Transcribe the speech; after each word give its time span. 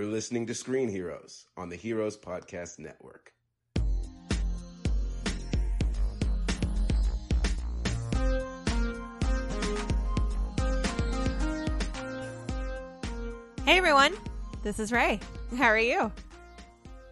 You're 0.00 0.08
listening 0.08 0.46
to 0.46 0.54
Screen 0.54 0.88
Heroes 0.88 1.44
on 1.58 1.68
the 1.68 1.76
Heroes 1.76 2.16
Podcast 2.16 2.78
Network. 2.78 3.34
Hey 13.66 13.76
everyone, 13.76 14.14
this 14.62 14.78
is 14.80 14.90
Ray. 14.90 15.20
How 15.56 15.66
are 15.66 15.78
you? 15.78 16.10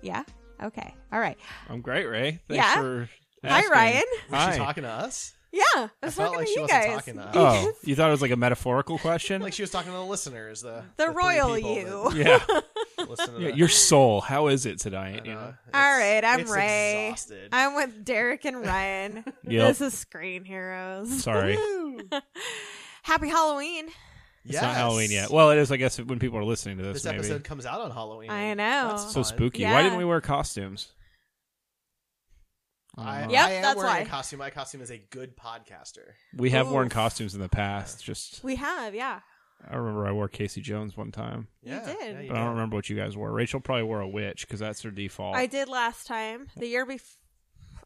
Yeah. 0.02 0.24
Okay. 0.62 0.94
All 1.12 1.20
right. 1.20 1.36
I'm 1.68 1.80
great, 1.82 2.06
Ray. 2.06 2.40
Thanks 2.48 2.64
Yeah? 2.64 2.74
for 2.74 3.08
Hi 3.44 3.58
asking. 3.58 3.70
Ryan. 3.70 4.02
Was 4.30 4.40
Hi. 4.40 4.52
she 4.52 4.58
talking 4.58 4.82
to 4.84 4.88
us? 4.88 5.34
Yeah, 5.50 5.62
I 5.74 5.88
I 6.02 6.06
was 6.06 6.14
felt 6.14 6.32
talking 6.34 6.38
like 6.40 6.46
to 6.46 6.52
she 6.52 6.56
you 6.56 6.62
wasn't 6.62 6.82
guys. 6.82 6.94
talking 6.94 7.14
to 7.14 7.22
us. 7.22 7.34
Oh, 7.34 7.72
you 7.84 7.94
thought 7.96 8.08
it 8.08 8.12
was 8.12 8.20
like 8.22 8.30
a 8.32 8.36
metaphorical 8.36 8.98
question? 8.98 9.40
Like 9.40 9.54
she 9.54 9.62
was 9.62 9.70
talking 9.70 9.90
to 9.92 9.96
the 9.96 10.04
listeners. 10.04 10.60
The 10.60 10.82
The 10.98 11.06
three 11.06 11.14
royal 11.14 11.54
people 11.56 12.12
you. 12.14 12.18
yeah. 12.24 12.38
that 12.46 12.64
listen 13.08 13.34
to 13.34 13.40
yeah. 13.40 13.50
the- 13.52 13.56
Your 13.56 13.68
soul. 13.68 14.20
How 14.20 14.48
is 14.48 14.66
it 14.66 14.78
today? 14.78 14.96
I 14.96 15.10
You 15.24 15.34
know. 15.34 15.40
know? 15.40 15.54
All 15.72 15.98
It's- 15.98 15.98
right, 16.00 16.24
I'm 16.24 16.40
it's 16.40 16.50
Ray. 16.50 17.08
Exhausted. 17.08 17.48
I'm 17.52 17.74
with 17.76 18.04
Derek 18.04 18.44
and 18.44 18.60
Ryan. 18.60 19.24
Yep. 19.48 19.68
This 19.68 19.80
is 19.80 19.94
Screen 19.98 20.44
Heroes. 20.44 21.22
Sorry. 21.22 21.56
Happy 23.02 23.28
Halloween. 23.28 23.86
It's 24.44 24.54
yes. 24.54 24.62
not 24.62 24.74
Halloween 24.76 25.10
yet. 25.10 25.30
Well, 25.30 25.50
it 25.50 25.58
is, 25.58 25.72
I 25.72 25.76
guess, 25.76 25.98
when 25.98 26.18
people 26.18 26.38
are 26.38 26.44
listening 26.44 26.76
to 26.78 26.82
this. 26.84 26.94
This 26.94 27.04
maybe. 27.06 27.18
episode 27.18 27.44
comes 27.44 27.64
out 27.66 27.80
on 27.80 27.90
Halloween. 27.90 28.30
I 28.30 28.54
know. 28.54 28.88
That's 28.90 29.04
so 29.06 29.22
fun. 29.22 29.24
spooky. 29.24 29.62
Yeah. 29.62 29.72
Why 29.72 29.82
didn't 29.82 29.98
we 29.98 30.04
wear 30.04 30.20
costumes? 30.20 30.92
I, 32.98 33.20
Yep, 33.28 33.30
I 33.30 33.50
am 33.52 33.62
that's 33.62 33.76
wearing 33.76 33.92
why. 33.92 33.98
a 34.00 34.06
costume. 34.06 34.38
My 34.40 34.50
costume 34.50 34.80
is 34.82 34.90
a 34.90 34.98
good 34.98 35.36
podcaster. 35.36 36.12
We 36.36 36.50
have 36.50 36.68
worn 36.70 36.88
costumes 36.88 37.34
in 37.34 37.40
the 37.40 37.48
past. 37.48 38.02
Just 38.04 38.42
We 38.42 38.56
have, 38.56 38.94
yeah. 38.94 39.20
I 39.68 39.76
remember 39.76 40.06
I 40.06 40.12
wore 40.12 40.28
Casey 40.28 40.60
Jones 40.60 40.96
one 40.96 41.10
time, 41.10 41.48
You 41.62 41.72
Yeah, 41.72 41.84
did. 41.86 41.96
yeah, 42.00 42.12
but 42.12 42.24
you 42.24 42.30
I 42.30 42.34
don't 42.34 42.44
did. 42.44 42.50
remember 42.50 42.76
what 42.76 42.88
you 42.88 42.96
guys 42.96 43.16
wore. 43.16 43.32
Rachel 43.32 43.60
probably 43.60 43.82
wore 43.82 44.00
a 44.00 44.08
witch 44.08 44.46
because 44.46 44.60
that's 44.60 44.82
her 44.82 44.90
default. 44.92 45.34
I 45.36 45.46
did 45.46 45.68
last 45.68 46.06
time. 46.06 46.48
The 46.56 46.66
year 46.68 46.86
before. 46.86 47.16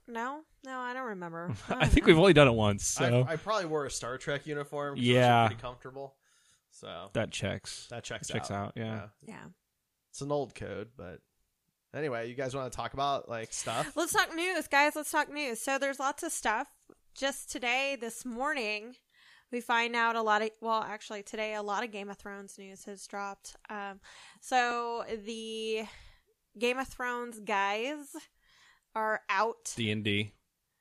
No, 0.09 0.41
no, 0.65 0.79
I 0.79 0.93
don't 0.95 1.07
remember. 1.09 1.55
I 1.71 1.87
think 1.89 2.07
we've 2.07 2.19
only 2.19 2.33
done 2.35 2.49
it 2.49 2.53
once, 2.55 2.85
so 2.87 3.25
I, 3.29 3.33
I 3.33 3.37
probably 3.37 3.67
wore 3.67 3.87
a 3.87 3.91
Star 3.91 4.19
Trek 4.19 4.47
uniform. 4.47 4.97
Yeah. 4.99 5.47
pretty 5.47 5.63
comfortable. 5.63 6.15
So 6.73 7.11
that 7.13 7.31
checks. 7.31 7.87
that 7.91 8.03
checks, 8.05 8.29
checks 8.29 8.51
out, 8.51 8.73
yeah. 8.77 9.09
Yeah. 9.27 9.45
it's 10.11 10.21
an 10.21 10.33
old 10.33 10.55
code, 10.55 10.89
but 10.97 11.21
anyway, 11.95 12.29
you 12.29 12.35
guys 12.35 12.55
want 12.55 12.71
to 12.71 12.77
talk 12.77 12.95
about 12.95 13.29
like 13.29 13.53
stuff? 13.53 13.93
Let's 13.97 14.13
talk 14.13 14.35
news, 14.35 14.67
guys. 14.69 14.97
Let's 14.97 15.11
talk 15.11 15.33
news. 15.33 15.61
So 15.61 15.79
there's 15.79 16.01
lots 16.01 16.23
of 16.23 16.33
stuff. 16.33 16.69
Just 17.15 17.51
today, 17.51 17.97
this 18.01 18.25
morning, 18.25 18.95
we 19.51 19.61
find 19.61 19.95
out 19.95 20.17
a 20.17 20.23
lot 20.23 20.43
of. 20.43 20.51
Well, 20.61 20.83
actually, 20.83 21.23
today 21.23 21.55
a 21.55 21.63
lot 21.63 21.85
of 21.85 21.91
Game 21.91 22.09
of 22.09 22.17
Thrones 22.17 22.57
news 22.59 22.85
has 22.85 23.07
dropped. 23.07 23.57
Um, 23.69 24.01
so 24.41 25.05
the 25.25 25.85
Game 26.59 26.79
of 26.79 26.89
Thrones 26.89 27.41
guys 27.41 28.17
are 28.95 29.21
out. 29.29 29.73
D 29.77 29.91
and 29.91 30.05
D. 30.05 30.33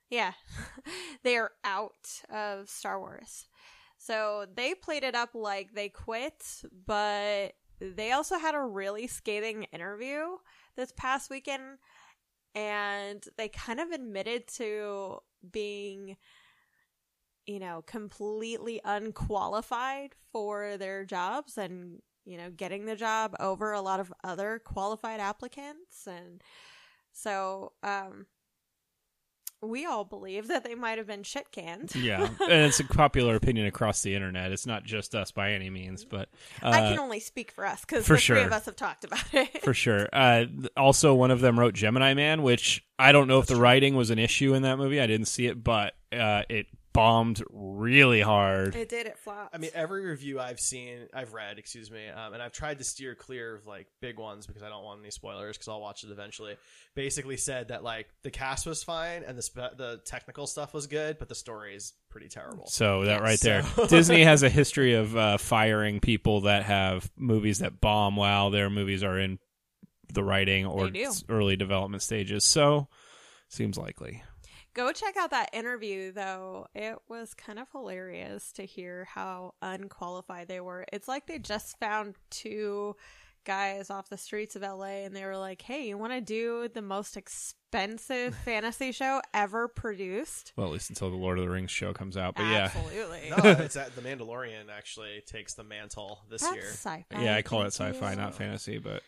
Yeah, 0.10 0.34
they 1.24 1.38
are 1.38 1.52
out 1.64 2.22
of 2.30 2.70
Star 2.70 3.00
Wars. 3.00 3.46
So 3.98 4.46
they 4.56 4.74
played 4.74 5.04
it 5.04 5.16
up 5.16 5.36
like 5.36 5.74
they 5.74 5.88
quit, 5.90 6.64
but 6.88 7.54
they 7.80 8.12
also 8.12 8.38
had 8.38 8.56
a 8.56 8.62
really 8.62 9.08
scathing 9.08 9.66
interview 9.72 10.38
this 10.76 10.92
past 10.96 11.30
weekend, 11.30 11.78
and 12.56 13.24
they 13.38 13.50
kind 13.50 13.80
of 13.80 13.92
admitted 13.92 14.48
to 14.48 15.20
being, 15.52 16.18
you 17.46 17.60
know, 17.60 17.84
completely 17.86 18.82
unqualified 18.84 20.16
for 20.32 20.78
their 20.78 21.06
jobs 21.06 21.58
and, 21.58 22.02
you 22.26 22.38
know, 22.38 22.50
getting 22.50 22.86
the 22.86 22.96
job 22.96 23.36
over 23.40 23.72
a 23.72 23.82
lot 23.82 24.00
of 24.00 24.14
other 24.24 24.60
qualified 24.64 25.20
applicants. 25.20 26.08
And 26.08 26.42
so, 27.12 27.74
um, 27.84 28.26
we 29.62 29.86
all 29.86 30.04
believe 30.04 30.48
that 30.48 30.64
they 30.64 30.76
might 30.76 30.98
have 30.98 31.08
been 31.08 31.24
shit 31.24 31.52
canned. 31.52 31.94
Yeah, 31.96 32.24
and 32.42 32.52
it's 32.52 32.80
a 32.80 32.84
popular 32.84 33.36
opinion 33.36 33.68
across 33.68 34.02
the 34.02 34.16
internet. 34.16 34.52
It's 34.52 34.66
not 34.66 34.84
just 34.84 35.14
us 35.16 35.32
by 35.32 35.52
any 35.52 35.70
means, 35.70 36.04
but 36.04 36.30
uh, 36.64 36.70
I 36.70 36.80
can 36.82 37.00
only 37.00 37.20
speak 37.20 37.52
for 37.52 37.66
us 37.66 37.82
because 37.82 38.06
the 38.06 38.18
three 38.18 38.42
of 38.42 38.52
us 38.52 38.66
have 38.66 38.76
talked 38.76 39.04
about 39.04 39.24
it. 39.34 39.64
for 39.64 39.74
sure. 39.74 40.10
Uh, 40.12 40.46
also, 40.76 41.14
one 41.14 41.32
of 41.32 41.42
them 41.42 41.60
wrote 41.60 41.74
Gemini 41.74 42.14
Man, 42.14 42.42
which 42.42 42.84
I 42.98 43.12
don't 43.12 43.28
know 43.28 43.40
if 43.40 43.48
the 43.48 43.56
writing 43.56 43.96
was 43.96 44.10
an 44.10 44.20
issue 44.20 44.54
in 44.54 44.64
that 44.64 44.78
movie. 44.78 45.00
I 45.00 45.08
didn't 45.08 45.28
see 45.28 45.48
it, 45.48 45.64
but 45.64 45.94
uh, 46.12 46.44
it 46.50 46.68
bombed 46.94 47.42
really 47.50 48.22
hard. 48.22 48.76
it 48.76 48.90
did. 48.90 49.06
It 49.08 49.18
flopped. 49.18 49.56
I 49.56 49.58
mean, 49.58 49.72
every 49.74 50.06
review 50.06 50.40
I've 50.40 50.60
seen, 50.60 51.08
I've 51.14 51.34
read, 51.34 51.58
excuse 51.58 51.90
me, 51.90 52.08
um, 52.10 52.34
and 52.34 52.42
I've 52.44 52.52
tried 52.52 52.80
to 52.80 52.84
steer 52.84 53.16
clear 53.16 53.56
of 53.56 53.66
like 53.68 53.88
big 54.02 54.20
ones 54.20 54.46
because 54.48 54.62
I 54.64 54.70
don't 54.70 54.84
want 54.84 55.00
any 55.02 55.12
spoilers 55.12 55.58
because 55.58 55.68
I'll 55.70 55.80
watch 55.82 56.04
it 56.04 56.12
eventually. 56.12 56.56
Basically, 56.96 57.38
said 57.38 57.70
that 57.70 57.84
like 57.84 58.08
the 58.24 58.32
cast 58.32 58.66
was 58.68 58.84
fine 58.84 59.24
and 59.26 59.38
the 59.38 59.42
spe- 59.42 59.78
the 59.78 60.02
technical 60.06 60.48
stuff 60.48 60.74
was 60.74 60.88
good, 60.88 61.18
but 61.20 61.30
the 61.30 61.36
story 61.36 61.76
is 61.76 61.94
pretty 62.10 62.28
terrible. 62.28 62.68
So 62.68 63.06
that 63.06 63.22
right 63.22 63.40
there, 63.40 63.64
So- 63.76 63.88
Disney 63.88 64.24
has 64.24 64.44
a 64.44 64.50
history 64.50 64.96
of 64.96 65.16
uh, 65.16 65.38
firing 65.38 66.00
people 66.02 66.42
that 66.42 66.64
have 66.64 67.10
movies 67.16 67.60
that 67.60 67.80
bomb 67.80 68.16
while 68.18 68.50
their 68.50 68.70
movies 68.70 69.04
are 69.04 69.18
in 69.18 69.40
the 70.14 70.24
writing 70.24 70.66
or 70.66 70.86
They 70.90 71.00
do. 71.04 71.06
s- 71.06 71.24
early 71.30 71.56
development 71.56 72.04
stages. 72.04 72.44
So 72.44 72.90
seems 73.48 73.78
likely. 73.78 74.24
Go 74.74 74.92
check 74.94 75.18
out 75.18 75.32
that 75.32 75.50
interview 75.54 76.12
though. 76.12 76.68
It 76.74 76.96
was 77.10 77.34
kind 77.34 77.60
of 77.60 77.68
hilarious 77.72 78.52
to 78.54 78.64
hear 78.64 79.06
how 79.14 79.54
unqualified 79.62 80.48
they 80.48 80.62
were. 80.62 80.86
It's 80.94 81.08
like 81.08 81.28
they 81.28 81.40
just 81.40 81.78
found 81.80 82.16
two 82.30 82.96
guys 83.44 83.90
off 83.90 84.08
the 84.08 84.18
streets 84.18 84.56
of 84.56 84.62
LA 84.62 85.04
and 85.04 85.16
they 85.16 85.26
were 85.26 85.38
like, 85.38 85.62
"Hey, 85.62 85.88
you 85.88 85.98
want 85.98 86.14
to 86.14 86.22
do 86.22 86.70
the 86.74 86.82
most 86.82 87.18
expensive 87.18 88.36
fantasy 88.46 88.92
show 88.92 89.22
ever 89.34 89.68
produced?" 89.68 90.54
Well, 90.56 90.68
at 90.68 90.74
least 90.74 90.90
until 90.90 91.10
the 91.10 91.18
Lord 91.18 91.38
of 91.38 91.46
the 91.46 91.50
Rings 91.52 91.72
show 91.72 91.92
comes 91.92 92.16
out. 92.16 92.36
But 92.36 92.44
yeah, 92.44 92.70
Absolutely. 92.74 93.30
no, 93.32 93.38
it's 93.60 93.76
that 93.76 93.96
the 93.96 94.02
Mandalorian 94.02 94.70
actually 94.72 95.22
takes 95.26 95.54
the 95.54 95.64
mantle 95.64 96.22
this 96.30 96.42
That's 96.44 96.56
year. 96.56 96.66
sci-fi. 96.66 97.22
yeah, 97.22 97.36
I 97.36 97.42
call 97.42 97.64
it 97.64 97.74
sci-fi, 97.74 98.16
not 98.16 98.36
fantasy. 98.36 98.78
But 98.78 99.04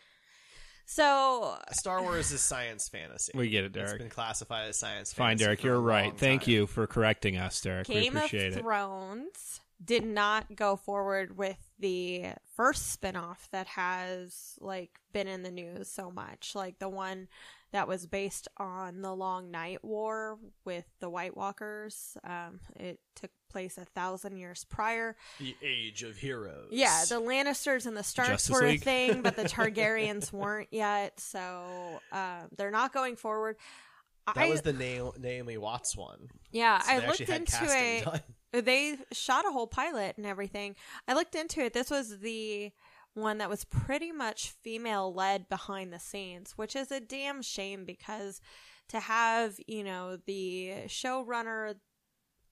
So, 0.86 1.56
Star 1.72 2.02
Wars 2.02 2.30
is 2.30 2.40
science 2.40 2.88
fantasy. 2.88 3.32
we 3.34 3.48
get 3.48 3.64
it, 3.64 3.68
It's 3.68 3.76
Derek. 3.76 3.98
been 3.98 4.10
classified 4.10 4.68
as 4.68 4.78
science. 4.78 5.12
Fine, 5.12 5.38
Derek, 5.38 5.60
for 5.60 5.66
you're 5.68 5.76
a 5.76 5.80
right. 5.80 6.04
long 6.08 6.16
Thank 6.16 6.42
time. 6.42 6.50
you 6.50 6.66
for 6.66 6.86
correcting 6.86 7.36
us, 7.36 7.60
Derek. 7.60 7.88
we 7.88 7.94
Game 7.94 8.16
of 8.16 8.24
appreciate 8.24 8.52
it. 8.52 8.60
Thrones 8.60 9.60
did 9.84 10.04
not 10.04 10.54
go 10.54 10.76
forward 10.76 11.36
with 11.36 11.58
the 11.78 12.26
first 12.54 13.00
spinoff 13.00 13.48
that 13.50 13.66
has 13.66 14.56
like 14.60 15.00
been 15.12 15.26
in 15.26 15.42
the 15.42 15.50
news 15.50 15.90
so 15.90 16.10
much, 16.10 16.54
like 16.54 16.78
the 16.78 16.88
one 16.88 17.28
that 17.74 17.88
was 17.88 18.06
based 18.06 18.46
on 18.56 19.02
the 19.02 19.12
Long 19.12 19.50
Night 19.50 19.84
War 19.84 20.38
with 20.64 20.84
the 21.00 21.10
White 21.10 21.36
Walkers. 21.36 22.16
Um, 22.22 22.60
it 22.76 23.00
took 23.16 23.32
place 23.50 23.76
a 23.78 23.84
thousand 23.84 24.36
years 24.36 24.64
prior. 24.64 25.16
The 25.40 25.56
Age 25.60 26.04
of 26.04 26.16
Heroes. 26.16 26.68
Yeah, 26.70 27.02
the 27.08 27.20
Lannisters 27.20 27.84
and 27.86 27.96
the 27.96 28.04
Starks 28.04 28.30
Justice 28.46 28.54
were 28.54 28.68
League. 28.68 28.80
a 28.80 28.84
thing, 28.84 29.22
but 29.22 29.34
the 29.34 29.42
Targaryens 29.44 30.32
weren't 30.32 30.68
yet, 30.70 31.18
so 31.18 32.00
um, 32.12 32.48
they're 32.56 32.70
not 32.70 32.92
going 32.94 33.16
forward. 33.16 33.56
that 34.26 34.36
I, 34.38 34.48
was 34.48 34.62
the 34.62 34.72
Na- 34.72 35.10
Naomi 35.18 35.56
Watts 35.58 35.96
one. 35.96 36.28
yeah, 36.52 36.78
So 36.78 36.92
I 36.92 37.06
looked 37.08 37.20
into 37.22 37.58
it. 37.60 38.04
done. 38.04 38.20
They 38.52 38.96
shot 39.10 39.44
a 39.48 39.50
whole 39.50 39.66
pilot 39.66 40.16
and 40.16 40.24
everything. 40.24 40.76
I 41.08 41.14
looked 41.14 41.34
into 41.34 41.60
it. 41.60 41.72
This 41.72 41.90
was 41.90 42.20
the 42.20 42.70
one 43.14 43.38
that 43.38 43.48
was 43.50 43.64
pretty 43.64 44.12
much 44.12 44.50
female 44.62 45.12
led 45.12 45.48
behind 45.48 45.92
the 45.92 45.98
scenes, 45.98 46.52
which 46.56 46.76
is 46.76 46.90
a 46.90 47.00
damn 47.00 47.42
shame 47.42 47.84
because 47.84 48.40
to 48.88 49.00
have, 49.00 49.58
you 49.66 49.84
know, 49.84 50.18
the 50.26 50.72
showrunner 50.86 51.74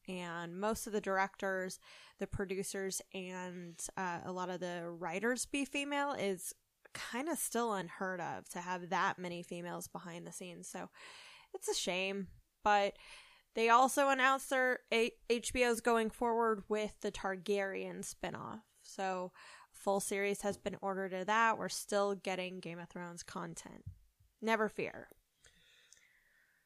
and 0.09 0.59
most 0.59 0.87
of 0.87 0.93
the 0.93 1.01
directors, 1.01 1.79
the 2.19 2.27
producers, 2.27 3.01
and 3.15 3.79
uh, 3.97 4.21
a 4.25 4.33
lot 4.33 4.51
of 4.51 4.61
the 4.61 4.89
writers 4.89 5.47
be 5.47 5.65
female 5.65 6.13
is 6.13 6.53
kind 6.95 7.29
of 7.29 7.39
still 7.39 7.73
unheard 7.73 8.21
of 8.21 8.49
to 8.51 8.61
have 8.61 8.91
that 8.91 9.19
many 9.19 9.43
females 9.43 9.89
behind 9.89 10.27
the 10.27 10.33
scenes. 10.33 10.69
So 10.69 10.89
it's 11.55 11.69
a 11.69 11.75
shame, 11.75 12.29
but 12.65 12.95
they 13.55 13.69
also 13.69 14.09
announced 14.09 14.51
their 14.51 14.81
a- 14.93 15.15
HBO's 15.31 15.81
going 15.81 16.11
forward 16.11 16.65
with 16.69 16.93
the 17.01 17.13
Targaryen 17.13 18.03
spinoff. 18.03 18.61
So 18.83 19.33
full 19.83 20.01
series 20.01 20.43
has 20.43 20.57
been 20.57 20.77
ordered 20.81 21.13
of 21.13 21.27
that. 21.27 21.59
We're 21.59 21.69
still 21.69 22.15
getting 22.15 22.61
Game 22.61 22.79
of 22.79 22.89
Thrones 22.89 23.23
content. 23.23 23.85
Never 24.41 24.69
fear. 24.69 25.09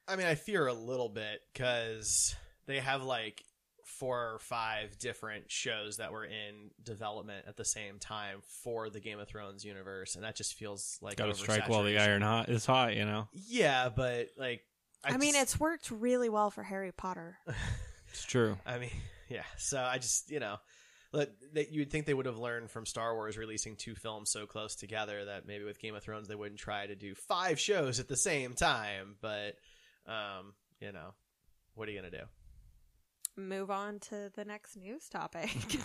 I 0.09 0.17
mean, 0.17 0.27
I 0.27 0.35
fear 0.35 0.67
a 0.67 0.75
little 0.75 1.09
bit 1.09 1.41
because 1.53 2.35
they 2.67 2.79
have 2.79 3.03
like 3.03 3.43
four 3.85 4.35
or 4.35 4.39
five 4.39 4.99
different 4.99 5.51
shows 5.51 5.97
that 5.97 6.13
were 6.13 6.25
in 6.25 6.71
development 6.83 7.47
at 7.49 7.57
the 7.57 7.65
same 7.65 7.99
time 7.99 8.39
for 8.63 8.91
the 8.91 9.01
Game 9.01 9.19
of 9.19 9.29
Thrones 9.29 9.65
universe, 9.65 10.15
and 10.15 10.25
that 10.25 10.37
just 10.37 10.55
feels 10.55 10.99
like 11.01 11.17
Got 11.17 11.27
to 11.27 11.35
strike 11.35 11.69
while 11.69 11.83
the 11.83 11.99
iron 11.99 12.23
hot 12.23 12.49
is 12.49 12.67
hot. 12.67 12.95
You 12.95 13.05
know, 13.05 13.29
Yeah, 13.33 13.89
but 13.89 14.29
like, 14.37 14.63
I, 15.05 15.17
mean, 15.17 15.33
just- 15.33 15.43
it's 15.43 15.61
worked 15.61 15.91
really 15.91 16.29
well 16.29 16.51
for 16.51 16.63
Harry 16.63 16.93
Potter. 16.93 17.39
it's 18.11 18.25
true. 18.25 18.59
I 18.67 18.79
mean, 18.79 18.91
yeah. 19.29 19.45
So 19.57 19.81
I 19.81 19.99
just, 19.99 20.31
you 20.31 20.41
know, 20.41 20.57
that 21.17 21.33
that 21.55 21.73
you'd 21.73 21.91
think 21.91 22.07
they 22.07 22.15
would 22.15 22.27
have 22.27 22.39
learned 22.39 22.71
from 22.71 22.87
Star 22.87 23.15
Wars 23.15 23.37
releasing 23.37 23.77
two 23.77 23.95
films 23.95 24.31
so 24.31 24.47
close 24.47 24.75
together 24.75 25.27
that 25.27 25.47
maybe 25.47 25.65
with 25.65 25.81
Game 25.81 25.95
of 25.95 26.03
Thrones 26.03 26.29
they 26.29 26.35
wouldn't 26.35 26.61
try 26.61 26.87
to 26.87 26.95
do 26.95 27.15
five 27.15 27.59
shows 27.59 28.01
at 28.01 28.09
the 28.09 28.17
same 28.17 28.55
time. 28.55 29.17
But, 29.21 29.57
um, 30.07 30.55
you 30.81 30.93
know, 30.93 31.15
what 31.75 31.89
are 31.89 31.93
you 31.93 31.99
gonna 31.99 32.11
do? 32.11 32.25
Move 33.37 33.71
on 33.71 33.99
to 34.01 34.31
the 34.35 34.45
next 34.45 34.77
news 34.77 35.09
topic. 35.09 35.51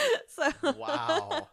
so 0.28 0.50
Wow. 0.76 1.48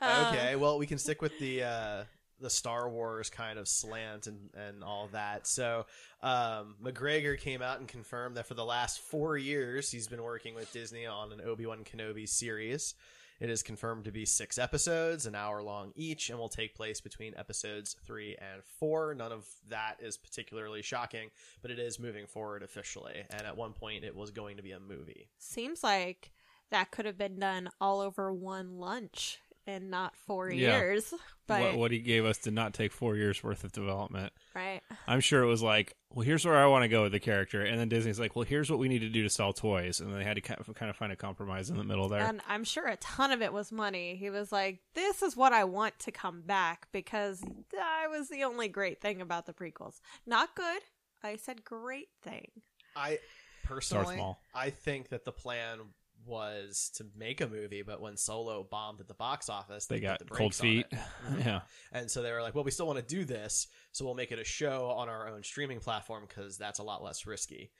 Uh, 0.00 0.32
okay, 0.34 0.56
well, 0.56 0.78
we 0.78 0.86
can 0.86 0.98
stick 0.98 1.22
with 1.22 1.38
the 1.38 1.62
uh, 1.62 2.04
the 2.40 2.50
Star 2.50 2.88
Wars 2.88 3.30
kind 3.30 3.58
of 3.58 3.68
slant 3.68 4.26
and 4.26 4.50
and 4.54 4.84
all 4.84 5.08
that. 5.12 5.46
So, 5.46 5.86
um, 6.22 6.76
McGregor 6.82 7.38
came 7.38 7.62
out 7.62 7.78
and 7.78 7.88
confirmed 7.88 8.36
that 8.36 8.46
for 8.46 8.54
the 8.54 8.64
last 8.64 9.00
four 9.00 9.36
years 9.36 9.90
he's 9.90 10.08
been 10.08 10.22
working 10.22 10.54
with 10.54 10.72
Disney 10.72 11.06
on 11.06 11.32
an 11.32 11.40
Obi 11.40 11.66
Wan 11.66 11.84
Kenobi 11.84 12.28
series. 12.28 12.94
It 13.38 13.50
is 13.50 13.62
confirmed 13.62 14.04
to 14.06 14.12
be 14.12 14.24
six 14.24 14.56
episodes, 14.56 15.26
an 15.26 15.34
hour 15.34 15.62
long 15.62 15.92
each, 15.94 16.30
and 16.30 16.38
will 16.38 16.48
take 16.48 16.74
place 16.74 17.02
between 17.02 17.34
episodes 17.36 17.94
three 18.04 18.34
and 18.36 18.62
four. 18.78 19.14
None 19.14 19.32
of 19.32 19.46
that 19.68 19.96
is 20.00 20.16
particularly 20.16 20.80
shocking, 20.80 21.28
but 21.60 21.70
it 21.70 21.78
is 21.78 21.98
moving 21.98 22.26
forward 22.26 22.62
officially. 22.62 23.24
And 23.28 23.46
at 23.46 23.56
one 23.56 23.74
point, 23.74 24.04
it 24.04 24.16
was 24.16 24.30
going 24.30 24.56
to 24.56 24.62
be 24.62 24.72
a 24.72 24.80
movie. 24.80 25.28
Seems 25.38 25.84
like 25.84 26.32
that 26.70 26.90
could 26.90 27.04
have 27.04 27.18
been 27.18 27.38
done 27.38 27.68
all 27.78 28.00
over 28.00 28.32
one 28.32 28.78
lunch 28.78 29.38
and 29.66 29.90
not 29.90 30.16
four 30.16 30.50
Yeah. 30.50 30.78
years. 30.78 31.12
But 31.48 31.60
what, 31.60 31.76
what 31.76 31.90
he 31.92 32.00
gave 32.00 32.24
us 32.24 32.38
did 32.38 32.54
not 32.54 32.74
take 32.74 32.90
four 32.92 33.14
years 33.16 33.42
worth 33.44 33.62
of 33.62 33.70
development. 33.70 34.32
right. 34.54 34.80
I'm 35.06 35.20
sure 35.20 35.42
it 35.42 35.46
was 35.46 35.62
like, 35.62 35.94
well, 36.10 36.24
here's 36.24 36.44
where 36.44 36.56
I 36.56 36.66
want 36.66 36.82
to 36.82 36.88
go 36.88 37.02
with 37.04 37.12
the 37.12 37.20
character, 37.20 37.62
and 37.62 37.78
then 37.78 37.88
Disney's 37.88 38.18
like, 38.18 38.34
well, 38.34 38.44
here's 38.44 38.68
what 38.68 38.80
we 38.80 38.88
need 38.88 39.00
to 39.00 39.08
do 39.08 39.22
to 39.22 39.30
sell 39.30 39.52
toys, 39.52 40.00
and 40.00 40.12
they 40.12 40.24
had 40.24 40.34
to 40.34 40.40
kind 40.40 40.58
of, 40.60 40.96
find 40.96 41.12
a 41.12 41.16
compromise 41.16 41.70
in 41.70 41.76
the 41.76 41.84
middle 41.84 42.08
there. 42.08 42.20
And 42.20 42.40
I'm 42.48 42.64
sure 42.64 42.86
a 42.88 42.96
ton 42.96 43.30
of 43.30 43.42
it 43.42 43.52
was 43.52 43.70
money. 43.70 44.16
He 44.16 44.28
was 44.30 44.50
like, 44.50 44.80
This 44.94 45.22
is 45.22 45.36
what 45.36 45.52
I 45.52 45.64
want 45.64 45.98
to 46.00 46.10
come 46.10 46.40
back 46.42 46.88
because 46.90 47.44
I 47.80 48.08
was 48.08 48.28
the 48.28 48.42
only 48.44 48.66
great 48.68 49.00
thing 49.00 49.20
about 49.20 49.46
the 49.46 49.52
prequels. 49.52 50.00
Not 50.26 50.54
good. 50.56 50.82
I 51.22 51.36
said 51.36 51.64
great 51.64 52.08
thing. 52.22 52.48
I 52.96 53.18
personally, 53.64 54.20
I 54.54 54.70
think 54.70 55.10
that 55.10 55.24
the 55.24 55.32
plan 55.32 55.78
was 56.26 56.90
to 56.96 57.06
make 57.16 57.40
a 57.40 57.46
movie, 57.46 57.82
but 57.82 58.00
when 58.00 58.16
Solo 58.16 58.66
bombed 58.70 59.00
at 59.00 59.08
the 59.08 59.14
box 59.14 59.48
office, 59.48 59.86
they 59.86 59.96
put 59.96 60.02
got 60.02 60.18
the 60.18 60.24
cold 60.26 60.38
brakes 60.38 60.60
on 60.60 60.66
feet. 60.66 60.86
yeah. 61.38 61.60
and 61.92 62.10
so 62.10 62.22
they 62.22 62.32
were 62.32 62.42
like, 62.42 62.54
"Well, 62.54 62.64
we 62.64 62.70
still 62.70 62.86
want 62.86 62.98
to 62.98 63.04
do 63.04 63.24
this, 63.24 63.68
so 63.92 64.04
we'll 64.04 64.14
make 64.14 64.32
it 64.32 64.38
a 64.38 64.44
show 64.44 64.86
on 64.96 65.08
our 65.08 65.28
own 65.28 65.42
streaming 65.42 65.80
platform 65.80 66.24
because 66.28 66.58
that's 66.58 66.78
a 66.78 66.82
lot 66.82 67.02
less 67.02 67.26
risky." 67.26 67.70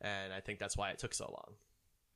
And 0.00 0.32
I 0.32 0.40
think 0.40 0.58
that's 0.58 0.76
why 0.76 0.90
it 0.90 0.98
took 0.98 1.14
so 1.14 1.24
long 1.24 1.54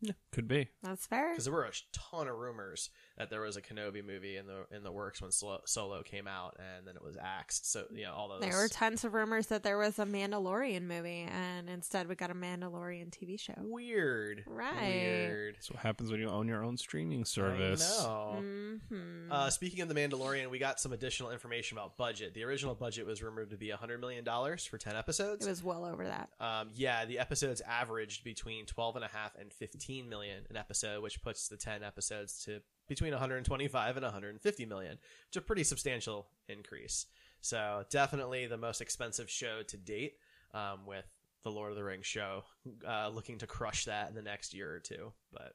Yeah, 0.03 0.13
Could 0.33 0.47
be. 0.49 0.69
That's 0.83 1.07
fair. 1.07 1.31
because 1.31 1.45
there 1.47 1.55
were 1.55 1.65
a 1.65 1.73
ton 1.93 2.29
of 2.29 2.37
rumors 2.37 2.91
that 3.21 3.29
there 3.31 3.43
was 3.43 3.57
a 3.57 3.63
Kenobi 3.63 4.05
movie 4.05 4.37
in 4.39 4.47
the 4.47 4.65
in 4.75 4.83
the 4.83 4.91
works 4.91 5.21
when 5.21 5.31
Solo, 5.31 5.61
Solo 5.67 6.03
came 6.03 6.27
out, 6.27 6.57
and 6.59 6.87
then 6.87 6.97
it 6.97 7.03
was 7.05 7.17
axed. 7.23 7.71
So 7.71 7.85
you 7.93 8.05
know 8.05 8.13
all 8.15 8.29
those. 8.29 8.41
There 8.41 8.57
were 8.57 8.69
tons 8.69 9.05
of 9.05 9.13
rumors 9.15 9.47
that 9.49 9.63
there 9.63 9.77
was 9.79 9.99
a 9.99 10.05
Mandalorian 10.07 10.83
movie, 10.83 11.29
and 11.31 11.69
instead 11.69 12.09
we 12.09 12.15
got 12.15 12.31
a 12.31 12.35
Mandalorian 12.35 13.11
TV 13.11 13.39
show. 13.39 13.53
weird, 13.59 14.45
Right. 14.47 14.81
Weird. 14.81 15.55
That's 15.57 15.71
what 15.71 15.81
happens 15.81 16.11
when 16.11 16.21
you 16.21 16.29
own 16.29 16.49
your 16.49 16.65
own 16.65 16.77
streaming 16.77 17.25
service. 17.25 18.01
I 18.01 18.05
know. 18.07 18.43
hmm 18.89 19.31
Uh, 19.31 19.51
speaking 19.51 19.81
of 19.83 19.89
the 19.89 19.95
Mandalorian, 19.95 20.51
we 20.51 20.59
got 20.59 20.81
some 20.81 20.93
additional 20.93 21.31
information 21.31 21.77
about 21.77 21.97
budget. 21.97 22.35
The 22.35 22.45
original 22.45 22.75
budget 22.75 23.07
was 23.07 23.23
rumored 23.23 23.51
to 23.51 23.57
be 23.57 23.69
$100 23.69 24.01
million 24.01 24.25
for 24.25 24.79
10 24.79 24.97
episodes. 24.97 25.47
it 25.47 25.49
was 25.49 25.63
well 25.63 25.85
over 25.85 26.05
that. 26.07 26.31
um, 26.41 26.71
yeah, 26.75 27.05
the 27.05 27.19
episodes 27.19 27.61
averaged 27.61 28.25
between 28.25 28.67
12 28.67 28.97
and 28.97 29.05
a 29.05 29.09
half 29.09 29.37
and 29.39 29.53
15 29.53 30.09
million 30.09 30.45
an 30.49 30.57
episode, 30.57 31.03
which 31.03 31.23
puts 31.23 31.49
the 31.49 31.57
10 31.57 31.83
episodes 31.83 32.45
to 32.45 32.61
between 32.91 33.13
125 33.13 33.97
and 33.97 34.05
150 34.05 34.67
million, 34.67 34.91
which 34.91 35.01
is 35.33 35.37
a 35.37 35.41
pretty 35.41 35.63
substantial 35.63 36.27
increase. 36.49 37.07
So 37.41 37.85
definitely 37.89 38.49
the 38.49 38.59
most 38.59 38.81
expensive 38.81 39.31
show 39.31 39.63
to 39.69 39.77
date, 39.77 40.15
um, 40.53 40.87
with 40.87 41.07
the 41.45 41.51
Lord 41.51 41.71
of 41.71 41.77
the 41.77 41.85
Rings 41.85 42.05
show 42.05 42.43
uh, 42.87 43.09
looking 43.09 43.39
to 43.39 43.47
crush 43.47 43.85
that 43.85 44.09
in 44.09 44.15
the 44.17 44.23
next 44.23 44.53
year 44.53 44.75
or 44.75 44.81
two. 44.81 45.13
But 45.33 45.55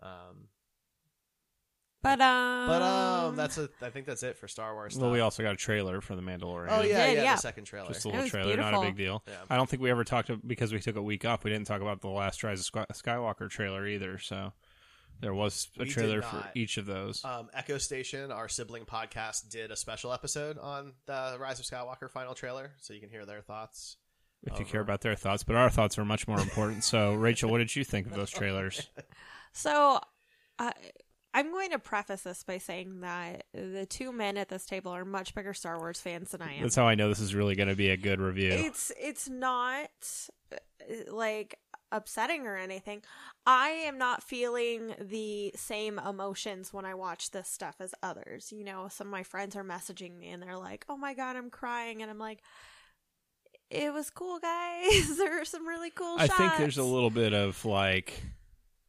um, 0.00 0.48
But 2.02 2.20
um, 2.20 2.66
but 2.66 2.82
um, 2.82 3.36
that's 3.36 3.58
a, 3.58 3.68
I 3.80 3.90
think 3.90 4.06
that's 4.06 4.22
it 4.22 4.36
for 4.36 4.48
Star 4.48 4.74
Wars. 4.74 4.96
Well, 4.98 5.10
we 5.12 5.20
also 5.20 5.42
got 5.42 5.52
a 5.52 5.56
trailer 5.56 6.00
for 6.00 6.16
the 6.16 6.22
Mandalorian. 6.22 6.68
Oh 6.70 6.82
yeah, 6.82 7.06
did, 7.06 7.16
yeah, 7.18 7.22
yeah. 7.22 7.34
the 7.34 7.40
second 7.42 7.66
trailer. 7.66 7.88
Just 7.88 8.04
a 8.06 8.08
little 8.08 8.22
was 8.22 8.30
trailer, 8.30 8.56
not 8.56 8.74
a 8.74 8.80
big 8.80 8.96
deal. 8.96 9.22
Yeah. 9.28 9.34
I 9.48 9.56
don't 9.56 9.68
think 9.68 9.82
we 9.82 9.90
ever 9.90 10.02
talked 10.04 10.28
to, 10.28 10.38
because 10.38 10.72
we 10.72 10.80
took 10.80 10.96
a 10.96 11.02
week 11.02 11.24
off. 11.24 11.44
We 11.44 11.50
didn't 11.50 11.66
talk 11.66 11.82
about 11.82 12.00
the 12.00 12.08
Last 12.08 12.42
Rise 12.42 12.66
of 12.66 12.86
Skywalker 12.94 13.48
trailer 13.48 13.86
either. 13.86 14.18
So 14.18 14.52
there 15.20 15.34
was 15.34 15.68
a 15.78 15.84
We 15.84 15.88
trailer 15.90 16.22
for 16.22 16.44
each 16.54 16.76
of 16.78 16.86
those. 16.86 17.24
Um, 17.24 17.48
Echo 17.54 17.78
Station, 17.78 18.32
our 18.32 18.48
sibling 18.48 18.84
podcast, 18.84 19.48
did 19.50 19.70
a 19.70 19.76
special 19.76 20.12
episode 20.12 20.58
on 20.58 20.92
the 21.06 21.36
Rise 21.38 21.60
of 21.60 21.66
Skywalker 21.66 22.10
final 22.10 22.34
trailer, 22.34 22.72
so 22.80 22.92
you 22.92 23.00
can 23.00 23.10
hear 23.10 23.24
their 23.24 23.40
thoughts. 23.40 23.96
if 24.44 24.58
you 24.58 24.64
care 24.64 24.80
about 24.80 25.00
their 25.02 25.14
thoughts, 25.14 25.44
but 25.44 25.54
our 25.56 25.70
thoughts 25.70 25.98
are 25.98 26.04
much 26.04 26.26
more 26.26 26.40
important. 26.40 26.82
so, 26.84 27.14
Rachel, 27.14 27.50
what 27.50 27.58
did 27.58 27.74
you 27.76 27.84
think 27.84 28.06
of 28.06 28.14
those 28.14 28.30
trailers? 28.30 28.88
So, 29.52 30.00
uh, 30.58 30.72
I'm 31.34 31.50
going 31.50 31.70
to 31.70 31.78
preface 31.78 32.22
this 32.22 32.42
by 32.42 32.58
saying 32.58 33.00
that 33.00 33.44
the 33.54 33.86
two 33.86 34.12
men 34.12 34.36
at 34.36 34.48
this 34.48 34.66
table 34.66 34.92
are 34.92 35.04
much 35.04 35.34
bigger 35.34 35.54
Star 35.54 35.78
Wars 35.78 36.00
fans 36.00 36.32
than 36.32 36.42
I 36.42 36.54
am. 36.54 36.62
That's 36.62 36.76
how 36.76 36.86
I 36.86 36.94
know 36.94 37.08
this 37.08 37.20
is 37.20 37.34
really 37.34 37.54
going 37.54 37.68
to 37.68 37.76
be 37.76 37.88
a 37.88 37.96
good 37.96 38.20
review. 38.20 38.50
It's 38.52 38.92
it's 39.00 39.28
not 39.30 39.88
uh, 40.52 40.56
like 41.10 41.58
upsetting 41.92 42.46
or 42.46 42.56
anything. 42.56 43.02
I 43.46 43.68
am 43.68 43.98
not 43.98 44.22
feeling 44.22 44.94
the 45.00 45.52
same 45.54 45.98
emotions 45.98 46.72
when 46.72 46.84
I 46.84 46.94
watch 46.94 47.30
this 47.30 47.48
stuff 47.48 47.76
as 47.80 47.94
others. 48.02 48.52
You 48.52 48.64
know, 48.64 48.88
some 48.90 49.06
of 49.06 49.12
my 49.12 49.22
friends 49.22 49.54
are 49.54 49.64
messaging 49.64 50.18
me 50.18 50.30
and 50.30 50.42
they're 50.42 50.58
like, 50.58 50.84
"Oh 50.88 50.96
my 50.96 51.14
god, 51.14 51.36
I'm 51.36 51.50
crying," 51.50 52.02
and 52.02 52.10
I'm 52.10 52.18
like. 52.18 52.40
It 53.74 53.90
was 53.90 54.10
cool, 54.10 54.38
guys. 54.38 55.16
there 55.16 55.40
are 55.40 55.46
some 55.46 55.66
really 55.66 55.88
cool 55.88 56.16
I 56.18 56.26
shots. 56.26 56.38
think 56.38 56.58
there's 56.58 56.76
a 56.76 56.84
little 56.84 57.08
bit 57.08 57.32
of 57.32 57.64
like 57.64 58.22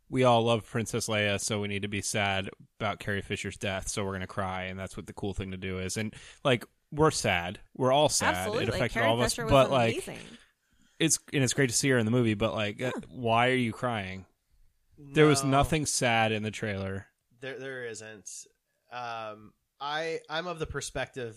we 0.09 0.25
all 0.25 0.43
love 0.43 0.69
Princess 0.69 1.07
Leia, 1.07 1.39
so 1.39 1.61
we 1.61 1.67
need 1.67 1.81
to 1.81 1.87
be 1.87 2.01
sad 2.01 2.49
about 2.79 2.99
Carrie 2.99 3.21
Fisher's 3.21 3.57
death, 3.57 3.87
so 3.87 4.03
we're 4.03 4.11
gonna 4.13 4.27
cry, 4.27 4.63
and 4.63 4.77
that's 4.77 4.97
what 4.97 5.07
the 5.07 5.13
cool 5.13 5.33
thing 5.33 5.51
to 5.51 5.57
do 5.57 5.79
is. 5.79 5.95
And 5.95 6.13
like 6.43 6.65
we're 6.91 7.11
sad, 7.11 7.59
we're 7.75 7.91
all 7.91 8.09
sad. 8.09 8.35
Absolutely. 8.35 8.63
It 8.63 8.69
affected 8.69 8.93
Carrie 8.93 9.07
all 9.07 9.15
of 9.15 9.21
us, 9.21 9.33
Fisher 9.33 9.45
was 9.45 9.51
but 9.51 9.71
like 9.71 9.93
amazing. 9.93 10.19
It's 11.03 11.19
and 11.33 11.43
it's 11.43 11.53
great 11.53 11.69
to 11.69 11.75
see 11.75 11.89
her 11.89 11.97
in 11.97 12.05
the 12.05 12.11
movie. 12.11 12.33
But 12.33 12.53
like, 12.53 12.81
uh, 12.81 12.91
why 13.09 13.49
are 13.49 13.55
you 13.55 13.71
crying? 13.73 14.25
There 14.97 15.25
was 15.25 15.43
No, 15.43 15.49
nothing 15.49 15.85
sad 15.85 16.31
in 16.31 16.43
the 16.43 16.51
trailer. 16.51 17.07
There, 17.41 17.59
there 17.59 17.85
isn't. 17.85 18.29
Um, 18.91 19.53
I, 19.81 20.19
I'm 20.29 20.47
of 20.47 20.59
the 20.59 20.65
perspective 20.67 21.35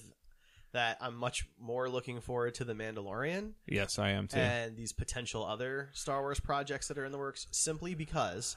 that 0.72 0.98
I'm 1.00 1.16
much 1.16 1.48
more 1.58 1.88
looking 1.88 2.20
forward 2.20 2.54
to 2.56 2.64
the 2.64 2.74
Mandalorian 2.74 3.52
Yes, 3.66 3.98
I 3.98 4.10
am 4.10 4.28
too. 4.28 4.38
and 4.38 4.76
these 4.76 4.92
potential 4.92 5.44
other 5.44 5.88
Star 5.94 6.20
Wars 6.20 6.38
projects 6.38 6.88
that 6.88 6.98
are 6.98 7.04
in 7.04 7.12
the 7.12 7.18
works, 7.18 7.46
simply 7.50 7.94
because 7.94 8.56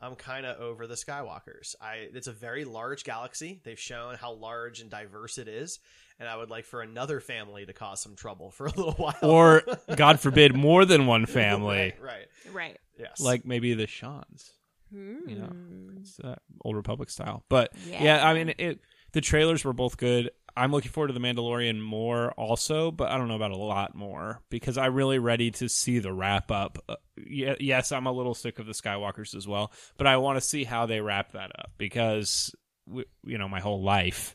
I'm 0.00 0.16
kind 0.16 0.44
of 0.46 0.60
over 0.60 0.86
the 0.86 0.94
Skywalkers. 0.96 1.74
I, 1.80 2.08
it's 2.12 2.26
a 2.26 2.32
very 2.32 2.64
large 2.64 3.04
galaxy. 3.04 3.60
They've 3.64 3.78
shown 3.78 4.16
how 4.16 4.32
large 4.32 4.80
and 4.80 4.90
diverse 4.90 5.38
it 5.38 5.46
is, 5.46 5.78
and 6.20 6.28
I 6.28 6.36
would 6.36 6.50
like 6.50 6.64
for 6.66 6.82
another 6.82 7.18
family 7.18 7.66
to 7.66 7.72
cause 7.72 8.00
some 8.00 8.14
trouble 8.14 8.52
for 8.52 8.66
a 8.66 8.70
little 8.70 8.92
while. 8.96 9.14
or 9.22 9.62
God 9.96 10.20
forbid, 10.20 10.54
more 10.54 10.84
than 10.84 11.06
one 11.08 11.26
family, 11.26 11.94
right, 12.00 12.00
right. 12.00 12.26
Right. 12.52 12.78
Yes. 12.98 13.20
like 13.20 13.44
maybe 13.44 13.74
the 13.74 13.86
Shans. 13.88 14.52
Hmm. 14.92 15.28
you 15.28 15.36
know 15.36 15.52
it's 16.00 16.18
uh, 16.18 16.34
old 16.64 16.74
republic 16.74 17.10
style 17.10 17.44
but 17.48 17.70
yeah. 17.86 18.02
Yeah. 18.02 18.28
i 18.28 18.34
mean 18.34 18.52
it 18.58 18.80
the 19.12 19.20
trailers 19.20 19.64
were 19.64 19.72
both 19.72 19.96
good 19.96 20.30
i'm 20.56 20.72
looking 20.72 20.90
forward 20.90 21.06
to 21.06 21.12
the 21.14 21.20
mandalorian 21.20 21.80
more 21.80 22.32
also 22.32 22.90
but 22.90 23.08
i 23.08 23.16
don't 23.16 23.28
know 23.28 23.36
about 23.36 23.52
a 23.52 23.56
lot 23.56 23.94
more 23.94 24.40
because 24.50 24.76
i'm 24.76 24.92
really 24.92 25.20
ready 25.20 25.52
to 25.52 25.68
see 25.68 26.00
the 26.00 26.12
wrap 26.12 26.50
up 26.50 26.78
uh, 26.88 26.96
yeah, 27.24 27.54
yes 27.60 27.92
i'm 27.92 28.06
a 28.06 28.12
little 28.12 28.34
sick 28.34 28.58
of 28.58 28.66
the 28.66 28.72
skywalkers 28.72 29.36
as 29.36 29.46
well 29.46 29.70
but 29.96 30.08
i 30.08 30.16
want 30.16 30.36
to 30.36 30.40
see 30.40 30.64
how 30.64 30.86
they 30.86 31.00
wrap 31.00 31.30
that 31.34 31.52
up 31.56 31.70
because 31.78 32.52
w- 32.88 33.06
you 33.24 33.38
know 33.38 33.48
my 33.48 33.60
whole 33.60 33.80
life 33.84 34.34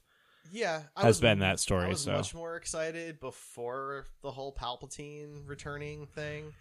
yeah, 0.56 0.84
I 0.96 1.02
has 1.02 1.08
was- 1.16 1.22
been 1.22 1.40
that 1.40 1.60
story, 1.60 1.86
I 1.86 1.90
was 1.90 2.02
so. 2.02 2.14
much 2.14 2.34
more 2.34 2.56
excited 2.56 3.20
before 3.20 4.06
the 4.22 4.32
whole 4.32 4.54
Palpatine 4.54 5.48
returning 5.48 6.08
thing. 6.08 6.54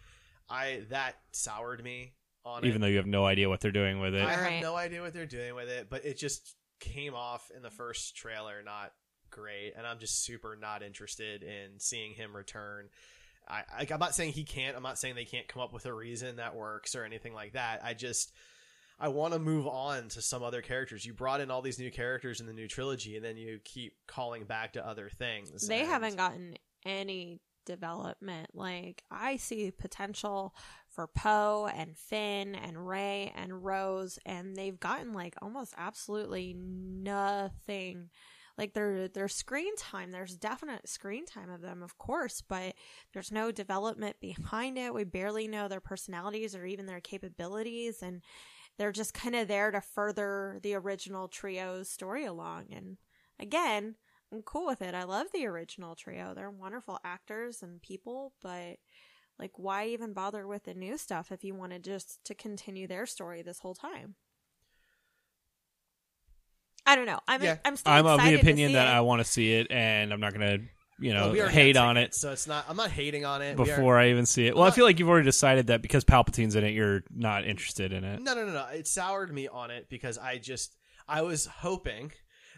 I 0.50 0.82
that 0.90 1.16
soured 1.32 1.82
me 1.82 2.12
on 2.44 2.64
even 2.64 2.76
it. 2.76 2.80
though 2.80 2.90
you 2.90 2.96
have 2.98 3.06
no 3.06 3.24
idea 3.24 3.48
what 3.48 3.60
they're 3.60 3.70
doing 3.70 4.00
with 4.00 4.14
it 4.14 4.20
I 4.22 4.34
have 4.34 4.62
no 4.62 4.76
idea 4.76 5.00
what 5.00 5.14
they're 5.14 5.24
doing 5.24 5.54
with 5.54 5.70
it, 5.70 5.88
but 5.88 6.04
it 6.04 6.18
just 6.18 6.54
came 6.80 7.14
off 7.14 7.50
in 7.56 7.62
the 7.62 7.70
first 7.70 8.14
trailer 8.16 8.62
not 8.62 8.92
great, 9.30 9.72
and 9.76 9.86
I'm 9.86 9.98
just 9.98 10.22
super 10.24 10.56
not 10.60 10.82
interested 10.82 11.42
in 11.42 11.78
seeing 11.78 12.12
him 12.12 12.36
return. 12.36 12.88
I, 13.48 13.62
I 13.78 13.86
I'm 13.90 13.98
not 14.00 14.14
saying 14.14 14.32
he 14.32 14.44
can't. 14.44 14.76
I'm 14.76 14.82
not 14.82 14.98
saying 14.98 15.14
they 15.14 15.24
can't 15.24 15.48
come 15.48 15.62
up 15.62 15.72
with 15.72 15.86
a 15.86 15.92
reason 15.92 16.36
that 16.36 16.54
works 16.54 16.94
or 16.94 17.04
anything 17.04 17.32
like 17.34 17.52
that. 17.54 17.80
I 17.84 17.94
just 17.94 18.32
I 18.98 19.08
want 19.08 19.32
to 19.32 19.38
move 19.38 19.66
on 19.66 20.08
to 20.10 20.22
some 20.22 20.42
other 20.42 20.62
characters. 20.62 21.04
You 21.04 21.14
brought 21.14 21.40
in 21.40 21.50
all 21.50 21.62
these 21.62 21.78
new 21.78 21.90
characters 21.90 22.40
in 22.40 22.46
the 22.46 22.52
new 22.52 22.68
trilogy, 22.68 23.16
and 23.16 23.24
then 23.24 23.36
you 23.36 23.60
keep 23.64 23.94
calling 24.06 24.44
back 24.44 24.74
to 24.74 24.86
other 24.86 25.08
things. 25.08 25.66
They 25.66 25.80
and- 25.80 25.88
haven't 25.88 26.16
gotten 26.16 26.56
any 26.84 27.40
development. 27.64 28.50
Like 28.54 29.02
I 29.10 29.36
see 29.36 29.70
potential 29.70 30.54
for 30.88 31.06
Poe 31.06 31.68
and 31.74 31.96
Finn 31.96 32.54
and 32.54 32.86
Rey 32.86 33.32
and 33.34 33.64
Rose, 33.64 34.18
and 34.24 34.54
they've 34.54 34.78
gotten 34.78 35.12
like 35.12 35.34
almost 35.42 35.74
absolutely 35.76 36.54
nothing. 36.54 38.10
Like 38.56 38.72
their 38.74 39.08
their 39.08 39.26
screen 39.26 39.74
time, 39.76 40.12
there's 40.12 40.36
definite 40.36 40.88
screen 40.88 41.26
time 41.26 41.50
of 41.50 41.60
them, 41.60 41.82
of 41.82 41.98
course, 41.98 42.40
but 42.40 42.74
there's 43.12 43.32
no 43.32 43.50
development 43.50 44.20
behind 44.20 44.78
it. 44.78 44.94
We 44.94 45.02
barely 45.02 45.48
know 45.48 45.66
their 45.66 45.80
personalities 45.80 46.54
or 46.54 46.64
even 46.64 46.86
their 46.86 47.00
capabilities, 47.00 48.00
and 48.00 48.22
they're 48.78 48.92
just 48.92 49.14
kind 49.14 49.34
of 49.36 49.48
there 49.48 49.70
to 49.70 49.80
further 49.80 50.58
the 50.62 50.74
original 50.74 51.28
trio's 51.28 51.88
story 51.88 52.24
along. 52.24 52.66
And 52.72 52.96
again, 53.38 53.96
I'm 54.32 54.42
cool 54.42 54.66
with 54.66 54.82
it. 54.82 54.94
I 54.94 55.04
love 55.04 55.28
the 55.32 55.46
original 55.46 55.94
trio. 55.94 56.34
They're 56.34 56.50
wonderful 56.50 56.98
actors 57.04 57.62
and 57.62 57.80
people, 57.80 58.34
but 58.42 58.78
like 59.38 59.52
why 59.56 59.86
even 59.86 60.12
bother 60.12 60.46
with 60.46 60.64
the 60.64 60.74
new 60.74 60.96
stuff 60.98 61.32
if 61.32 61.44
you 61.44 61.54
wanted 61.54 61.84
just 61.84 62.24
to 62.24 62.34
continue 62.34 62.86
their 62.86 63.06
story 63.06 63.42
this 63.42 63.60
whole 63.60 63.74
time? 63.74 64.16
I 66.86 66.96
don't 66.96 67.06
know. 67.06 67.20
I'm 67.26 67.42
Yeah. 67.42 67.56
I'm 67.64 67.76
still 67.76 67.92
i'm 67.92 68.06
of 68.06 68.22
the 68.22 68.34
opinion 68.34 68.72
that 68.72 68.88
it. 68.88 68.90
i 68.90 69.00
want 69.00 69.20
to 69.20 69.24
see 69.24 69.54
it 69.54 69.68
and 69.70 70.12
i'm 70.12 70.20
not 70.20 70.34
gonna 70.34 70.58
you 70.98 71.12
know 71.12 71.32
Well, 71.32 71.46
we 71.46 71.52
hate 71.52 71.76
on 71.76 71.96
it 71.96 72.00
tickets, 72.00 72.20
so 72.20 72.32
it's 72.32 72.46
not. 72.46 72.64
I'm 72.68 72.76
not 72.76 72.90
hating 72.90 73.24
on 73.24 73.42
it 73.42 73.56
before 73.56 73.98
I 73.98 74.10
even 74.10 74.26
see 74.26 74.46
it. 74.46 74.54
Well, 74.54 74.64
I 74.64 74.70
feel 74.70 74.84
like 74.84 74.98
you've 74.98 75.08
already 75.08 75.24
decided 75.24 75.68
that 75.68 75.82
because 75.82 76.04
Palpatine's 76.04 76.54
in 76.54 76.64
it, 76.64 76.70
you're 76.70 77.02
not 77.10 77.44
interested 77.44 77.92
in 77.92 78.04
it. 78.04 78.20
No, 78.22 78.34
no, 78.34 78.46
no, 78.46 78.52
no. 78.52 78.66
It 78.68 78.86
soured 78.86 79.32
me 79.32 79.48
on 79.48 79.70
it 79.70 79.88
because 79.88 80.18
I 80.18 80.38
just 80.38 80.76
I 81.08 81.22
was 81.22 81.46
hoping 81.46 82.12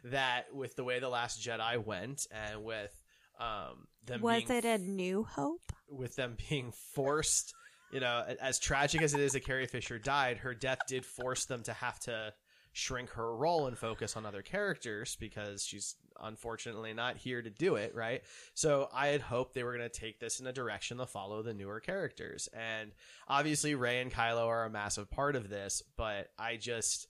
that 0.05 0.55
with 0.55 0.77
the 0.77 0.85
way 0.85 0.99
the 1.01 1.09
Last 1.09 1.41
Jedi 1.43 1.85
went 1.85 2.27
and 2.31 2.63
with 2.63 2.93
um 3.41 3.87
them 4.05 4.21
Was 4.21 4.45
being 4.45 4.59
it 4.59 4.65
a 4.65 4.79
new 4.79 5.25
hope? 5.25 5.73
with 5.89 6.17
them 6.17 6.37
being 6.49 6.73
forced, 6.95 7.55
you 7.93 8.01
know, 8.01 8.25
as 8.41 8.59
tragic 8.59 9.03
as 9.03 9.15
it 9.15 9.21
is 9.21 9.33
that 9.33 9.45
Carrie 9.45 9.67
Fisher 9.67 9.99
died, 9.99 10.39
her 10.39 10.55
death 10.55 10.79
did 10.89 11.05
force 11.05 11.45
them 11.47 11.63
to 11.65 11.73
have 11.73 11.99
to 12.01 12.33
shrink 12.73 13.11
her 13.11 13.35
role 13.37 13.67
and 13.67 13.77
focus 13.79 14.17
on 14.17 14.27
other 14.27 14.43
characters 14.43 15.17
because 15.19 15.65
she's 15.65 15.97
unfortunately 16.23 16.93
not 16.95 17.17
here 17.17 17.43
to 17.43 17.51
do 17.51 17.77
it, 17.77 17.95
right? 17.95 18.23
So 18.55 18.89
I 18.93 19.09
had 19.09 19.21
hoped 19.21 19.55
they 19.55 19.63
were 19.63 19.77
going 19.77 19.89
to 19.89 20.01
take 20.01 20.19
this 20.21 20.41
in 20.41 20.47
a 20.47 20.53
direction 20.53 20.99
to 20.99 21.07
follow 21.07 21.43
the 21.43 21.55
newer 21.55 21.81
characters. 21.81 22.49
And 22.53 22.93
obviously 23.29 23.75
Rey 23.75 24.01
and 24.01 24.13
Kylo 24.13 24.47
are 24.47 24.65
a 24.65 24.71
massive 24.71 25.11
part 25.11 25.37
of 25.37 25.49
this, 25.49 25.83
but 25.97 26.29
I 26.39 26.57
just 26.57 27.09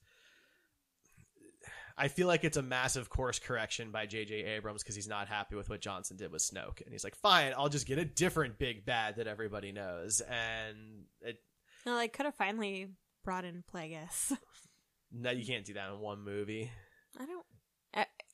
I 1.99 2.09
feel 2.09 2.27
like 2.27 2.45
it's 2.45 2.59
a 2.59 2.63
massive 2.63 3.09
course 3.09 3.39
correction 3.39 3.91
by 3.91 4.05
J.J. 4.05 4.45
Abrams 4.45 4.83
because 4.83 4.95
he's 4.95 5.09
not 5.09 5.29
happy 5.29 5.57
with 5.57 5.71
what 5.71 5.81
Johnson 5.81 6.17
did 6.19 6.31
with 6.31 6.43
Snoke, 6.43 6.83
and 6.83 6.93
he's 6.93 7.05
like, 7.05 7.15
"Fine, 7.15 7.55
I'll 7.57 7.71
just 7.71 7.87
get 7.87 7.99
a 7.99 8.05
different 8.05 8.59
big 8.59 8.85
bad 8.85 9.17
that 9.17 9.27
everybody 9.27 9.73
knows." 9.73 10.21
And 10.21 11.07
it, 11.23 11.39
No, 11.87 11.97
they 11.97 12.09
could 12.09 12.27
have 12.27 12.35
finally 12.35 12.89
brought 13.25 13.47
in 13.47 13.65
Plagueis. 13.73 14.37
no, 15.11 15.31
you 15.31 15.47
can't 15.47 15.65
do 15.65 15.73
that 15.75 15.91
in 15.91 15.99
one 15.99 16.23
movie. 16.23 16.71
I 17.19 17.25
don't. 17.25 17.47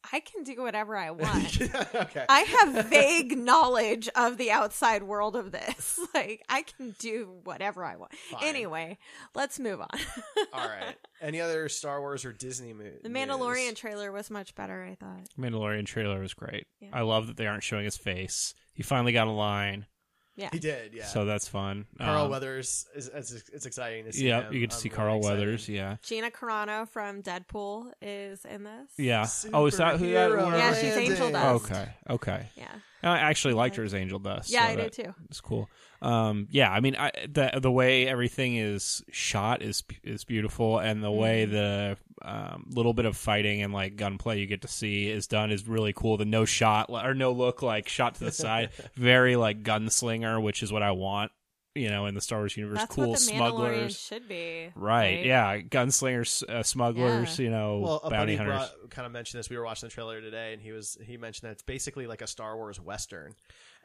I, 0.05 0.17
I 0.17 0.21
can 0.21 0.45
do 0.45 0.61
whatever 0.63 0.97
I 0.97 1.11
want. 1.13 1.61
okay, 1.95 2.25
I 2.29 2.41
have 2.41 2.87
vague 2.87 3.37
knowledge 3.37 4.09
of 4.17 4.37
the 4.39 4.51
outside 4.51 5.03
world 5.03 5.37
of 5.37 5.53
this. 5.53 5.99
Like 6.15 6.43
I 6.49 6.63
can 6.63 6.95
do 6.99 7.41
whatever 7.45 7.85
I 7.85 7.97
want. 7.97 8.13
Fine. 8.15 8.41
Anyway, 8.45 8.99
let's 9.35 9.59
move 9.59 9.81
on. 9.81 9.89
All 10.53 10.69
right. 10.69 10.95
Any 11.23 11.41
other 11.41 11.71
Star 11.71 12.01
Wars 12.01 12.25
or 12.27 12.33
Disney 12.35 12.75
movies? 12.75 13.01
the 13.03 13.09
Mandalorian 13.09 13.75
trailer 13.75 14.13
was 14.13 14.31
much 14.31 14.55
better, 14.55 14.85
I 14.85 14.95
thought. 14.95 15.27
Mandalorian 15.39 15.87
trailer 15.87 16.21
was 16.21 16.35
great. 16.35 16.67
Yeah. 16.81 16.91
I 16.93 17.01
love 17.01 17.29
that 17.29 17.39
they 17.39 17.47
aren't 17.47 17.63
showing 17.63 17.85
his 17.87 17.97
face. 17.97 18.55
He 18.75 18.83
finally 18.83 19.13
got 19.13 19.27
a 19.27 19.31
line, 19.31 19.87
Yeah. 20.35 20.49
He 20.53 20.59
did, 20.59 20.95
yeah. 20.95 21.05
so 21.05 21.25
that's 21.27 21.47
fun. 21.47 21.85
Carl 21.99 22.25
Um, 22.25 22.31
Weathers 22.31 22.87
is, 22.95 23.09
is 23.09 23.45
it's 23.53 23.67
exciting 23.67 24.05
to 24.07 24.13
see. 24.13 24.29
Yeah, 24.29 24.45
him. 24.45 24.53
you 24.55 24.61
get 24.61 24.71
to 24.71 24.77
I'm 24.77 24.81
see 24.81 24.89
really 24.89 24.97
Carl 24.97 25.19
excited. 25.19 25.39
Weathers. 25.41 25.69
Yeah, 25.69 25.97
Gina 26.03 26.31
Carano 26.31 26.89
from 26.89 27.23
Deadpool 27.23 27.93
is 28.01 28.45
in 28.47 28.65
this. 28.65 28.91
yeah. 28.97 29.27
Oh, 29.53 29.67
is 29.67 29.77
that 29.77 29.99
who 29.99 30.11
that 30.13 30.31
was? 30.31 30.55
Yeah, 30.55 30.75
she's 30.75 30.85
Angel 30.97 31.31
landing. 31.31 31.33
Dust. 31.33 31.65
Okay, 31.71 31.89
okay. 32.11 32.47
Yeah. 32.57 32.69
I 33.05 33.19
actually 33.19 33.55
liked 33.55 33.77
her 33.77 33.85
as 33.85 33.95
Angel 33.95 34.19
Dust. 34.21 34.49
Yeah, 34.51 34.67
so 34.67 34.73
I 34.73 34.77
do 34.77 34.83
that- 34.83 34.93
too. 34.93 35.15
It's 35.29 35.41
cool. 35.41 35.69
Um, 36.03 36.49
yeah, 36.51 36.71
I 36.71 36.81
mean, 36.81 36.97
I, 36.97 37.13
the 37.31 37.59
the 37.63 37.71
way 37.71 38.09
everything 38.09 38.57
is 38.57 39.03
shot 39.13 39.63
is 39.63 39.85
is 40.03 40.25
beautiful, 40.25 40.79
and 40.81 41.03
the 41.03 41.13
way 41.13 41.45
Mm-hmm. 41.47 41.53
the 41.53 41.97
um, 42.23 42.67
little 42.71 42.93
bit 42.93 43.05
of 43.07 43.17
fighting 43.17 43.63
and 43.63 43.73
like 43.73 43.97
gunplay 43.97 44.39
you 44.41 44.47
get 44.47 44.63
to 44.63 44.69
see 44.69 45.09
is 45.09 45.27
done 45.29 45.51
is 45.51 45.67
really 45.67 45.93
cool. 45.93 46.17
The 46.17 46.25
no 46.25 46.45
shot 46.45 46.87
or 46.91 47.15
no 47.15 47.31
look 47.33 47.63
like 47.63 47.89
shot 47.89 48.17
to 48.17 48.25
the 48.25 48.33
side, 48.33 48.71
very 48.95 49.37
like 49.37 49.63
gunslinger, 49.63 50.43
which 50.43 50.63
is 50.63 50.73
what 50.73 50.83
I 50.83 50.91
want. 50.91 51.31
You 51.75 51.89
know, 51.89 52.05
in 52.05 52.15
the 52.15 52.21
Star 52.21 52.41
Wars 52.41 52.55
universe, 52.55 52.81
That's 52.81 52.95
cool 52.95 53.09
what 53.09 53.19
the 53.19 53.25
smugglers. 53.25 53.99
Should 53.99 54.29
be. 54.29 54.69
Right, 54.75 55.25
yeah, 55.25 55.59
gunslingers, 55.59 56.47
uh, 56.47 56.63
smugglers, 56.63 57.39
you 57.39 57.49
know, 57.49 57.79
Well, 57.79 58.01
a 58.05 58.11
bounty 58.11 58.37
buddy 58.37 58.51
hunters. 58.51 58.69
brought, 58.79 58.91
kind 58.91 59.07
of 59.07 59.13
mentioned 59.13 59.39
this. 59.39 59.49
We 59.49 59.57
were 59.57 59.65
watching 59.65 59.89
the 59.89 59.93
trailer 59.95 60.21
today, 60.21 60.53
and 60.53 60.61
he 60.61 60.73
was 60.73 60.99
he 61.03 61.17
mentioned 61.17 61.49
that 61.49 61.53
it's 61.53 61.63
basically 61.63 62.07
like 62.07 62.21
a 62.21 62.27
Star 62.27 62.57
Wars 62.59 62.79
western, 62.79 63.33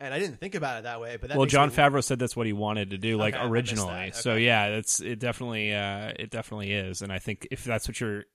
and 0.01 0.13
I 0.13 0.19
didn't 0.19 0.41
think 0.41 0.53
about 0.55 0.79
it 0.79 0.83
that 0.83 0.99
way. 0.99 1.15
But 1.15 1.29
that 1.29 1.37
well, 1.37 1.45
Jon 1.47 1.69
me- 1.69 1.75
Favreau 1.75 2.03
said 2.03 2.19
that's 2.19 2.35
what 2.35 2.45
he 2.45 2.51
wanted 2.51 2.89
to 2.89 2.97
do, 2.97 3.15
like 3.15 3.35
Okay, 3.35 3.43
I 3.43 3.47
originally. 3.47 3.93
that. 4.07 4.15
So 4.17 4.35
yeah, 4.35 4.69
that's 4.69 4.99
it. 4.99 5.19
Definitely, 5.19 5.73
uh, 5.73 6.11
it 6.19 6.29
definitely 6.29 6.73
is. 6.73 7.01
And 7.01 7.13
I 7.13 7.19
think 7.19 7.47
if 7.51 7.63
that's 7.63 7.87
what 7.87 8.01
you're 8.01 8.25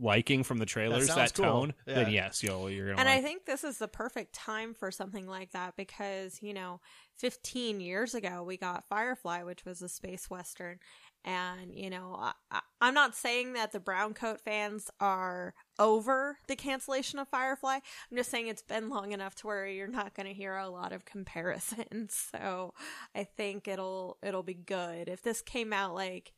liking 0.00 0.42
from 0.42 0.58
the 0.58 0.66
trailers, 0.66 1.06
that, 1.06 1.14
sounds 1.14 1.32
cool. 1.32 1.44
tone, 1.44 1.74
then 1.86 2.10
yes, 2.10 2.42
you'll 2.42 2.70
you're 2.70 2.88
gonna. 2.88 3.00
And 3.00 3.08
like 3.08 3.18
I 3.18 3.22
think 3.22 3.44
this 3.44 3.64
is 3.64 3.78
the 3.78 3.88
perfect 3.88 4.34
time 4.34 4.74
for 4.74 4.90
something 4.90 5.26
like 5.26 5.52
that 5.52 5.76
because, 5.76 6.42
you 6.42 6.54
know, 6.54 6.80
15 7.16 7.80
years 7.80 8.14
ago 8.14 8.42
we 8.42 8.56
got 8.56 8.88
Firefly, 8.88 9.42
which 9.42 9.64
was 9.64 9.82
a 9.82 9.88
space 9.88 10.30
western. 10.30 10.78
And, 11.24 11.74
you 11.74 11.90
know, 11.90 12.16
I, 12.18 12.32
I, 12.50 12.60
I'm 12.80 12.94
not 12.94 13.16
saying 13.16 13.54
that 13.54 13.72
the 13.72 13.80
brown 13.80 14.14
coat 14.14 14.40
fans 14.40 14.88
are 15.00 15.52
over 15.78 16.38
the 16.46 16.56
cancellation 16.56 17.18
of 17.18 17.28
Firefly. 17.28 17.74
I'm 18.10 18.16
just 18.16 18.30
saying 18.30 18.46
it's 18.46 18.62
been 18.62 18.88
long 18.88 19.12
enough 19.12 19.34
to 19.36 19.46
where 19.46 19.66
you're 19.66 19.88
not 19.88 20.14
going 20.14 20.28
to 20.28 20.32
hear 20.32 20.56
a 20.56 20.68
lot 20.68 20.92
of 20.92 21.04
comparisons. 21.04 22.26
So 22.38 22.74
I 23.14 23.24
think 23.24 23.66
it'll 23.66 24.18
it'll 24.22 24.42
be 24.42 24.54
good. 24.54 25.08
If 25.08 25.22
this 25.22 25.40
came 25.40 25.72
out 25.72 25.94
like 25.94 26.32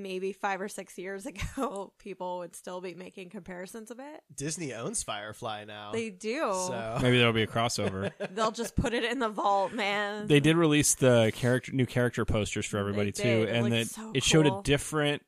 maybe 0.00 0.32
five 0.32 0.60
or 0.60 0.68
six 0.68 0.96
years 0.96 1.26
ago, 1.56 1.92
people 1.98 2.38
would 2.38 2.54
still 2.56 2.80
be 2.80 2.94
making 2.94 3.30
comparisons 3.30 3.90
of 3.90 3.98
it. 3.98 4.22
Disney 4.34 4.72
owns 4.72 5.02
Firefly 5.02 5.64
now. 5.64 5.92
They 5.92 6.10
do. 6.10 6.38
So 6.52 6.98
Maybe 7.02 7.18
there'll 7.18 7.32
be 7.32 7.42
a 7.42 7.46
crossover. 7.46 8.12
They'll 8.34 8.50
just 8.52 8.76
put 8.76 8.94
it 8.94 9.04
in 9.04 9.18
the 9.18 9.28
vault, 9.28 9.72
man. 9.72 10.26
they 10.26 10.40
did 10.40 10.56
release 10.56 10.94
the 10.94 11.32
character 11.34 11.72
new 11.72 11.86
character 11.86 12.24
posters 12.24 12.64
for 12.66 12.78
everybody 12.78 13.10
They 13.10 13.22
too, 13.22 13.40
did. 13.46 13.48
It 13.48 13.54
and 13.54 13.62
looked 13.64 13.74
that 13.74 13.86
so 13.94 14.12
it 14.14 14.22
showed 14.24 14.46
a 14.46 14.60
different 14.62 15.22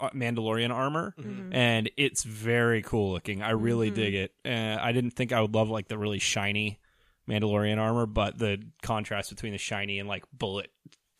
uh, 0.00 0.08
Mandalorian 0.10 0.70
armor, 0.70 1.14
Mhm. 1.20 1.54
and 1.54 1.90
it's 1.98 2.22
very 2.22 2.80
cool 2.82 3.12
looking. 3.12 3.42
I 3.42 3.50
really 3.50 3.90
Mhm. 3.90 3.94
dig 3.94 4.14
it. 4.14 4.34
Uh, 4.44 4.78
I 4.80 4.92
didn't 4.92 5.10
think 5.10 5.32
I 5.32 5.40
would 5.42 5.54
love 5.54 5.68
like 5.68 5.88
the 5.88 5.98
really 5.98 6.18
shiny 6.18 6.80
Mandalorian 7.28 7.78
armor, 7.78 8.06
but 8.06 8.38
the 8.38 8.62
contrast 8.82 9.28
between 9.30 9.52
the 9.52 9.58
shiny 9.58 9.98
and 9.98 10.08
like 10.08 10.24
bullet, 10.32 10.70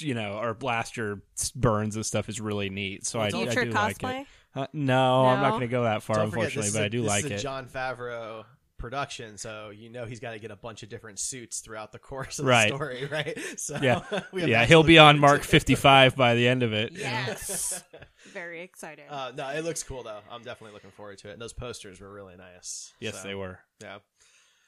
you 0.00 0.14
know, 0.14 0.38
or 0.38 0.54
blaster 0.54 1.22
burns 1.54 1.96
and 1.96 2.04
stuff 2.06 2.28
is 2.28 2.40
really 2.40 2.70
neat. 2.70 3.06
So 3.06 3.20
I, 3.20 3.26
I 3.26 3.30
Future 3.30 3.64
do 3.64 3.70
like 3.72 4.02
it. 4.02 4.26
Uh, 4.54 4.66
no, 4.72 5.24
I'm 5.26 5.40
not 5.40 5.50
going 5.50 5.60
to 5.62 5.66
go 5.68 5.84
that 5.84 6.02
far, 6.02 6.16
Don't 6.16 6.30
forget, 6.30 6.44
unfortunately, 6.56 6.62
this 6.62 6.68
is 6.70 6.74
but 6.74 6.82
a- 6.82 6.84
I 6.84 6.88
do 6.88 7.00
this 7.02 7.08
like 7.08 7.24
is 7.24 7.30
a 7.30 7.34
it. 7.34 7.38
Jon 7.38 7.66
Favreau 7.66 8.44
production, 8.76 9.38
so 9.38 9.70
you 9.70 9.88
know 9.88 10.04
he's 10.04 10.18
got 10.18 10.32
to 10.32 10.38
get 10.40 10.50
a 10.50 10.56
bunch 10.56 10.82
of 10.82 10.88
different 10.88 11.18
suits 11.20 11.60
throughout 11.60 11.92
the 11.92 11.98
course 12.00 12.38
of 12.40 12.46
Right. 12.46 12.68
the 12.70 12.76
story, 12.76 13.06
right? 13.10 13.38
So 13.56 13.78
Yeah. 13.80 14.02
yeah, 14.34 14.64
he'll 14.66 14.82
be 14.82 14.98
on 14.98 15.20
Mark 15.20 15.42
55 15.44 16.16
by 16.16 16.34
the 16.34 16.48
end 16.48 16.62
of 16.64 16.72
it. 16.72 16.92
Yes. 16.92 17.82
Very 18.32 18.62
excited. 18.62 19.04
Uh, 19.08 19.30
no, 19.36 19.48
it 19.50 19.64
looks 19.64 19.82
cool 19.84 20.02
though. 20.02 20.18
I'm 20.30 20.42
definitely 20.42 20.74
looking 20.74 20.90
forward 20.90 21.18
to 21.18 21.28
it. 21.30 21.34
And 21.34 21.40
those 21.40 21.52
posters 21.52 22.00
were 22.00 22.12
really 22.12 22.36
nice. 22.36 22.92
Yes, 23.00 23.22
So, 23.22 23.28
they 23.28 23.34
were. 23.36 23.60
Yeah. 23.80 23.98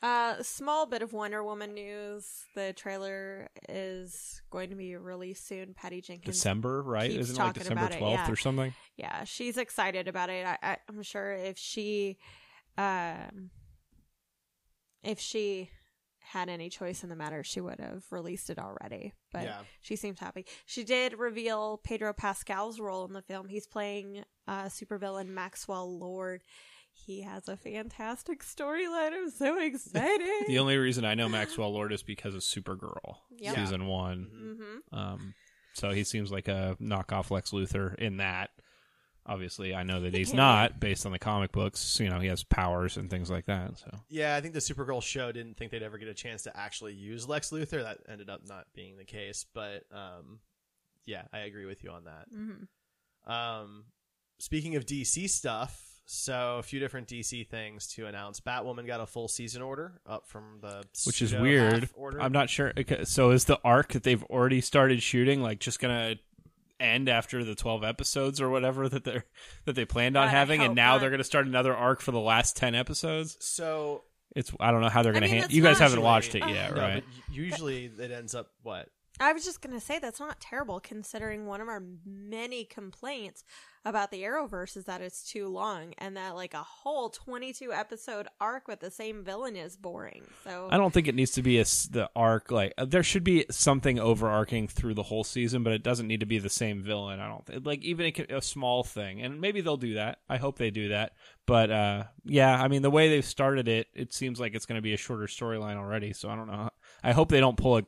Uh, 0.05 0.43
small 0.43 0.85
bit 0.85 1.01
of 1.01 1.15
Wonder 1.15 1.43
Woman 1.43 1.73
news. 1.73 2.45
The 2.55 2.75
trailer 2.75 3.49
is 3.71 4.43
going 4.51 4.69
to 4.69 4.77
be 4.77 4.97
released 4.97 5.49
soon. 5.49 5.73
Patty 5.73 6.03
Jenkins. 6.03 6.37
December, 6.37 6.83
right? 6.83 7.11
Isn't 7.11 7.35
it 7.35 7.43
like 7.43 7.55
December 7.55 7.89
12th 7.89 8.01
yeah. 8.01 8.31
or 8.31 8.37
something? 8.37 8.75
Yeah, 8.99 9.25
she's 9.25 9.57
excited 9.57 10.07
about 10.07 10.29
it. 10.29 10.45
I, 10.47 10.59
I, 10.63 10.77
I'm 10.91 11.03
sure 11.03 11.33
if 11.33 11.57
she, 11.57 12.19
um, 12.77 13.49
if 15.03 15.19
she 15.21 15.71
had 16.19 16.51
any 16.51 16.69
choice 16.69 17.03
in 17.03 17.09
the 17.09 17.17
matter, 17.17 17.43
she 17.43 17.63
would 17.63 17.81
have 17.81 18.05
released 18.11 18.51
it 18.51 18.59
already. 18.59 19.15
But 19.33 19.45
Yeah. 19.45 19.61
she 19.81 19.97
seems 19.97 20.21
happy. 20.21 20.45
She 20.67 20.85
did 20.85 21.19
reveal 21.19 21.81
Pedro 21.83 22.13
Pascal's 22.13 22.79
role 22.79 23.07
in 23.07 23.15
the 23.15 23.23
film. 23.23 23.49
He's 23.49 23.67
playing 23.67 24.23
uh, 24.47 24.65
supervillain 24.65 25.29
Maxwell 25.29 25.99
Lord. 25.99 26.43
He 26.97 27.23
has 27.23 27.49
a 27.49 27.57
fantastic 27.57 28.43
storyline. 28.43 29.13
I'm 29.13 29.31
so 29.31 29.59
excited. 29.61 30.29
The 30.47 30.59
only 30.59 30.77
reason 30.79 31.05
I 31.05 31.15
know 31.15 31.29
Maxwell 31.29 31.73
Lord 31.73 31.93
is 31.93 32.03
because 32.03 32.35
of 32.35 32.41
Supergirl 32.43 33.17
Yep. 33.39 33.55
season 33.57 33.87
one. 33.87 34.53
hmm 34.91 34.97
Um, 34.97 35.35
so 35.75 35.91
he 35.91 36.05
seems 36.05 36.31
like 36.31 36.49
a 36.49 36.77
knockoff 36.81 37.31
Lex 37.31 37.51
Luthor 37.51 37.95
in 37.97 38.19
that. 38.19 38.51
Obviously, 39.27 39.75
I 39.75 39.83
know 39.85 40.01
that 40.03 40.13
he's 40.15 40.35
not 40.35 40.81
based 40.81 41.07
on 41.07 41.13
the 41.13 41.19
comic 41.19 41.51
books. 41.51 41.99
You 41.99 42.11
know, 42.11 42.21
he 42.21 42.29
has 42.29 42.45
powers 42.45 42.97
and 42.99 43.09
things 43.11 43.31
like 43.31 43.47
that. 43.47 43.79
So 43.79 43.91
Yeah, 44.09 44.37
I 44.37 44.41
think 44.43 44.53
the 44.55 44.61
Supergirl 44.61 45.03
show 45.03 45.33
didn't 45.33 45.57
think 45.57 45.71
they'd 45.73 45.83
ever 45.83 45.97
get 45.99 46.09
a 46.09 46.15
chance 46.15 46.43
to 46.43 46.55
actually 46.57 46.93
use 46.93 47.27
Lex 47.27 47.51
Luthor. 47.51 47.83
That 47.83 47.99
ended 48.09 48.29
up 48.31 48.43
not 48.47 48.67
being 48.75 48.97
the 48.99 49.05
case, 49.05 49.47
but 49.55 49.85
um, 49.91 50.41
yeah, 51.07 51.23
I 51.33 51.39
agree 51.41 51.65
with 51.65 51.83
you 51.83 51.91
on 51.91 52.05
that. 52.05 52.27
hmm 52.31 53.31
Um, 53.33 53.85
speaking 54.39 54.77
of 54.77 54.85
DC 54.85 55.29
stuff, 55.31 55.94
so 56.07 56.57
a 56.59 56.63
few 56.63 56.81
different 56.81 57.09
DC 57.09 57.47
things 57.49 57.87
to 57.95 58.07
announce. 58.07 58.41
Batwoman 58.41 58.87
got 58.87 59.01
a 59.01 59.07
full 59.07 59.29
season 59.29 59.63
order 59.63 60.01
up 60.07 60.27
from 60.27 60.59
the 60.61 60.85
which 61.07 61.23
is 61.23 61.35
weird. 61.35 61.89
order. 61.95 62.21
I'm 62.21 62.33
not 62.33 62.51
sure. 62.51 62.73
okay, 62.77 63.05
So 63.05 63.31
is 63.31 63.45
the 63.47 63.59
arc 63.65 63.93
that 63.93 64.03
they've 64.03 64.23
already 64.25 64.61
started 64.61 65.03
shooting 65.03 65.41
like 65.43 65.61
just 65.61 65.81
gonna 65.81 66.17
end 66.81 67.09
after 67.09 67.45
the 67.45 67.55
12 67.55 67.85
episodes 67.85 68.41
or 68.41 68.51
whatever 68.51 68.89
that 68.89 69.05
they're 69.05 69.25
that 69.65 69.75
they 69.75 69.85
planned 69.85 70.17
on 70.17 70.27
God, 70.27 70.35
I 70.35 70.39
having, 70.39 70.61
and 70.61 70.75
now 70.75 70.93
not. 70.93 71.01
they're 71.01 71.11
gonna 71.11 71.25
start 71.25 71.47
another 71.47 71.75
arc 71.75 72.01
for 72.01 72.11
the 72.11 72.21
last 72.21 72.57
10 72.57 72.75
episodes? 72.75 73.37
So 73.41 74.05
It's 74.37 74.53
I 74.61 74.71
don't 74.73 74.81
know 74.83 74.89
how 74.91 75.03
they're 75.03 75.13
gonna. 75.13 75.27
mean, 75.27 75.41
hand- 75.41 75.53
you 75.53 75.63
guys 75.63 75.79
haven't 75.79 76.03
watched 76.03 76.35
it 76.35 76.39
usually- 76.41 76.55
yet, 76.55 76.75
no, 76.75 76.81
right? 76.83 77.05
but 77.29 77.35
usually 77.35 77.85
it 77.87 78.11
ends 78.11 78.35
up 78.35 78.49
what? 78.63 78.89
I 79.21 79.33
was 79.33 79.45
just 79.45 79.63
gonna 79.63 79.81
say 79.81 80.01
that's 80.01 80.19
not 80.21 80.41
terrible 80.41 80.81
considering 80.81 81.47
one 81.47 81.61
of 81.61 81.69
our 81.69 81.83
many 82.05 82.65
complaints 82.65 83.45
about 83.85 84.11
the 84.11 84.23
Arrowverse 84.23 84.77
is 84.77 84.85
that 84.87 85.01
it's 85.01 85.29
too 85.29 85.49
long 85.49 85.95
and 85.99 86.17
that 86.17 86.35
like 86.35 86.55
a 86.55 86.63
whole 86.63 87.11
twenty-two 87.11 87.73
episode 87.73 88.29
arc 88.41 88.67
with 88.69 88.81
the 88.81 88.91
same 88.91 89.23
villain 89.23 89.57
is 89.57 89.77
boring. 89.77 90.23
So 90.45 90.69
I 90.71 90.77
don't 90.77 90.93
think 90.93 91.09
it 91.09 91.15
needs 91.15 91.33
to 91.33 91.43
be 91.43 91.59
a 91.59 91.65
the 91.65 92.09
arc 92.17 92.51
like 92.51 92.75
uh, 92.79 92.85
there 92.85 93.03
should 93.03 93.25
be 93.25 93.45
something 93.51 93.99
overarching 93.99 94.69
through 94.69 94.95
the 94.95 95.03
whole 95.03 95.25
season, 95.25 95.63
but 95.63 95.73
it 95.73 95.83
doesn't 95.83 96.07
need 96.07 96.21
to 96.21 96.27
be 96.27 96.39
the 96.39 96.51
same 96.51 96.83
villain. 96.83 97.21
I 97.21 97.29
don't 97.29 97.45
think 97.45 97.67
like 97.67 97.83
even 97.83 98.07
a, 98.07 98.37
a 98.37 98.43
small 98.43 98.85
thing, 98.85 99.21
and 99.23 99.41
maybe 99.41 99.61
they'll 99.61 99.77
do 99.77 99.95
that. 99.95 100.19
I 100.29 100.39
hope 100.39 100.59
they 100.59 100.71
do 100.71 100.89
that. 100.89 101.13
But 101.47 101.71
uh, 101.71 102.05
yeah, 102.25 102.61
I 102.61 102.69
mean 102.69 102.83
the 102.83 102.91
way 102.91 103.09
they've 103.09 103.25
started 103.25 103.69
it, 103.69 103.89
it 103.95 104.15
seems 104.15 104.41
like 104.41 104.55
it's 104.55 104.67
going 104.67 104.79
to 104.79 104.83
be 104.83 104.95
a 104.95 104.99
shorter 104.99 105.27
storyline 105.27 105.77
already. 105.77 106.15
So 106.15 106.31
I 106.31 106.37
don't 106.37 106.47
know. 106.47 106.71
I 107.03 107.13
hope 107.13 107.29
they 107.29 107.41
don't 107.41 107.59
pull 107.59 107.77
a 107.77 107.83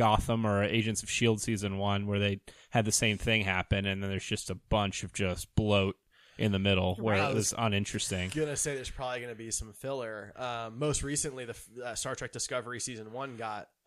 Gotham 0.00 0.46
or 0.46 0.64
Agents 0.64 1.02
of 1.02 1.10
Shield 1.10 1.42
season 1.42 1.76
one 1.76 2.06
where 2.06 2.18
they 2.18 2.40
had 2.70 2.86
the 2.86 2.92
same 2.92 3.18
thing 3.18 3.42
happen, 3.44 3.84
and 3.84 4.02
then 4.02 4.08
there's 4.08 4.24
just 4.24 4.48
a 4.48 4.54
bunch 4.54 5.02
of 5.02 5.12
just 5.12 5.54
bloat 5.54 5.94
in 6.38 6.52
the 6.52 6.58
middle 6.58 6.94
where 6.94 7.16
it 7.16 7.34
was 7.34 7.52
uninteresting. 7.58 8.30
gonna 8.34 8.56
say 8.56 8.74
there's 8.74 8.88
probably 8.88 9.20
gonna 9.20 9.34
be 9.34 9.50
some 9.50 9.74
filler. 9.74 10.32
Um, 10.36 10.78
most 10.78 11.02
recently, 11.02 11.44
the 11.44 11.56
uh, 11.84 11.94
Star 11.94 12.14
Trek 12.14 12.32
Discovery 12.32 12.80
season 12.80 13.12
one 13.12 13.36
got 13.36 13.68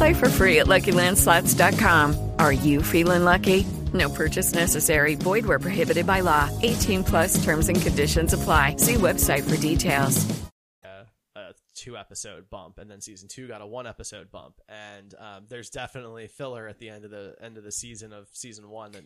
Play 0.00 0.14
for 0.14 0.30
free 0.30 0.60
at 0.60 0.66
LuckyLandSlots.com. 0.66 2.32
Are 2.38 2.54
you 2.54 2.82
feeling 2.82 3.24
lucky? 3.24 3.66
No 3.92 4.08
purchase 4.08 4.54
necessary. 4.54 5.14
Void 5.14 5.44
where 5.44 5.58
prohibited 5.58 6.06
by 6.06 6.20
law. 6.20 6.48
18 6.62 7.04
plus 7.04 7.44
terms 7.44 7.68
and 7.68 7.82
conditions 7.82 8.32
apply. 8.32 8.76
See 8.76 8.94
website 8.94 9.42
for 9.42 9.60
details. 9.60 10.24
a, 10.82 11.04
a 11.38 11.52
two 11.74 11.98
episode 11.98 12.48
bump, 12.48 12.78
and 12.78 12.90
then 12.90 13.02
season 13.02 13.28
two 13.28 13.46
got 13.46 13.60
a 13.60 13.66
one 13.66 13.86
episode 13.86 14.30
bump. 14.30 14.58
And 14.70 15.14
um, 15.18 15.44
there's 15.50 15.68
definitely 15.68 16.28
filler 16.28 16.66
at 16.66 16.78
the 16.78 16.88
end 16.88 17.04
of 17.04 17.10
the 17.10 17.36
end 17.38 17.58
of 17.58 17.64
the 17.64 17.72
season 17.72 18.14
of 18.14 18.26
season 18.32 18.70
one 18.70 18.92
that 18.92 19.04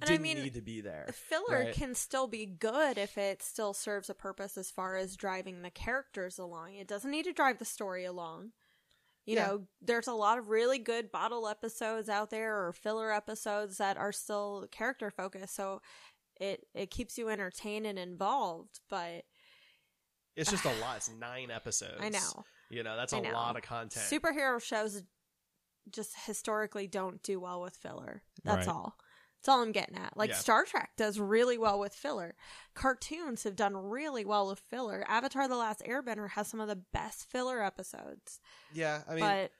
I 0.00 0.06
didn't 0.06 0.22
mean, 0.22 0.38
need 0.44 0.54
to 0.54 0.62
be 0.62 0.80
there. 0.80 1.08
filler 1.12 1.64
right? 1.64 1.74
can 1.74 1.96
still 1.96 2.28
be 2.28 2.46
good 2.46 2.98
if 2.98 3.18
it 3.18 3.42
still 3.42 3.74
serves 3.74 4.10
a 4.10 4.14
purpose 4.14 4.56
as 4.56 4.70
far 4.70 4.94
as 4.96 5.16
driving 5.16 5.62
the 5.62 5.70
characters 5.70 6.38
along. 6.38 6.74
It 6.74 6.86
doesn't 6.86 7.10
need 7.10 7.24
to 7.24 7.32
drive 7.32 7.58
the 7.58 7.64
story 7.64 8.04
along. 8.04 8.52
You 9.26 9.34
Yeah. 9.34 9.46
know, 9.46 9.66
there's 9.82 10.06
a 10.06 10.12
lot 10.14 10.38
of 10.38 10.48
really 10.48 10.78
good 10.78 11.10
bottle 11.10 11.48
episodes 11.48 12.08
out 12.08 12.30
there 12.30 12.64
or 12.66 12.72
filler 12.72 13.12
episodes 13.12 13.76
that 13.78 13.96
are 13.96 14.12
still 14.12 14.66
character 14.70 15.10
focused, 15.10 15.54
so 15.56 15.82
it 16.40 16.66
it 16.74 16.90
keeps 16.90 17.18
you 17.18 17.28
entertained 17.28 17.86
and 17.86 17.98
involved, 17.98 18.80
but 18.88 19.24
It's 20.36 20.50
just 20.50 20.64
a 20.64 20.72
lot. 20.80 20.98
It's 20.98 21.10
nine 21.10 21.50
episodes. 21.50 21.98
I 22.00 22.08
know. 22.10 22.44
You 22.70 22.82
know, 22.82 22.96
that's 22.96 23.12
I 23.12 23.18
a 23.18 23.22
know. 23.22 23.32
lot 23.32 23.56
of 23.56 23.62
content. 23.62 24.04
Superhero 24.06 24.60
shows 24.62 25.02
just 25.90 26.14
historically 26.26 26.86
don't 26.88 27.22
do 27.22 27.38
well 27.40 27.60
with 27.62 27.76
filler. 27.76 28.22
That's 28.44 28.66
Right. 28.66 28.74
all. 28.74 28.96
That's 29.46 29.54
all 29.54 29.62
I'm 29.62 29.70
getting 29.70 29.96
at. 29.96 30.16
Like 30.16 30.30
Yeah. 30.30 30.36
Star 30.36 30.64
Trek 30.64 30.90
does 30.96 31.20
really 31.20 31.56
well 31.56 31.78
with 31.78 31.94
filler. 31.94 32.34
Cartoons 32.74 33.44
have 33.44 33.54
done 33.54 33.76
really 33.76 34.24
well 34.24 34.48
with 34.48 34.58
filler. 34.58 35.04
Avatar: 35.06 35.46
The 35.46 35.54
Last 35.56 35.82
Airbender 35.86 36.30
has 36.30 36.48
some 36.48 36.58
of 36.58 36.66
the 36.66 36.74
best 36.92 37.30
filler 37.30 37.62
episodes. 37.62 38.40
yeah, 38.72 39.02
I 39.08 39.14
mean, 39.14 39.20
but 39.20 39.52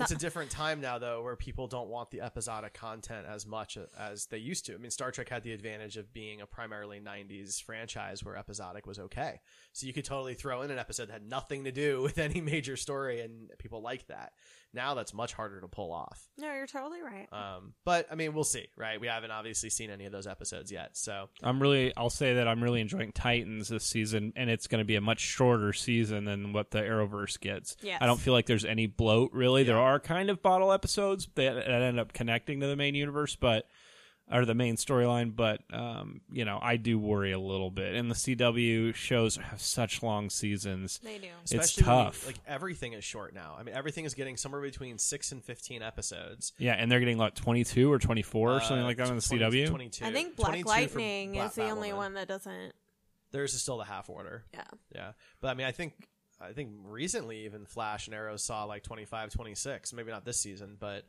it's 0.00 0.10
a 0.10 0.16
different 0.16 0.50
time 0.50 0.80
now 0.80 0.98
though 0.98 1.22
where 1.22 1.36
people 1.36 1.66
don't 1.68 1.88
want 1.88 2.10
the 2.10 2.20
episodic 2.20 2.74
content 2.74 3.26
as 3.28 3.46
much 3.46 3.78
as 3.98 4.26
they 4.26 4.38
used 4.38 4.66
to 4.66 4.74
i 4.74 4.76
mean 4.78 4.90
star 4.90 5.10
trek 5.10 5.28
had 5.28 5.42
the 5.42 5.52
advantage 5.52 5.96
of 5.96 6.12
being 6.12 6.40
a 6.40 6.46
primarily 6.46 7.00
90s 7.00 7.62
franchise 7.62 8.24
where 8.24 8.36
episodic 8.36 8.86
was 8.86 8.98
okay 8.98 9.40
so 9.72 9.86
you 9.86 9.92
could 9.92 10.04
totally 10.04 10.34
throw 10.34 10.62
in 10.62 10.70
an 10.70 10.78
episode 10.78 11.06
that 11.08 11.12
had 11.12 11.28
nothing 11.28 11.64
to 11.64 11.72
do 11.72 12.02
with 12.06 12.18
any 12.18 12.40
major 12.40 12.76
story 12.76 13.20
and 13.20 13.50
people 13.58 13.80
like 13.80 14.06
that 14.08 14.32
now 14.74 14.92
that's 14.94 15.14
much 15.14 15.32
harder 15.32 15.60
to 15.60 15.68
pull 15.68 15.92
off 15.92 16.28
No, 16.36 16.52
you're 16.52 16.66
totally 16.66 17.00
right. 17.00 17.28
um, 17.32 17.72
but 17.84 18.06
i 18.10 18.14
mean 18.16 18.34
we'll 18.34 18.44
see 18.44 18.66
right 18.76 19.00
we 19.00 19.06
haven't 19.06 19.30
obviously 19.30 19.70
seen 19.70 19.90
any 19.90 20.04
of 20.04 20.12
those 20.12 20.26
episodes 20.26 20.72
yet 20.72 20.96
so 20.96 21.28
I'm 21.42 21.60
really, 21.62 21.92
I'll 21.96 22.10
say 22.10 22.34
that 22.34 22.48
I'm 22.48 22.62
really 22.62 22.80
enjoying 22.80 23.12
Titans 23.12 23.68
this 23.68 23.84
season, 23.84 24.32
and 24.36 24.48
it's 24.50 24.66
going 24.66 24.80
to 24.80 24.84
be 24.84 24.96
a 24.96 25.00
much 25.00 25.20
shorter 25.20 25.72
season 25.72 26.24
than 26.24 26.52
what 26.52 26.70
the 26.70 26.80
Arrowverse 26.80 27.38
gets. 27.38 27.76
Yes. 27.82 27.98
I 28.00 28.06
don't 28.06 28.18
feel 28.18 28.32
like 28.32 28.46
there's 28.46 28.64
any 28.64 28.86
bloat 28.86 29.32
really. 29.32 29.62
There 29.66 29.78
are 29.78 29.98
kind 30.00 30.30
of 30.30 30.42
bottle 30.42 30.72
episodes 30.72 31.28
that, 31.34 31.54
that 31.54 31.68
end 31.82 31.98
up 32.00 32.12
connecting 32.12 32.60
to 32.60 32.66
the 32.66 32.76
main 32.76 32.94
universe, 32.94 33.36
but 33.36 33.66
or 34.28 34.44
the 34.44 34.54
main 34.56 34.74
storyline, 34.74 35.36
but 35.36 35.60
um, 35.72 36.20
you 36.32 36.44
know, 36.44 36.58
I 36.60 36.76
do 36.78 36.98
worry 36.98 37.30
a 37.30 37.38
little 37.38 37.70
bit. 37.70 37.94
And 37.94 38.10
the 38.10 38.14
CW 38.16 38.92
shows 38.92 39.36
have 39.36 39.60
such 39.60 40.02
long 40.02 40.30
seasons. 40.30 40.98
They 41.04 41.18
do. 41.18 41.28
It's 41.42 41.52
especially 41.52 41.84
when 41.88 41.98
you- 41.98 42.04
tough. 42.06 42.26
like 42.26 42.36
everything 42.44 42.92
is 42.94 43.04
short 43.04 43.34
now 43.34 43.54
i 43.56 43.62
mean 43.62 43.74
everything 43.76 44.04
is 44.04 44.14
getting 44.14 44.36
somewhere 44.36 44.60
between 44.62 44.98
6 44.98 45.30
and 45.32 45.44
15 45.44 45.80
episodes 45.82 46.52
Yeah, 46.58 46.72
and 46.72 46.90
they're 46.90 46.98
getting 46.98 47.18
like 47.18 47.34
22 47.36 47.92
or 47.92 48.00
24 48.00 48.50
or 48.52 48.60
something 48.60 48.78
Uh, 48.80 48.84
like 48.84 48.96
that 48.96 49.08
on 49.10 49.14
the 49.16 49.22
20 49.22 49.44
CW. 49.44 49.68
22 49.68 50.04
I 50.04 50.12
think 50.12 50.34
Black 50.34 50.64
Lightning 50.66 51.32
Black 51.34 51.50
is 51.50 51.54
the 51.54 51.68
only 51.70 51.92
one 51.92 52.14
that 52.14 52.26
doesn't. 52.26 52.72
There's 53.30 53.52
still 53.60 53.78
the 53.78 53.84
half 53.84 54.08
order. 54.10 54.44
Yeah. 54.54 54.62
Yeah. 54.92 55.12
But 55.40 55.48
I 55.48 55.54
mean, 55.54 55.66
I 55.68 55.72
think 55.72 55.92
I 56.40 56.52
think 56.52 56.70
recently 56.84 57.44
even 57.46 57.64
Flash 57.64 58.06
and 58.06 58.14
Arrow 58.14 58.36
saw 58.36 58.64
like 58.64 58.82
25, 58.82 59.30
26. 59.30 59.92
Maybe 59.92 60.10
not 60.10 60.24
this 60.24 60.38
season, 60.38 60.76
but 60.78 61.04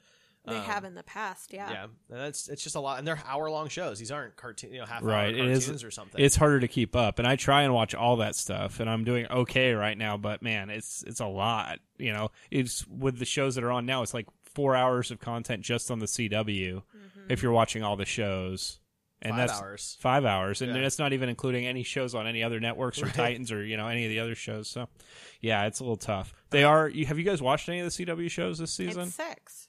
They 0.45 0.55
um, 0.55 0.63
have 0.63 0.85
in 0.85 0.95
the 0.95 1.03
past, 1.03 1.51
yeah. 1.51 1.69
Yeah, 1.69 1.83
and 1.83 2.19
that's 2.19 2.47
it's 2.47 2.63
just 2.63 2.75
a 2.75 2.79
lot, 2.79 2.99
and 2.99 3.07
they're 3.07 3.19
hour 3.27 3.49
long 3.49 3.67
shows. 3.67 3.99
These 3.99 4.11
aren't 4.11 4.37
cartoon, 4.37 4.71
you 4.71 4.79
know, 4.79 4.85
half 4.85 5.03
right 5.03 5.33
hour 5.35 5.43
it 5.43 5.47
is 5.51 5.65
cartoons 5.65 5.83
or 5.83 5.91
something. 5.91 6.23
it's 6.23 6.37
harder 6.37 6.61
to 6.61 6.67
keep 6.69 6.95
up 6.95 7.19
and 7.19 7.27
i 7.27 7.35
try 7.35 7.63
and 7.63 7.73
watch 7.73 7.93
all 7.93 8.17
that 8.17 8.35
stuff 8.35 8.79
and 8.79 8.89
i'm 8.89 9.03
doing 9.03 9.27
okay 9.27 9.73
right 9.73 9.97
now 9.97 10.15
but 10.15 10.41
man 10.41 10.69
it's 10.69 11.03
it's 11.05 11.19
a 11.19 11.25
lot 11.25 11.79
you 11.97 12.13
know 12.13 12.31
it's 12.49 12.87
with 12.87 13.19
the 13.19 13.25
shows 13.25 13.55
that 13.55 13.63
are 13.63 13.71
on 13.71 13.85
now 13.85 14.01
it's 14.03 14.13
like 14.13 14.27
four 14.55 14.75
hours 14.75 15.11
of 15.11 15.19
content 15.19 15.61
just 15.61 15.91
on 15.91 15.99
the 15.99 16.05
cw 16.05 16.81
if 17.29 17.43
you're 17.43 17.51
watching 17.51 17.83
all 17.83 17.97
the 17.97 18.05
shows 18.05 18.79
and 19.21 19.31
Five 19.31 19.47
that's 19.47 19.59
hours. 19.61 19.97
five 19.99 20.25
hours 20.25 20.61
and 20.61 20.73
Yeah. 20.75 20.81
that's 20.81 20.99
not 20.99 21.11
even 21.13 21.27
including 21.29 21.65
any 21.65 21.83
shows 21.83 22.13
on 22.13 22.27
any 22.27 22.43
other 22.43 22.59
networks 22.59 23.01
or 23.01 23.05
Right. 23.05 23.13
titans 23.15 23.51
or 23.51 23.63
you 23.63 23.75
know 23.77 23.87
any 23.87 24.05
of 24.05 24.09
the 24.09 24.19
other 24.19 24.35
shows 24.35 24.69
so 24.69 24.87
yeah 25.41 25.65
it's 25.65 25.79
a 25.79 25.83
little 25.83 25.97
tough 25.97 26.33
they 26.51 26.63
are 26.63 26.87
you 26.87 27.05
have 27.07 27.17
you 27.17 27.23
guys 27.23 27.41
watched 27.41 27.67
any 27.67 27.79
of 27.79 27.85
the 27.85 28.05
cw 28.05 28.29
shows 28.29 28.59
this 28.59 28.73
season 28.73 29.03
It's 29.07 29.15
six. 29.15 29.67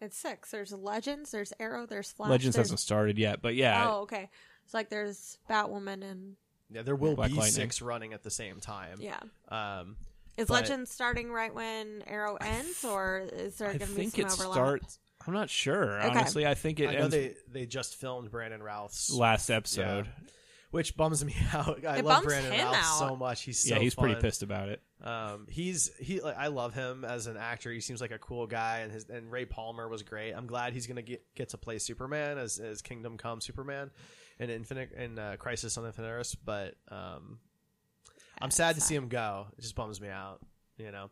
It's 0.00 0.16
six. 0.18 0.50
There's 0.50 0.72
Legends, 0.72 1.30
there's 1.30 1.52
Arrow, 1.58 1.86
there's 1.86 2.12
Flash. 2.12 2.28
legends 2.30 2.54
there's- 2.56 2.66
hasn't 2.68 2.80
started 2.80 3.18
yet 3.18 3.40
but 3.42 3.54
yeah 3.54 3.88
Oh, 3.90 4.02
okay. 4.02 4.28
It's 4.64 4.74
like 4.74 4.90
there's 4.90 5.38
Batwoman 5.50 6.02
and 6.08 6.36
yeah, 6.70 6.82
there 6.82 6.96
will 6.96 7.14
Black 7.16 7.30
be 7.30 7.36
Lightning. 7.36 7.52
six 7.52 7.82
running 7.82 8.12
at 8.12 8.22
the 8.22 8.30
same 8.30 8.58
time. 8.60 8.98
yeah. 9.00 9.20
Um, 9.48 9.96
Is 10.36 10.48
But- 10.48 10.54
Legends 10.62 10.90
starting 10.90 11.30
right 11.30 11.54
when 11.54 12.02
Arrow 12.08 12.34
ends, 12.36 12.84
or 12.84 13.28
is 13.32 13.56
there 13.58 13.68
going 13.68 13.78
to 13.80 13.86
be 13.86 14.08
think 14.08 14.14
some 14.14 14.24
it 14.24 14.32
overlap? 14.32 14.54
starts 14.54 14.98
i'm 15.26 15.34
not 15.34 15.50
sure 15.50 16.00
Okay. 16.00 16.08
honestly 16.08 16.46
i 16.46 16.54
think 16.54 16.80
it 16.80 16.88
I 16.88 16.92
know 16.94 16.98
ends 17.00 17.14
they 17.14 17.34
they 17.52 17.66
just 17.66 17.96
filmed 17.96 18.30
Brandon 18.30 18.62
Routh's 18.62 19.12
last 19.12 19.50
episode. 19.50 20.06
which 20.70 20.96
bums 20.96 21.24
me 21.24 21.34
out. 21.52 21.84
I 21.86 21.98
It 21.98 22.04
love 22.04 22.22
bums 22.22 22.26
Brandon 22.26 22.52
him 22.52 22.66
Routh 22.66 22.74
out. 22.76 22.98
so 22.98 23.14
much. 23.16 23.42
He's 23.42 23.60
so 23.60 23.74
yeah, 23.76 23.80
he's 23.80 23.94
pretty 23.94 24.14
fun. 24.14 24.22
pissed 24.22 24.42
about 24.42 24.68
it. 24.70 24.82
Um, 25.02 25.46
he's 25.48 25.90
he. 26.00 26.20
Like, 26.20 26.36
I 26.36 26.48
love 26.48 26.74
him 26.74 27.04
as 27.04 27.28
an 27.28 27.36
actor. 27.36 27.70
He 27.70 27.78
seems 27.80 28.00
like 28.00 28.10
a 28.10 28.18
cool 28.18 28.48
guy, 28.48 28.78
and 28.80 28.90
his 28.90 29.08
and 29.08 29.30
Ray 29.30 29.44
Palmer 29.44 29.86
was 29.88 30.02
great. 30.02 30.32
I'm 30.32 30.46
glad 30.48 30.72
he's 30.72 30.88
gonna 30.88 31.02
get 31.02 31.22
get 31.36 31.50
to 31.50 31.58
play 31.58 31.78
Superman 31.78 32.38
as 32.38 32.58
as 32.58 32.82
Kingdom 32.82 33.18
Come 33.18 33.40
Superman 33.40 33.92
in 34.40 34.50
Infinite 34.50 34.90
in 34.94 35.16
uh, 35.16 35.36
Crisis 35.38 35.78
on 35.78 35.86
Infinite 35.86 36.08
Earths. 36.08 36.34
But 36.34 36.74
um, 36.88 37.38
I'm 38.40 38.50
sad 38.50 38.74
to 38.74 38.80
see 38.80 38.96
him 38.96 39.06
go. 39.08 39.46
It 39.56 39.60
just 39.60 39.76
bums 39.76 40.00
me 40.00 40.08
out, 40.08 40.40
you 40.76 40.90
know. 40.90 41.08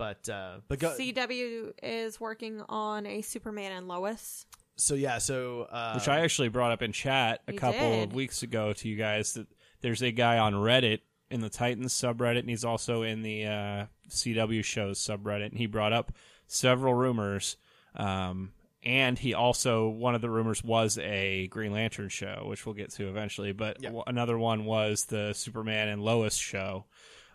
But 0.00 0.28
uh, 0.30 0.60
but 0.66 0.78
go. 0.78 0.96
CW 0.98 1.72
is 1.82 2.18
working 2.18 2.62
on 2.70 3.04
a 3.04 3.20
Superman 3.20 3.72
and 3.72 3.86
Lois. 3.86 4.46
so 4.76 4.94
yeah, 4.94 5.18
so 5.18 5.66
uh, 5.70 5.92
Which 5.92 6.08
I 6.08 6.20
actually 6.20 6.48
brought 6.48 6.72
up 6.72 6.80
in 6.80 6.90
chat 6.92 7.42
a 7.46 7.52
couple 7.52 7.90
did. 7.90 8.08
of 8.08 8.14
weeks 8.14 8.42
ago 8.42 8.72
to 8.72 8.88
you 8.88 8.96
guys 8.96 9.34
that 9.34 9.46
there's 9.82 10.00
a 10.00 10.10
guy 10.10 10.38
on 10.38 10.54
Reddit 10.54 11.00
in 11.30 11.42
the 11.42 11.50
Titans 11.50 11.92
subreddit, 11.92 12.38
and 12.38 12.48
he's 12.48 12.64
also 12.64 13.02
in 13.02 13.20
the 13.20 13.44
uh, 13.44 13.86
CW 14.08 14.64
shows 14.64 14.98
subreddit, 14.98 15.50
and 15.50 15.58
he 15.58 15.66
brought 15.66 15.92
up 15.92 16.12
several 16.46 16.94
rumors. 16.94 17.58
Um, 17.94 18.52
and 18.82 19.18
he 19.18 19.34
also 19.34 19.86
one 19.86 20.14
of 20.14 20.22
the 20.22 20.30
rumors 20.30 20.64
was 20.64 20.96
a 20.96 21.46
Green 21.48 21.72
Lantern 21.72 22.08
show, 22.08 22.44
which 22.46 22.64
we'll 22.64 22.74
get 22.74 22.88
to 22.92 23.06
eventually. 23.10 23.52
But 23.52 23.82
Yeah. 23.82 23.90
w- 23.90 24.04
another 24.06 24.38
one 24.38 24.64
was 24.64 25.04
the 25.04 25.34
Superman 25.34 25.88
and 25.88 26.02
Lois 26.02 26.36
show 26.36 26.86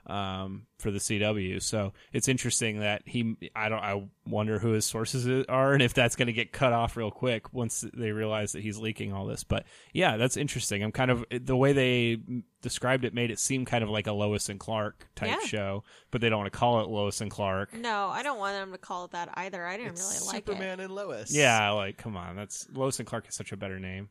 um, 0.07 0.67
for 0.79 0.91
the 0.91 0.99
CW. 0.99 1.61
So 1.61 1.93
it's 2.13 2.27
interesting 2.27 2.79
that 2.79 3.01
he. 3.05 3.35
I 3.55 3.69
don't. 3.69 3.79
I 3.79 4.07
wonder 4.27 4.59
who 4.59 4.71
his 4.71 4.85
sources 4.85 5.45
are, 5.47 5.73
and 5.73 5.81
if 5.81 5.93
that's 5.93 6.15
going 6.15 6.27
to 6.27 6.33
get 6.33 6.51
cut 6.51 6.73
off 6.73 6.95
real 6.97 7.11
quick 7.11 7.53
once 7.53 7.83
they 7.93 8.11
realize 8.11 8.51
that 8.53 8.61
he's 8.61 8.77
leaking 8.77 9.13
all 9.13 9.25
this. 9.25 9.43
But 9.43 9.65
yeah, 9.93 10.17
that's 10.17 10.37
interesting. 10.37 10.83
I'm 10.83 10.91
kind 10.91 11.11
of 11.11 11.25
the 11.31 11.55
way 11.55 11.73
they 11.73 12.17
described 12.61 13.05
it 13.05 13.13
made 13.13 13.29
it 13.31 13.39
seem 13.39 13.63
kind 13.65 13.83
of 13.83 13.89
like 13.89 14.07
a 14.07 14.11
Lois 14.11 14.49
and 14.49 14.59
Clark 14.59 15.07
type 15.15 15.29
Yeah. 15.29 15.45
show, 15.47 15.83
but 16.11 16.21
they 16.21 16.29
don't 16.29 16.39
want 16.39 16.51
to 16.51 16.57
call 16.57 16.81
it 16.81 16.87
Lois 16.89 17.21
and 17.21 17.29
Clark. 17.29 17.73
No, 17.75 18.07
I 18.09 18.23
don't 18.23 18.39
want 18.39 18.55
them 18.55 18.71
to 18.71 18.77
call 18.79 19.05
it 19.05 19.11
that 19.11 19.29
either. 19.35 19.65
I 19.65 19.77
didn't 19.77 19.93
it's 19.93 20.01
really 20.21 20.33
like 20.33 20.47
Superman 20.47 20.79
it. 20.79 20.85
and 20.85 20.93
Lois. 20.95 21.31
Yeah, 21.35 21.69
like 21.71 21.97
come 21.97 22.17
on, 22.17 22.35
that's 22.35 22.67
Lois 22.73 22.99
and 22.99 23.07
Clark 23.07 23.27
is 23.27 23.35
such 23.35 23.51
a 23.51 23.57
better 23.57 23.79
name. 23.79 24.09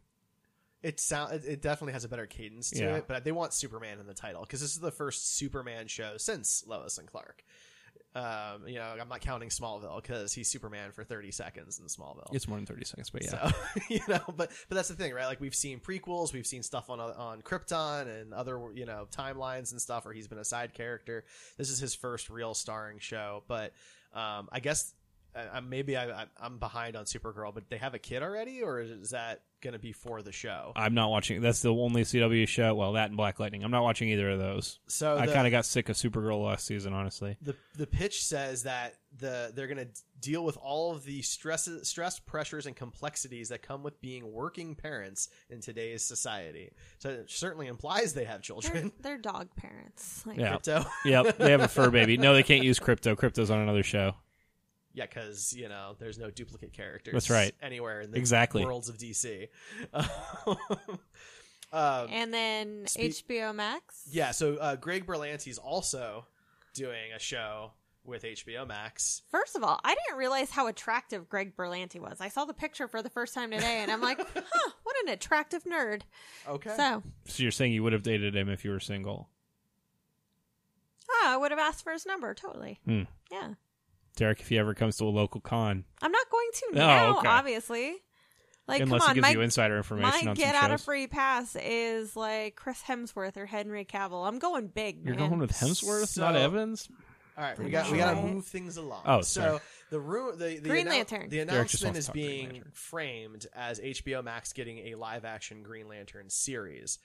It 0.85 1.01
sound 1.01 1.33
it, 1.35 1.45
it 1.45 1.63
definitely 1.63 1.95
has 1.95 2.05
a 2.05 2.09
better 2.09 2.27
cadence 2.27 2.71
to 2.71 2.79
Yeah. 2.79 2.97
it, 2.97 3.07
but 3.09 3.25
they 3.25 3.33
want 3.33 3.53
Superman 3.53 3.99
in 3.99 4.07
the 4.07 4.15
title 4.15 4.43
because 4.43 4.61
this 4.61 4.73
is 4.75 4.81
the 4.81 4.93
first 4.93 5.37
Superman 5.37 5.89
show 5.89 6.17
since 6.19 6.63
Lois 6.67 6.99
and 6.99 7.09
Clark. 7.09 7.43
Um, 8.17 8.69
you 8.69 8.77
know, 8.77 8.95
I'm 9.01 9.09
not 9.09 9.23
counting 9.23 9.49
Smallville 9.49 10.01
because 10.01 10.33
he's 10.33 10.49
Superman 10.49 10.93
for 10.93 11.03
30 11.03 11.33
seconds 11.33 11.81
in 11.81 11.87
Smallville. 11.87 12.33
It's 12.33 12.47
more 12.47 12.57
than 12.59 12.65
thirty 12.67 12.85
seconds, 12.85 13.11
but 13.11 13.25
yeah. 13.25 13.51
So 13.51 13.81
you 13.89 14.01
know, 14.07 14.21
but 14.29 14.53
but 14.69 14.75
that's 14.77 14.87
the 14.89 14.95
thing, 14.95 15.13
right? 15.13 15.27
Like 15.27 15.41
we've 15.41 15.55
seen 15.55 15.81
prequels, 15.81 16.33
we've 16.33 16.47
seen 16.47 16.63
stuff 16.63 16.91
on 16.91 17.01
on 17.01 17.43
Krypton 17.43 18.07
and 18.21 18.33
other 18.33 18.61
you 18.75 18.87
know 18.87 19.09
timelines 19.11 19.73
and 19.73 19.83
stuff 19.83 20.05
where 20.05 20.15
he's 20.15 20.29
been 20.29 20.39
a 20.39 20.45
side 20.45 20.75
character. 20.75 21.25
This 21.59 21.71
is 21.71 21.81
his 21.81 21.97
first 21.97 22.31
real 22.31 22.55
starring 22.55 23.01
show, 23.01 23.43
but 23.49 23.73
um, 24.13 24.49
I 24.53 24.61
guess 24.61 24.95
uh, 25.35 25.61
maybe 25.61 25.97
I, 25.97 26.23
I, 26.23 26.27
I'm 26.41 26.59
behind 26.59 26.97
on 26.97 27.05
Supergirl, 27.05 27.53
but 27.55 27.69
they 27.69 27.79
have 27.79 27.95
a 27.95 27.99
kid 27.99 28.23
already, 28.23 28.63
or 28.63 28.81
is 28.81 29.11
that 29.11 29.43
going 29.61 29.73
to 29.73 29.79
be 29.79 29.93
for 29.93 30.23
the 30.23 30.31
show? 30.33 30.73
I'm 30.77 30.95
not 30.95 31.11
watching. 31.11 31.41
That's 31.41 31.63
the 31.63 31.75
only 31.75 32.03
CW 32.03 32.47
show. 32.47 32.75
Well, 32.75 32.93
that 32.93 33.09
and 33.09 33.17
Black 33.17 33.41
Lightning. 33.41 33.65
I'm 33.65 33.71
not 33.71 33.83
watching 33.83 34.09
either 34.11 34.31
of 34.31 34.39
those. 34.39 34.79
So 34.87 35.17
I 35.19 35.27
kind 35.27 35.47
of 35.47 35.51
got 35.51 35.65
sick 35.67 35.89
of 35.89 35.97
Supergirl 35.97 36.45
last 36.45 36.67
season, 36.67 36.93
honestly. 36.93 37.37
the 37.43 37.57
the 37.77 37.87
pitch 37.87 38.25
says 38.25 38.63
that 38.65 38.95
the 39.19 39.53
they're 39.55 39.67
going 39.67 39.79
to 39.79 39.89
deal 40.21 40.45
with 40.45 40.57
all 40.57 40.93
of 40.93 41.05
the 41.05 41.21
stresses, 41.23 41.89
stress, 41.89 42.19
pressures, 42.19 42.67
and 42.67 42.75
complexities 42.77 43.49
that 43.49 43.63
come 43.63 43.83
with 43.83 44.01
being 44.01 44.33
working 44.33 44.75
parents 44.75 45.29
in 45.51 45.61
today's 45.61 46.03
society. 46.05 46.71
So 46.99 47.11
it 47.11 47.31
certainly 47.31 47.67
implies 47.67 48.15
they 48.15 48.25
have 48.25 48.37
They're, 48.37 48.41
children. 48.41 48.93
they're 49.01 49.19
dog 49.19 49.49
parents. 49.57 50.25
Like, 50.27 50.39
Yeah. 50.39 50.57
Krypto, 50.57 50.87
Yep, 51.05 51.39
they 51.39 51.51
have 51.51 51.61
a 51.61 51.69
fur 51.69 51.91
baby. 51.91 52.17
No, 52.17 52.35
they 52.35 52.43
can't 52.43 52.65
use 52.65 52.79
Krypto. 52.79 53.17
Krypto's 53.17 53.51
on 53.51 53.59
another 53.61 53.83
show. 53.83 54.15
Yeah, 54.95 55.07
because 55.07 55.53
you 55.53 55.69
know 55.69 55.97
there's 55.99 56.19
no 56.19 56.31
duplicate 56.31 56.73
characters. 56.73 57.13
That's 57.13 57.31
right. 57.31 57.55
Anywhere 57.63 58.01
in 58.01 58.11
the 58.13 58.17
Exactly. 58.19 58.65
worlds 58.65 58.89
of 58.89 58.97
DC. 58.97 59.49
um, 61.73 62.09
And 62.11 62.33
then 62.33 62.87
Spe- 62.87 63.01
HBO 63.29 63.55
Max. 63.55 64.05
yeah, 64.11 64.31
so 64.31 64.57
uh, 64.57 64.77
Greg 64.77 65.07
Berlanti's 65.07 65.59
also 65.59 66.27
doing 66.75 67.13
a 67.15 67.19
show 67.19 67.73
with 68.05 68.23
HBO 68.23 68.67
Max. 68.67 69.23
First 69.31 69.57
of 69.57 69.65
all, 69.65 69.81
I 69.83 69.95
didn't 69.95 70.19
realize 70.19 70.51
how 70.51 70.67
attractive 70.67 71.29
Greg 71.29 71.57
Berlanti 71.57 71.99
was. 72.01 72.21
I 72.21 72.29
saw 72.29 72.45
the 72.45 72.53
picture 72.55 72.87
for 72.87 73.03
the 73.03 73.09
first 73.11 73.33
time 73.35 73.51
today, 73.51 73.79
and 73.81 73.91
I'm 73.91 74.01
like, 74.03 74.19
huh, 74.35 74.71
what 74.83 74.97
an 75.07 75.13
attractive 75.13 75.65
nerd. 75.65 76.03
Okay. 76.47 76.75
So, 76.77 77.03
So 77.27 77.43
you're 77.43 77.53
saying 77.53 77.73
you 77.73 77.83
would 77.83 77.95
have 77.95 78.03
dated 78.03 78.37
him 78.37 78.49
if 78.51 78.65
you 78.65 78.71
were 78.71 78.81
single? 78.81 79.31
oh, 81.11 81.23
I 81.27 81.37
would 81.37 81.51
have 81.51 81.61
asked 81.61 81.85
for 81.85 81.93
his 81.93 82.05
number, 82.07 82.35
totally. 82.35 82.81
Hmm. 82.85 83.03
Yeah. 83.31 83.55
Derek, 84.17 84.41
if 84.41 84.49
he 84.49 84.59
ever 84.59 84.75
comes 84.75 84.97
to 84.99 85.05
a 85.05 85.11
local 85.11 85.41
con, 85.41 85.85
I'm 86.03 86.13
not 86.13 86.31
going 86.31 86.49
to 86.53 86.67
Oh, 86.73 86.75
now, 86.77 87.19
okay. 87.19 87.29
obviously. 87.29 87.97
Like, 88.67 88.81
unless 88.81 89.05
come 89.05 89.09
he 89.09 89.11
on, 89.11 89.15
gives 89.17 89.23
my, 89.23 89.31
you 89.33 89.41
insider 89.43 89.77
information 89.77 90.25
my 90.25 90.31
on 90.31 90.37
get 90.37 90.55
some 90.55 90.65
out 90.65 90.71
shows. 90.71 90.81
of 90.81 90.85
free 90.85 91.07
pass 91.07 91.55
is 91.61 92.17
like 92.17 92.57
Chris 92.57 92.81
Hemsworth 92.83 93.37
or 93.37 93.45
Henry 93.45 93.85
Cavill. 93.85 94.27
I'm 94.27 94.39
going 94.39 94.69
big, 94.69 95.05
You're 95.05 95.17
man. 95.17 95.29
going 95.29 95.41
with 95.41 95.51
Hemsworth, 95.53 96.17
not 96.17 96.35
Evans. 96.35 96.89
All 97.37 97.45
right, 97.45 97.59
we 97.59 97.69
got 97.69 97.91
we 97.91 97.99
got 97.99 98.15
to 98.15 98.23
move 98.23 98.47
things 98.47 98.77
along. 98.79 99.03
Oh, 99.05 99.21
so 99.21 99.41
sorry. 99.43 99.59
the 99.91 100.01
ru- 100.01 100.37
the, 100.37 100.61
the 100.61 100.69
Green 100.71 100.87
annou- 100.87 100.91
Lantern. 100.91 101.29
The 101.29 101.41
announcement 101.41 101.97
is 101.97 102.05
to 102.07 102.13
talk 102.13 102.15
Green 102.15 102.49
being 102.51 102.63
framed 102.73 103.47
as 103.55 103.81
HBO 103.81 104.23
Max 104.25 104.53
getting 104.55 104.79
a 104.79 104.95
live 104.95 105.25
action 105.27 105.63
Green 105.63 105.89
Lantern 105.89 106.31
series. 106.31 106.99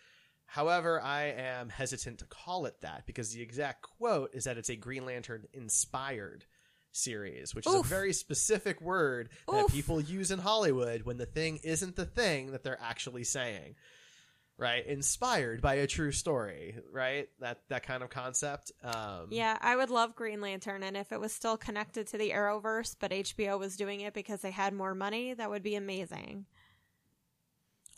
However, 0.46 1.02
I 1.02 1.24
am 1.32 1.70
hesitant 1.70 2.20
to 2.20 2.26
call 2.26 2.68
it 2.68 2.80
that 2.82 3.06
because 3.06 3.34
the 3.34 3.42
exact 3.42 3.82
quote 3.82 4.30
is 4.34 4.46
that 4.46 4.58
it's 4.58 4.70
a 4.70 4.76
Green 4.76 5.06
Lantern 5.06 5.46
inspired 5.54 6.46
series, 6.92 7.54
which 7.56 7.66
is 7.68 7.74
a 7.74 7.84
very 7.84 8.14
specific 8.14 8.82
word 8.82 9.30
that 9.48 9.68
people 9.70 10.02
use 10.02 10.32
in 10.32 10.40
Hollywood 10.40 11.04
when 11.04 11.18
the 11.18 11.26
thing 11.26 11.60
isn't 11.64 11.96
the 11.96 12.06
thing 12.06 12.52
that 12.52 12.64
they're 12.64 12.82
actually 12.82 13.24
saying. 13.24 13.76
Right, 14.58 14.86
inspired 14.86 15.62
by 15.62 15.76
a 15.76 15.88
true 15.88 16.12
story, 16.12 16.76
right? 16.92 17.30
That 17.40 17.60
that 17.70 17.84
kind 17.84 18.04
of 18.04 18.10
concept. 18.10 18.74
Um, 18.84 19.28
Yeah, 19.30 19.58
I 19.62 19.78
would 19.78 19.90
love 19.90 20.16
Green 20.18 20.42
Lantern, 20.42 20.84
and 20.84 20.98
if 20.98 21.14
it 21.14 21.20
was 21.22 21.32
still 21.32 21.56
connected 21.56 22.08
to 22.08 22.18
the 22.18 22.32
Arrowverse, 22.32 22.98
but 23.00 23.12
HBO 23.12 23.58
was 23.58 23.78
doing 23.78 24.02
it 24.02 24.14
because 24.14 24.42
they 24.42 24.52
had 24.52 24.74
more 24.74 24.94
money, 24.94 25.34
that 25.34 25.50
would 25.50 25.64
be 25.64 25.76
amazing. 25.76 26.46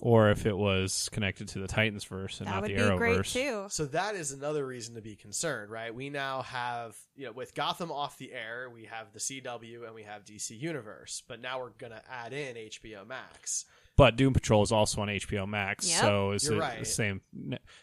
Or 0.03 0.31
if 0.31 0.47
it 0.47 0.57
was 0.57 1.09
connected 1.09 1.47
to 1.49 1.59
the 1.59 1.67
Titans 1.67 2.03
verse 2.05 2.39
and 2.39 2.47
that 2.47 2.53
not 2.53 2.61
would 2.63 2.71
the 2.71 2.75
be 2.75 2.81
Arrowverse. 2.81 2.97
great 2.97 3.25
too. 3.25 3.65
So 3.69 3.85
that 3.85 4.15
is 4.15 4.31
another 4.31 4.65
reason 4.65 4.95
to 4.95 5.01
be 5.01 5.15
concerned, 5.15 5.69
right? 5.69 5.93
We 5.93 6.09
now 6.09 6.41
have, 6.41 6.95
you 7.15 7.27
know, 7.27 7.31
with 7.33 7.53
Gotham 7.53 7.91
off 7.91 8.17
the 8.17 8.33
air, 8.33 8.67
we 8.73 8.85
have 8.85 9.13
the 9.13 9.19
CW 9.19 9.85
and 9.85 9.93
we 9.93 10.01
have 10.01 10.25
DC 10.25 10.59
Universe, 10.59 11.21
but 11.27 11.39
now 11.39 11.59
we're 11.59 11.69
going 11.69 11.91
to 11.91 12.01
add 12.11 12.33
in 12.33 12.55
HBO 12.55 13.07
Max. 13.07 13.65
But 13.95 14.15
Doom 14.15 14.33
Patrol 14.33 14.63
is 14.63 14.71
also 14.71 15.01
on 15.01 15.07
HBO 15.09 15.47
Max, 15.47 15.87
Yep. 15.87 15.99
so 16.01 16.31
it's 16.31 16.45
You're 16.45 16.55
the, 16.55 16.61
right. 16.61 16.79
the 16.79 16.85
same. 16.85 17.21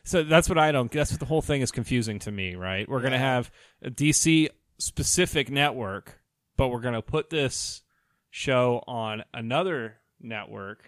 So 0.03 0.25
that's 0.25 0.49
what 0.49 0.59
I 0.59 0.73
don't. 0.73 0.91
That's 0.91 1.13
what 1.13 1.21
the 1.21 1.27
whole 1.27 1.43
thing 1.43 1.61
is 1.61 1.71
confusing 1.71 2.19
to 2.21 2.33
me, 2.33 2.57
right? 2.57 2.89
We're 2.89 3.01
gonna 3.03 3.15
Yeah. 3.17 3.35
have 3.35 3.51
a 3.83 3.91
DC 3.91 4.49
specific 4.79 5.51
network, 5.51 6.19
but 6.57 6.69
we're 6.71 6.81
gonna 6.81 7.03
put 7.03 7.31
this 7.31 7.83
show 8.31 8.83
on 8.89 9.23
another 9.33 9.99
network. 10.21 10.83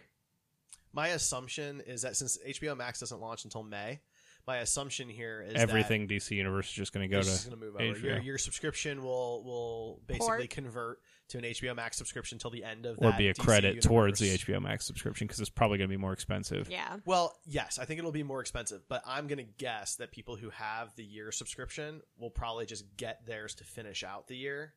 My 0.92 1.09
assumption 1.09 1.81
is 1.87 2.03
that 2.03 2.16
since 2.16 2.38
HBO 2.46 2.76
Max 2.76 3.00
doesn't 3.00 3.20
launch 3.20 3.44
until 3.44 3.62
May, 3.62 4.00
my 4.46 4.59
assumption 4.59 5.09
here 5.09 5.44
is 5.46 5.55
Everything 5.55 6.09
DC 6.09 6.31
Universe 6.33 6.66
is 6.68 6.72
just 6.72 6.92
gonna 6.92 7.09
go 7.09 7.20
to 7.20 7.26
just 7.26 7.48
going 7.48 7.61
to 7.61 7.64
move 7.64 7.76
over. 7.76 7.85
HBO. 7.85 8.03
Your, 8.03 8.18
your 8.20 8.38
subscription 8.38 9.03
will 9.03 9.44
will 9.44 10.00
basically 10.07 10.38
Port. 10.38 10.50
convert 10.50 11.00
to 11.29 11.38
an 11.38 11.44
HBO 11.44 11.76
Max 11.76 11.96
subscription 11.96 12.38
till 12.38 12.50
the 12.50 12.64
end 12.64 12.87
of 12.87 12.98
or 12.98 13.11
that 13.11 13.18
be 13.18 13.29
a 13.29 13.35
DC 13.35 13.38
credit 13.38 13.83
towards 13.83 14.18
the. 14.18 14.37
HBO 14.37 14.61
Max 14.61 14.87
subscription 14.87 15.26
because 15.26 15.40
it's 15.40 15.50
probably 15.50 15.79
gonna 15.79 15.88
be 15.88 15.96
more 15.96 16.12
expensive. 16.12 16.68
Yeah. 16.70 16.96
Well, 17.05 17.37
yes, 17.46 17.79
I 17.79 17.85
think 17.85 17.98
it'll 17.98 18.11
be 18.12 18.22
more 18.22 18.40
expensive, 18.40 18.83
but 18.88 19.03
I'm 19.07 19.26
going 19.29 19.38
to 19.38 19.53
guess 19.59 19.96
that 19.96 20.11
people 20.11 20.37
who 20.37 20.50
have 20.50 20.94
the 20.96 21.05
year 21.05 21.31
subscription 21.31 22.00
will 22.18 22.31
probably 22.31 22.66
just 22.66 22.85
get 22.96 23.26
theirs 23.26 23.55
to 23.57 23.64
finish 23.64 24.03
out 24.03 24.26
the 24.26 24.37
year 24.37 24.74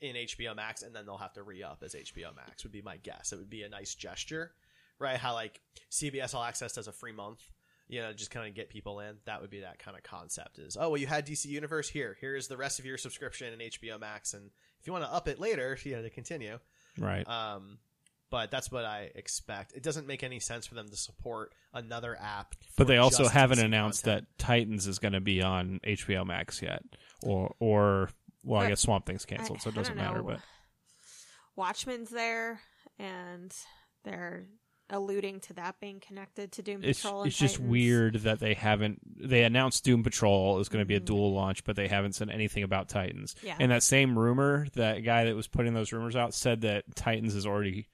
in 0.00 0.16
HBO 0.16 0.54
Max 0.54 0.82
and 0.82 0.94
then 0.94 1.06
they'll 1.06 1.16
have 1.16 1.32
to 1.34 1.42
re 1.42 1.62
up 1.62 1.82
as 1.82 1.94
HBO 1.94 2.34
Max, 2.36 2.64
would 2.64 2.72
be 2.72 2.82
my 2.82 2.98
guess. 2.98 3.32
It 3.32 3.38
would 3.38 3.48
be 3.50 3.62
a 3.62 3.68
nice 3.68 3.94
gesture, 3.94 4.52
right? 4.98 5.16
How 5.18 5.34
like 5.34 5.60
CBS 5.90 6.34
All 6.34 6.42
Access 6.42 6.72
does 6.74 6.88
a 6.88 6.92
free 6.92 7.12
month, 7.12 7.40
you 7.88 8.00
know, 8.00 8.12
just 8.12 8.30
kind 8.30 8.48
of 8.48 8.54
get 8.54 8.68
people 8.70 9.00
in. 9.00 9.16
That 9.26 9.40
would 9.40 9.50
be 9.50 9.60
that 9.60 9.78
kind 9.78 9.96
of 9.96 10.02
concept 10.02 10.58
is, 10.58 10.76
oh, 10.78 10.88
well, 10.90 10.96
you 11.00 11.06
had 11.06 11.26
DC 11.26 11.46
Universe 11.46 11.88
here. 11.88 12.16
Here's 12.20 12.48
the 12.48 12.56
rest 12.56 12.78
of 12.78 12.84
your 12.86 12.98
subscription 12.98 13.52
in 13.52 13.58
HBO 13.70 13.98
Max. 14.00 14.34
And 14.34 14.50
if 14.80 14.86
you 14.86 14.92
want 14.92 15.04
to 15.04 15.12
up 15.12 15.28
it 15.28 15.38
later, 15.40 15.76
you 15.84 15.96
know, 15.96 16.02
to 16.02 16.10
continue. 16.10 16.58
Right. 16.98 17.26
Um, 17.28 17.78
but 18.30 18.50
that's 18.50 18.72
what 18.72 18.84
I 18.84 19.10
expect. 19.14 19.74
It 19.76 19.82
doesn't 19.84 20.06
make 20.08 20.24
any 20.24 20.40
sense 20.40 20.66
for 20.66 20.74
them 20.74 20.88
to 20.88 20.96
support 20.96 21.54
another 21.72 22.16
app. 22.20 22.54
But 22.76 22.88
they 22.88 22.96
also 22.96 23.28
haven't 23.28 23.58
DC 23.58 23.64
announced 23.64 24.04
content. 24.04 24.26
that 24.38 24.38
Titans 24.44 24.86
is 24.88 24.98
going 24.98 25.12
to 25.12 25.20
be 25.20 25.40
on 25.42 25.78
HBO 25.86 26.26
Max 26.26 26.60
yet, 26.60 26.82
or 27.22 27.54
or 27.60 28.08
well, 28.42 28.60
I 28.60 28.64
But 28.64 28.68
guess 28.70 28.80
Swamp 28.80 29.06
Thing's 29.06 29.24
canceled, 29.24 29.58
I- 29.58 29.60
so 29.64 29.68
it 29.70 29.76
doesn't 29.76 29.96
don't 29.96 30.04
matter. 30.04 30.18
know. 30.18 30.24
But 30.24 30.40
Watchmen's 31.56 32.10
there, 32.10 32.60
and 32.98 33.54
they're 34.04 34.46
alluding 34.94 35.40
to 35.40 35.52
that 35.54 35.78
being 35.80 36.00
connected 36.00 36.52
to 36.52 36.62
Doom 36.62 36.82
it's 36.82 37.02
Patrol. 37.02 37.22
and 37.22 37.28
it's 37.28 37.36
just 37.38 37.54
Titans. 37.56 37.70
weird 37.70 38.14
that 38.20 38.38
they 38.40 38.54
haven't. 38.54 39.00
They 39.28 39.44
announced 39.44 39.84
Doom 39.84 40.02
Patrol 40.02 40.58
is 40.60 40.68
going 40.68 40.80
to 40.82 40.86
be 40.86 40.94
a 40.94 41.00
Mhm. 41.00 41.04
dual 41.06 41.32
launch, 41.34 41.64
but 41.64 41.76
they 41.76 41.88
haven't 41.88 42.14
said 42.14 42.30
anything 42.30 42.62
about 42.62 42.88
Titans. 42.88 43.34
Yeah. 43.42 43.56
And 43.60 43.70
that 43.72 43.82
same 43.82 44.18
rumor, 44.18 44.66
that 44.74 45.00
guy 45.00 45.24
that 45.24 45.34
was 45.36 45.48
putting 45.48 45.74
those 45.74 45.92
rumors 45.92 46.16
out 46.16 46.32
said 46.34 46.62
that 46.62 46.96
Titans 46.96 47.34
is 47.34 47.46
already 47.46 47.88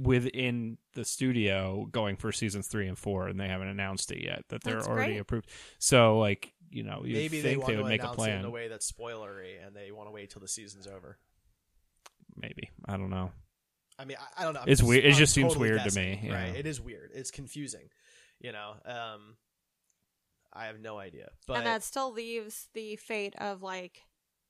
within 0.00 0.78
the 0.92 1.04
studio 1.04 1.86
going 1.90 2.16
for 2.16 2.32
seasons 2.32 2.68
three 2.68 2.86
and 2.86 2.98
four, 2.98 3.28
and 3.28 3.40
they 3.40 3.48
haven't 3.48 3.68
announced 3.68 4.12
it 4.12 4.22
yet. 4.22 4.44
That 4.48 4.62
they're 4.62 4.74
That's 4.76 4.86
already 4.88 5.12
great. 5.14 5.20
approved. 5.20 5.50
So 5.78 6.18
like 6.18 6.54
you 6.70 6.82
know, 6.82 7.02
you 7.02 7.14
Maybe 7.14 7.40
they 7.40 7.50
think 7.54 7.62
want 7.62 7.68
they 7.68 7.76
to 7.76 7.82
would 7.82 7.88
make 7.88 8.00
a 8.02 8.04
announce 8.04 8.14
it 8.16 8.18
plan. 8.18 8.38
in 8.40 8.44
a 8.44 8.50
way 8.50 8.68
that's 8.68 8.92
spoilery, 8.92 9.66
and 9.66 9.74
they 9.74 9.90
want 9.90 10.06
to 10.06 10.10
wait 10.12 10.28
till 10.30 10.42
the 10.42 10.48
season's 10.48 10.86
over. 10.86 11.18
Maybe 12.36 12.70
I 12.84 12.98
don't 12.98 13.08
know. 13.10 13.32
I 13.98 14.04
mean, 14.04 14.16
I, 14.20 14.42
I 14.42 14.44
don't 14.44 14.54
know. 14.54 14.60
I'm 14.60 14.68
It's 14.68 14.82
weird- 14.82 15.04
it 15.04 15.12
I'm 15.12 15.18
just 15.18 15.34
seems 15.34 15.52
totally 15.52 15.70
weird 15.70 15.80
to 15.80 15.84
guessing, 15.84 16.22
me, 16.22 16.30
right? 16.30 16.52
yeah. 16.52 16.58
It 16.60 16.66
is 16.66 16.80
weird. 16.80 17.10
It's 17.14 17.30
confusing. 17.30 17.88
You 18.40 18.52
know, 18.52 18.74
um, 18.84 19.36
I 20.52 20.66
have 20.66 20.78
no 20.80 20.98
idea. 20.98 21.28
But 21.46 21.58
and 21.58 21.66
that 21.66 21.82
still 21.82 22.12
leaves 22.12 22.68
the 22.74 22.96
fate 22.96 23.34
of 23.36 23.62
like 23.62 24.02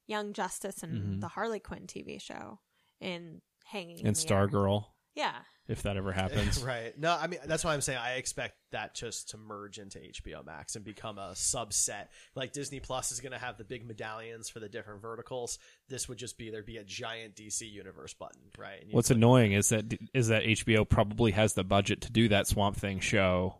Young 0.06 0.32
Justice 0.32 0.82
and 0.82 1.16
Mhm. 1.16 1.20
the 1.20 1.28
Harley 1.28 1.60
Quinn 1.60 1.86
TV 1.86 2.18
show 2.20 2.60
in 3.00 3.40
hanging 3.64 4.06
And 4.06 4.14
the 4.16 4.34
air. 4.34 4.46
Stargirl, 4.48 4.86
Yeah, 5.18 5.34
if 5.66 5.82
that 5.82 5.96
ever 5.96 6.12
happens. 6.24 6.62
right? 6.62 6.96
No, 6.98 7.16
I 7.20 7.26
mean 7.26 7.40
that's 7.44 7.64
why 7.64 7.74
I'm 7.74 7.80
saying 7.80 7.98
I 7.98 8.14
expect 8.14 8.54
that 8.72 8.94
just 8.94 9.30
to 9.30 9.36
merge 9.36 9.78
into 9.78 9.98
HBO 9.98 10.46
Max 10.46 10.76
and 10.76 10.84
become 10.84 11.18
a 11.18 11.32
subset. 11.34 12.06
Like 12.34 12.52
Disney 12.52 12.80
Plus 12.80 13.10
is 13.10 13.20
going 13.20 13.32
to 13.32 13.38
have 13.38 13.58
the 13.58 13.64
big 13.64 13.86
medallions 13.86 14.48
for 14.48 14.60
the 14.60 14.68
different 14.68 15.02
verticals. 15.02 15.58
This 15.88 16.08
would 16.08 16.18
just 16.18 16.38
be 16.38 16.50
there'd 16.50 16.64
be 16.64 16.76
a 16.76 16.84
giant 16.84 17.34
DC 17.34 17.70
Universe 17.70 18.14
button, 18.14 18.40
right? 18.56 18.82
And 18.82 18.92
What's 18.92 19.10
annoying 19.10 19.52
is 19.52 19.70
that 19.70 19.92
is 20.14 20.28
that 20.28 20.44
HBO 20.44 20.88
probably 20.88 21.32
has 21.32 21.54
the 21.54 21.64
budget 21.64 22.02
to 22.02 22.12
do 22.12 22.28
that 22.28 22.46
Swamp 22.46 22.76
Thing 22.76 23.00
show. 23.00 23.56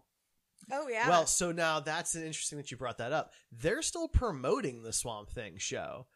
Oh 0.70 0.88
yeah. 0.88 1.08
Well, 1.08 1.26
so 1.26 1.50
now 1.50 1.80
that's 1.80 2.14
interesting 2.14 2.58
that 2.58 2.70
you 2.70 2.76
brought 2.76 2.98
that 2.98 3.12
up. 3.12 3.32
They're 3.50 3.82
still 3.82 4.06
promoting 4.08 4.82
the 4.82 4.92
Swamp 4.92 5.30
Thing 5.30 5.54
show. 5.58 6.06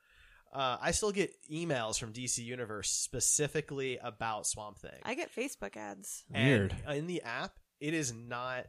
Uh, 0.52 0.76
I 0.80 0.90
still 0.90 1.12
get 1.12 1.32
emails 1.50 1.98
from 1.98 2.12
DC 2.12 2.38
Universe 2.38 2.90
specifically 2.90 3.98
about 4.02 4.46
Swamp 4.46 4.78
Thing. 4.78 4.90
I 5.02 5.14
get 5.14 5.34
Facebook 5.34 5.76
ads. 5.76 6.24
Weird. 6.30 6.74
And 6.86 6.98
in 6.98 7.06
the 7.06 7.22
app, 7.22 7.58
it 7.80 7.94
is 7.94 8.12
not 8.12 8.66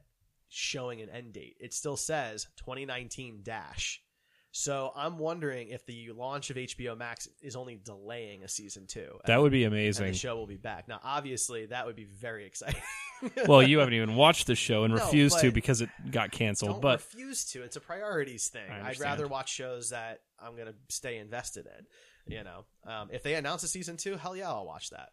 showing 0.47 1.01
an 1.01 1.09
end 1.09 1.33
date. 1.33 1.57
It 1.59 1.73
still 1.73 1.97
says 1.97 2.47
2019 2.57 3.41
dash. 3.43 4.01
So 4.55 4.91
I'm 4.95 5.17
wondering 5.17 5.69
if 5.69 5.83
the 5.87 6.11
launch 6.11 6.51
of 6.51 6.57
HBO 6.57 6.95
Max 6.95 7.27
is 7.41 7.55
only 7.55 7.75
delaying 7.83 8.43
a 8.43 8.47
season 8.47 8.85
two. 8.85 9.17
That 9.25 9.41
would 9.41 9.51
be 9.51 9.63
amazing. 9.63 10.05
the 10.05 10.13
show 10.13 10.35
will 10.35 10.45
be 10.45 10.57
back. 10.57 10.87
Now, 10.87 10.99
obviously, 11.03 11.65
that 11.65 11.87
would 11.87 11.95
be 11.95 12.03
very 12.03 12.45
exciting. 12.45 12.79
well, 13.47 13.63
you 13.63 13.79
haven't 13.79 13.95
even 13.95 14.15
watched 14.15 14.45
the 14.45 14.53
show 14.53 14.83
and 14.83 14.93
No, 14.93 15.03
refused 15.03 15.39
to 15.39 15.51
because 15.51 15.81
it 15.81 15.89
got 16.11 16.31
canceled. 16.31 16.81
But 16.81 16.99
refuse 16.99 17.45
to. 17.45 17.63
It's 17.63 17.77
a 17.77 17.81
priorities 17.81 18.47
thing. 18.47 18.69
I'd 18.69 18.99
rather 18.99 19.27
watch 19.27 19.51
shows 19.51 19.89
that 19.89 20.19
I'm 20.39 20.55
going 20.55 20.67
to 20.67 20.75
stay 20.87 21.17
invested 21.17 21.65
in. 21.65 21.87
You 22.31 22.43
know, 22.43 22.65
um, 22.85 23.09
if 23.11 23.23
they 23.23 23.33
announce 23.33 23.63
a 23.63 23.67
season 23.67 23.97
two, 23.97 24.17
hell 24.17 24.35
yeah, 24.35 24.49
I'll 24.49 24.67
watch 24.67 24.91
that. 24.91 25.09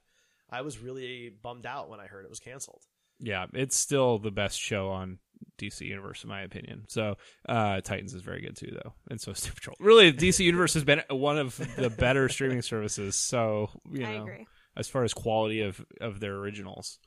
I 0.50 0.60
was 0.60 0.78
really 0.78 1.30
bummed 1.42 1.64
out 1.64 1.88
when 1.88 1.98
I 1.98 2.08
heard 2.08 2.26
it 2.26 2.30
was 2.30 2.40
canceled. 2.40 2.82
yeah, 3.18 3.46
it's 3.54 3.76
still 3.76 4.18
the 4.18 4.30
best 4.30 4.60
show 4.60 4.90
on 4.90 5.18
DC 5.60 5.82
Universe 5.82 6.24
in 6.24 6.30
my 6.30 6.42
opinion. 6.42 6.84
So 6.88 7.16
uh, 7.48 7.80
Titans 7.80 8.14
is 8.14 8.22
very 8.22 8.40
good 8.40 8.56
too, 8.56 8.72
though, 8.82 8.94
and 9.10 9.20
so 9.20 9.32
is 9.32 9.40
Doom 9.42 9.54
Patrol. 9.54 9.76
Really, 9.78 10.12
DC 10.12 10.40
Universe 10.44 10.74
has 10.74 10.84
been 10.84 11.02
one 11.10 11.38
of 11.38 11.56
the 11.76 11.90
better 11.90 12.28
streaming 12.28 12.62
services. 12.62 13.16
So 13.16 13.70
you 13.90 14.04
I 14.04 14.16
know, 14.16 14.22
agree. 14.22 14.46
as 14.76 14.88
far 14.88 15.04
as 15.04 15.14
quality 15.14 15.62
of 15.62 15.84
of 16.00 16.20
their 16.20 16.34
originals. 16.34 16.98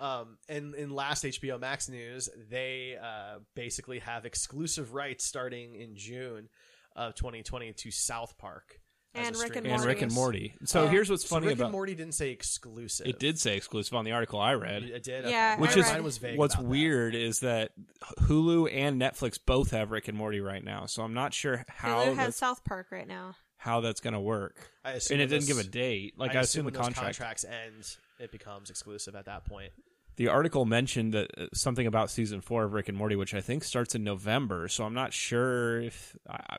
Um, 0.00 0.38
and 0.48 0.74
in 0.74 0.90
last 0.90 1.24
HBO 1.24 1.60
Max 1.60 1.88
news, 1.90 2.30
they 2.48 2.96
uh, 3.00 3.40
basically 3.54 3.98
have 3.98 4.24
exclusive 4.24 4.94
rights 4.94 5.26
starting 5.26 5.74
in 5.74 5.94
June 5.94 6.48
of 6.96 7.14
2020 7.14 7.74
to 7.74 7.90
South 7.90 8.38
Park 8.38 8.64
as 8.72 8.79
And 9.14 9.26
Rick 9.36 9.56
and 9.56 9.64
streaming 9.66 9.72
And 9.72 9.84
Rick 9.84 10.02
and. 10.02 10.12
Morty. 10.12 10.54
So 10.64 10.84
Uh, 10.84 10.88
here's 10.88 11.10
what's 11.10 11.24
so 11.28 11.34
funny 11.34 11.48
Rick 11.48 11.56
about 11.56 11.64
and 11.66 11.72
Morty 11.72 11.94
didn't 11.96 12.14
say 12.14 12.30
exclusive. 12.30 13.06
it. 13.06 13.18
Did 13.18 13.38
say 13.40 13.56
exclusive 13.56 13.94
on 13.94 14.04
the 14.04 14.12
article 14.12 14.38
I 14.40 14.54
read. 14.54 14.84
It 14.84 15.02
did. 15.02 15.24
Yeah, 15.28 15.52
Okay. 15.54 15.60
Which 15.62 15.76
I 15.76 15.80
is 15.80 15.86
read- 15.92 16.02
was 16.02 16.18
vague. 16.18 16.38
what's 16.38 16.56
weird 16.58 17.14
is 17.16 17.40
that 17.40 17.72
Hulu 18.20 18.72
and 18.72 19.00
Netflix 19.00 19.38
both 19.44 19.72
have 19.72 19.90
Rick 19.90 20.06
and 20.08 20.16
Morty 20.16 20.40
right 20.40 20.62
now. 20.62 20.86
So 20.86 21.02
I'm 21.02 21.14
not 21.14 21.34
sure 21.34 21.64
how 21.68 22.04
Hulu 22.04 22.14
has 22.16 22.36
South 22.36 22.64
Park 22.64 22.88
right 22.92 23.08
now. 23.08 23.34
how 23.56 23.80
that's 23.80 24.00
going 24.00 24.14
to 24.14 24.20
work. 24.20 24.70
I 24.84 24.92
assume 24.92 25.16
And 25.16 25.22
it 25.22 25.24
when 25.30 25.40
didn't 25.40 25.48
give 25.48 25.58
a 25.66 25.68
date. 25.68 26.14
Like 26.16 26.34
I, 26.36 26.40
assume, 26.40 26.64
when 26.66 26.72
the 26.72 26.78
those 26.78 26.86
contract. 26.86 27.16
contracts 27.18 27.44
end, 27.44 27.96
it 28.20 28.30
becomes 28.30 28.70
exclusive 28.70 29.14
at 29.16 29.24
that 29.26 29.44
point. 29.44 29.72
The 30.16 30.28
article 30.28 30.64
mentioned 30.66 31.14
that 31.14 31.30
uh, 31.38 31.46
something 31.54 31.86
about 31.86 32.10
season 32.10 32.40
four 32.40 32.64
of 32.64 32.72
Rick 32.74 32.88
and 32.88 32.98
Morty, 32.98 33.16
which 33.16 33.32
I 33.34 33.40
think 33.40 33.64
starts 33.64 33.94
in 33.94 34.04
November. 34.04 34.68
So 34.68 34.84
I'm 34.84 34.92
not 34.94 35.12
sure 35.14 35.80
if 35.80 36.14
I, 36.28 36.56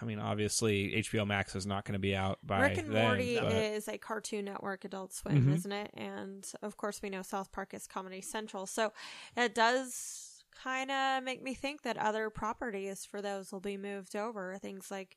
I 0.00 0.04
mean, 0.04 0.18
obviously 0.18 0.94
HBO 0.96 1.26
Max 1.26 1.54
is 1.54 1.66
not 1.66 1.84
going 1.84 1.92
to 1.92 1.98
be 2.00 2.16
out 2.16 2.38
by 2.44 2.62
Rick 2.68 2.78
and 2.78 2.94
then. 2.94 3.06
Morty 3.06 3.38
but- 3.38 3.52
is 3.52 3.86
a 3.88 3.98
Cartoon 3.98 4.46
Network 4.46 4.84
Adult 4.84 5.12
Swim, 5.12 5.46
Mhm. 5.46 5.54
isn't 5.54 5.72
it? 5.72 5.90
And 5.94 6.44
of 6.62 6.76
course, 6.76 7.00
we 7.02 7.10
know 7.10 7.22
South 7.22 7.52
Park 7.52 7.72
is 7.74 7.86
Comedy 7.86 8.20
Central. 8.20 8.66
So 8.66 8.92
it 9.36 9.54
does 9.54 10.42
kind 10.62 10.90
of 10.90 11.22
make 11.22 11.42
me 11.42 11.54
think 11.54 11.82
that 11.82 11.96
other 11.98 12.30
properties 12.30 13.04
for 13.04 13.20
those 13.22 13.52
will 13.52 13.60
be 13.60 13.76
moved 13.76 14.16
over. 14.16 14.56
Things 14.60 14.90
like, 14.90 15.16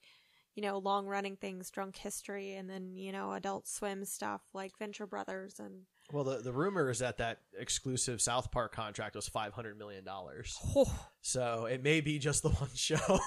you 0.56 0.62
know, 0.63 0.78
long 0.80 1.06
running 1.08 1.36
things, 1.36 1.69
Drunk 1.71 1.95
History, 1.97 2.54
and 2.54 2.69
then, 2.69 2.95
you 2.97 3.12
know, 3.12 3.34
Adult 3.34 3.67
Swim 3.67 4.04
stuff 4.06 4.41
like 4.54 4.78
Venture 4.78 5.06
Brothers 5.08 5.60
and 5.60 5.84
Well, 6.13 6.24
the 6.24 6.38
the 6.38 6.54
rumor 6.54 6.89
is 6.89 7.00
that 7.00 7.17
that 7.17 7.39
exclusive 7.58 8.22
South 8.22 8.50
Park 8.50 8.74
contract 8.74 9.15
was 9.15 9.28
five 9.28 9.54
hundred 9.54 9.78
million 9.78 10.06
dollars. 10.06 10.58
So 11.22 11.65
it 11.65 11.84
may 11.84 12.00
be 12.00 12.20
just 12.20 12.43
the 12.43 12.50
one 12.63 12.70
show. 12.74 13.20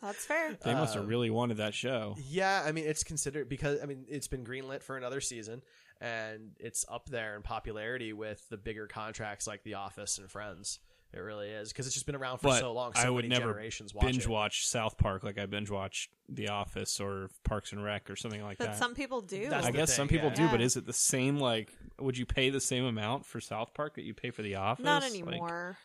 That's 0.00 0.24
fair. 0.24 0.56
They 0.64 0.72
must 0.72 0.94
have 0.94 1.02
um, 1.02 1.08
really 1.08 1.28
wanted 1.28 1.58
that 1.58 1.74
show. 1.74 2.16
Yeah, 2.18 2.62
I 2.64 2.72
mean 2.72 2.86
it's 2.86 3.04
considered 3.04 3.50
because 3.50 3.82
I 3.82 3.86
mean 3.86 4.06
it's 4.08 4.28
been 4.28 4.44
greenlit 4.44 4.82
for 4.82 4.96
another 4.96 5.20
season, 5.20 5.60
and 6.00 6.52
it's 6.58 6.86
up 6.88 7.10
there 7.10 7.36
in 7.36 7.42
popularity 7.42 8.14
with 8.14 8.48
the 8.48 8.56
bigger 8.56 8.86
contracts 8.86 9.46
like 9.46 9.62
The 9.62 9.74
Office 9.74 10.16
and 10.16 10.30
Friends. 10.30 10.78
It 11.12 11.20
really 11.20 11.48
is 11.48 11.72
because 11.72 11.86
it's 11.86 11.94
just 11.94 12.04
been 12.04 12.16
around 12.16 12.38
for 12.38 12.48
But 12.48 12.60
so 12.60 12.72
long. 12.72 12.92
So 12.94 13.00
I 13.00 13.10
would 13.10 13.24
many 13.24 13.34
never 13.34 13.52
generations 13.52 13.94
watch 13.94 14.04
binge 14.04 14.24
it. 14.24 14.28
watch 14.28 14.66
South 14.66 14.98
Park 14.98 15.24
like 15.24 15.38
I 15.38 15.46
binge 15.46 15.70
watch 15.70 16.10
The 16.28 16.48
Office 16.48 17.00
or 17.00 17.30
Parks 17.42 17.72
and 17.72 17.82
Rec 17.82 18.10
or 18.10 18.16
something 18.16 18.42
like 18.42 18.58
But 18.58 18.64
that. 18.64 18.70
But 18.72 18.78
some 18.78 18.94
people 18.94 19.22
do. 19.22 19.48
That's 19.48 19.66
I 19.66 19.70
guess 19.70 19.90
thing, 19.90 19.96
some 19.96 20.08
people 20.08 20.28
yeah. 20.30 20.34
do, 20.34 20.48
but 20.48 20.60
is 20.60 20.76
it 20.76 20.84
the 20.84 20.92
same? 20.92 21.38
Like, 21.38 21.72
would 21.98 22.18
you 22.18 22.26
pay 22.26 22.50
the 22.50 22.60
same 22.60 22.84
amount 22.84 23.24
for 23.24 23.40
South 23.40 23.72
Park 23.72 23.94
that 23.94 24.02
you 24.02 24.14
pay 24.14 24.30
for 24.30 24.42
The 24.42 24.56
Office? 24.56 24.84
Not 24.84 25.02
Like, 25.02 25.12
anymore. 25.12 25.78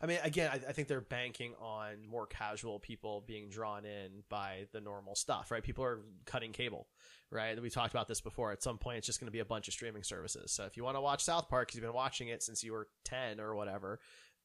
I 0.00 0.06
mean, 0.06 0.18
again, 0.22 0.50
I, 0.52 0.56
I 0.68 0.72
think 0.72 0.88
they're 0.88 1.00
banking 1.00 1.54
on 1.60 2.06
more 2.10 2.26
casual 2.26 2.78
people 2.78 3.24
being 3.26 3.48
drawn 3.48 3.84
in 3.84 4.22
by 4.28 4.66
the 4.72 4.80
normal 4.80 5.14
stuff, 5.14 5.50
right? 5.50 5.62
People 5.62 5.84
are 5.84 6.00
cutting 6.26 6.52
cable, 6.52 6.86
right? 7.30 7.60
We 7.60 7.70
talked 7.70 7.94
about 7.94 8.08
this 8.08 8.20
before. 8.20 8.52
At 8.52 8.62
some 8.62 8.78
point, 8.78 8.98
it's 8.98 9.06
just 9.06 9.20
going 9.20 9.28
to 9.28 9.32
be 9.32 9.40
a 9.40 9.44
bunch 9.44 9.68
of 9.68 9.74
streaming 9.74 10.02
services. 10.02 10.52
So 10.52 10.64
if 10.64 10.76
you 10.76 10.84
want 10.84 10.96
to 10.96 11.00
watch 11.00 11.24
South 11.24 11.48
Park, 11.48 11.68
because 11.68 11.76
you've 11.76 11.84
been 11.84 11.94
watching 11.94 12.28
it 12.28 12.42
since 12.42 12.62
you 12.62 12.72
were 12.72 12.88
10 13.04 13.40
or 13.40 13.54
whatever, 13.54 14.00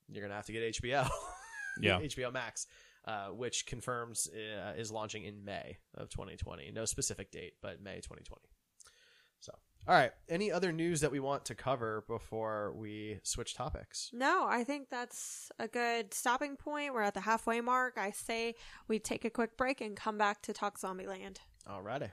you're 0.10 0.22
going 0.22 0.30
to 0.32 0.36
have 0.36 0.46
to 0.48 0.52
get 0.54 0.76
HBO. 0.82 1.10
Yeah. 1.80 2.00
HBO 2.02 2.34
Max, 2.34 2.68
uh, 3.06 3.28
which 3.28 3.66
confirms 3.66 4.28
uh, 4.28 4.74
is 4.78 4.92
launching 4.92 5.24
in 5.24 5.46
May 5.46 5.78
of 5.96 6.10
2020. 6.10 6.70
No 6.72 6.84
specific 6.84 7.32
date, 7.32 7.54
but 7.62 7.82
May 7.82 7.96
2020. 7.96 8.42
So, 9.40 9.54
all 9.88 9.96
right. 9.96 10.12
Any 10.28 10.52
other 10.52 10.74
news 10.74 11.00
that 11.00 11.12
we 11.14 11.22
want 11.22 11.46
to 11.46 11.56
cover 11.56 12.04
before 12.10 12.74
we 12.76 13.20
switch 13.24 13.56
topics? 13.56 14.10
No, 14.12 14.46
I 14.50 14.66
think 14.66 14.90
that's 14.90 15.50
a 15.60 15.68
good 15.70 16.14
stopping 16.14 16.58
point. 16.58 16.94
We're 16.94 17.04
at 17.04 17.14
the 17.14 17.22
halfway 17.22 17.62
mark. 17.62 17.98
I 17.98 18.12
say 18.12 18.56
we 18.90 19.00
take 19.00 19.24
a 19.24 19.30
quick 19.30 19.56
break 19.56 19.80
and 19.80 19.96
come 19.96 20.18
back 20.18 20.42
to 20.42 20.54
talk 20.54 20.78
Zombieland. 20.78 21.38
Alrighty. 21.68 22.12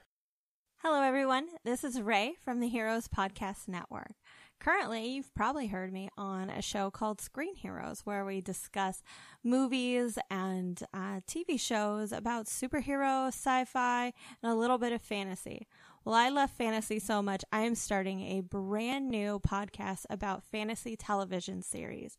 Hello, 0.77 1.01
everyone. 1.03 1.47
This 1.65 1.83
is 1.83 2.01
Ray 2.01 2.35
from 2.45 2.61
the 2.61 2.69
Heroes 2.69 3.09
Podcast 3.09 3.67
Network. 3.67 4.13
Currently, 4.59 5.07
you've 5.07 5.33
probably 5.33 5.67
heard 5.67 5.93
me 5.93 6.09
on 6.17 6.49
a 6.49 6.61
show 6.61 6.91
called 6.91 7.21
Screen 7.21 7.55
Heroes, 7.55 8.01
where 8.03 8.25
we 8.25 8.41
discuss 8.41 9.01
movies 9.41 10.19
and 10.29 10.83
uh, 10.93 11.21
TV 11.25 11.57
shows 11.57 12.11
about 12.11 12.47
superhero, 12.47 13.29
sci 13.29 13.63
fi, 13.63 14.11
and 14.43 14.51
a 14.51 14.55
little 14.55 14.77
bit 14.77 14.91
of 14.91 15.01
fantasy. 15.01 15.65
Well, 16.03 16.15
I 16.15 16.27
love 16.27 16.51
fantasy 16.51 16.99
so 16.99 17.21
much, 17.21 17.45
I 17.53 17.61
am 17.61 17.73
starting 17.73 18.19
a 18.19 18.41
brand 18.41 19.09
new 19.09 19.39
podcast 19.39 20.03
about 20.09 20.43
fantasy 20.43 20.97
television 20.97 21.61
series. 21.61 22.17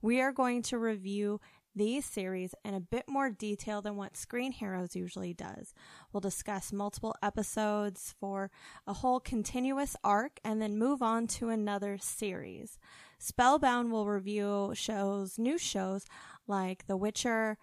We 0.00 0.22
are 0.22 0.32
going 0.32 0.62
to 0.62 0.78
review 0.78 1.40
these 1.74 2.04
series 2.04 2.54
in 2.64 2.74
a 2.74 2.80
bit 2.80 3.04
more 3.08 3.30
detail 3.30 3.82
than 3.82 3.96
what 3.96 4.16
Screen 4.16 4.52
Heroes 4.52 4.94
usually 4.94 5.32
does. 5.32 5.74
We'll 6.12 6.20
discuss 6.20 6.72
multiple 6.72 7.14
episodes 7.22 8.14
for 8.20 8.50
a 8.86 8.92
whole 8.92 9.20
continuous 9.20 9.96
arc 10.04 10.38
and 10.44 10.60
then 10.60 10.78
move 10.78 11.02
on 11.02 11.26
to 11.28 11.48
another 11.48 11.98
series. 11.98 12.78
Spellbound 13.18 13.90
will 13.90 14.06
review 14.06 14.72
shows, 14.74 15.38
new 15.38 15.58
shows 15.58 16.04
like 16.46 16.86
The 16.86 16.96
Witcher, 16.96 17.56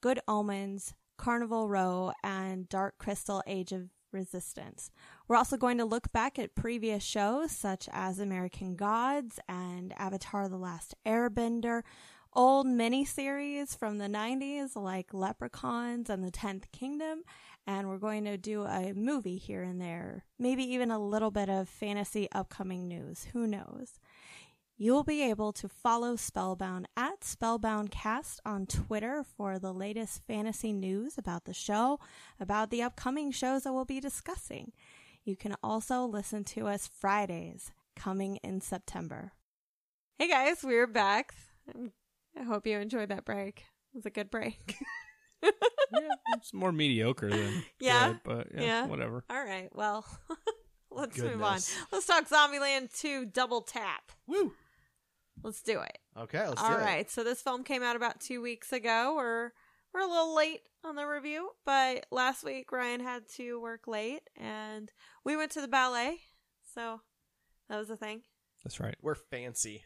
Good 0.00 0.20
Omens, 0.28 0.94
Carnival 1.16 1.68
Row, 1.68 2.12
and 2.22 2.68
Dark 2.68 2.98
Crystal 2.98 3.42
Age 3.46 3.72
of 3.72 3.90
Resistance. 4.12 4.90
We're 5.26 5.36
also 5.36 5.56
going 5.56 5.78
to 5.78 5.84
look 5.84 6.12
back 6.12 6.38
at 6.38 6.54
previous 6.54 7.02
shows 7.02 7.50
such 7.52 7.88
as 7.92 8.18
American 8.18 8.76
Gods 8.76 9.38
and 9.48 9.92
Avatar 9.98 10.48
The 10.48 10.56
Last 10.56 10.94
Airbender, 11.06 11.82
old 12.34 12.66
miniseries 12.66 13.76
from 13.76 13.98
the 13.98 14.08
90s 14.08 14.76
like 14.76 15.14
Leprechauns 15.14 16.10
and 16.10 16.24
the 16.24 16.30
10th 16.30 16.64
Kingdom, 16.72 17.22
and 17.66 17.88
we're 17.88 17.98
going 17.98 18.24
to 18.24 18.36
do 18.36 18.64
a 18.64 18.92
movie 18.92 19.38
here 19.38 19.62
and 19.62 19.80
there. 19.80 20.24
Maybe 20.38 20.64
even 20.64 20.90
a 20.90 20.98
little 20.98 21.30
bit 21.30 21.48
of 21.48 21.68
fantasy 21.68 22.28
upcoming 22.32 22.88
news. 22.88 23.28
Who 23.32 23.46
knows? 23.46 24.00
You'll 24.76 25.04
be 25.04 25.22
able 25.22 25.52
to 25.52 25.68
follow 25.68 26.16
Spellbound 26.16 26.88
at 26.96 27.20
SpellboundCast 27.20 28.40
on 28.44 28.66
Twitter 28.66 29.24
for 29.36 29.58
the 29.58 29.72
latest 29.72 30.22
fantasy 30.26 30.72
news 30.72 31.16
about 31.16 31.44
the 31.44 31.54
show, 31.54 32.00
about 32.40 32.70
the 32.70 32.82
upcoming 32.82 33.30
shows 33.30 33.62
that 33.62 33.72
we'll 33.72 33.84
be 33.84 34.00
discussing. 34.00 34.72
You 35.24 35.36
can 35.36 35.54
also 35.62 36.02
listen 36.04 36.42
to 36.44 36.66
us 36.66 36.88
Fridays 36.88 37.70
coming 37.94 38.36
in 38.42 38.60
September. 38.60 39.32
Hey 40.18 40.28
guys, 40.28 40.64
we're 40.64 40.88
back. 40.88 41.32
I 42.38 42.42
hope 42.42 42.66
you 42.66 42.78
enjoyed 42.78 43.08
that 43.10 43.24
break. 43.24 43.60
It 43.92 43.96
was 43.96 44.06
a 44.06 44.10
good 44.10 44.30
break. 44.30 44.76
yeah, 45.42 45.50
it's 46.36 46.52
more 46.52 46.72
mediocre 46.72 47.30
than 47.30 47.62
Yeah? 47.80 48.08
good, 48.08 48.20
but 48.24 48.46
yeah, 48.54 48.62
Yeah. 48.62 48.86
whatever. 48.86 49.24
All 49.30 49.44
right, 49.44 49.68
well, 49.74 50.04
let's 50.90 51.18
move 51.18 51.42
on. 51.42 51.60
Let's 51.92 52.06
talk 52.06 52.28
Zombieland 52.28 52.96
2 52.98 53.26
Double 53.26 53.60
Tap. 53.60 54.10
Woo! 54.26 54.52
Let's 55.42 55.62
do 55.62 55.80
it. 55.80 55.98
Okay, 56.18 56.46
let's 56.48 56.62
All 56.62 56.70
do 56.70 56.76
right, 56.76 57.00
it. 57.00 57.10
so 57.10 57.22
this 57.24 57.42
film 57.42 57.64
came 57.64 57.82
out 57.82 57.96
about 57.96 58.20
two 58.20 58.40
weeks 58.40 58.72
ago. 58.72 59.14
We're 59.16 59.50
we're 59.92 60.00
a 60.00 60.06
little 60.08 60.34
late 60.34 60.62
on 60.84 60.96
the 60.96 61.06
review, 61.06 61.50
but 61.66 62.06
last 62.10 62.42
week 62.44 62.72
Ryan 62.72 63.00
had 63.00 63.28
to 63.36 63.60
work 63.60 63.86
late, 63.86 64.22
and 64.36 64.90
we 65.24 65.36
went 65.36 65.50
to 65.52 65.60
the 65.60 65.68
ballet, 65.68 66.18
so 66.74 67.00
that 67.68 67.78
was 67.78 67.90
a 67.90 67.96
thing. 67.96 68.22
That's 68.64 68.80
right. 68.80 68.96
We're 69.02 69.14
fancy. 69.14 69.84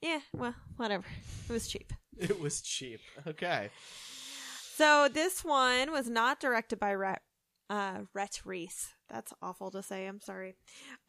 Yeah, 0.00 0.20
well, 0.32 0.54
whatever. 0.76 1.04
It 1.48 1.52
was 1.52 1.68
cheap. 1.68 1.92
It 2.16 2.40
was 2.40 2.60
cheap. 2.60 3.00
Okay. 3.26 3.70
So 4.76 5.08
this 5.12 5.44
one 5.44 5.90
was 5.90 6.08
not 6.08 6.40
directed 6.40 6.78
by 6.78 6.94
Rhett, 6.94 7.22
uh, 7.68 8.00
Rhett 8.14 8.40
Reese. 8.44 8.90
That's 9.08 9.32
awful 9.42 9.70
to 9.72 9.82
say. 9.82 10.06
I'm 10.06 10.20
sorry. 10.20 10.54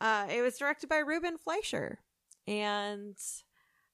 Uh, 0.01 0.25
it 0.29 0.41
was 0.41 0.57
directed 0.57 0.89
by 0.89 0.99
Ruben 0.99 1.37
Fleischer, 1.37 1.99
and 2.47 3.15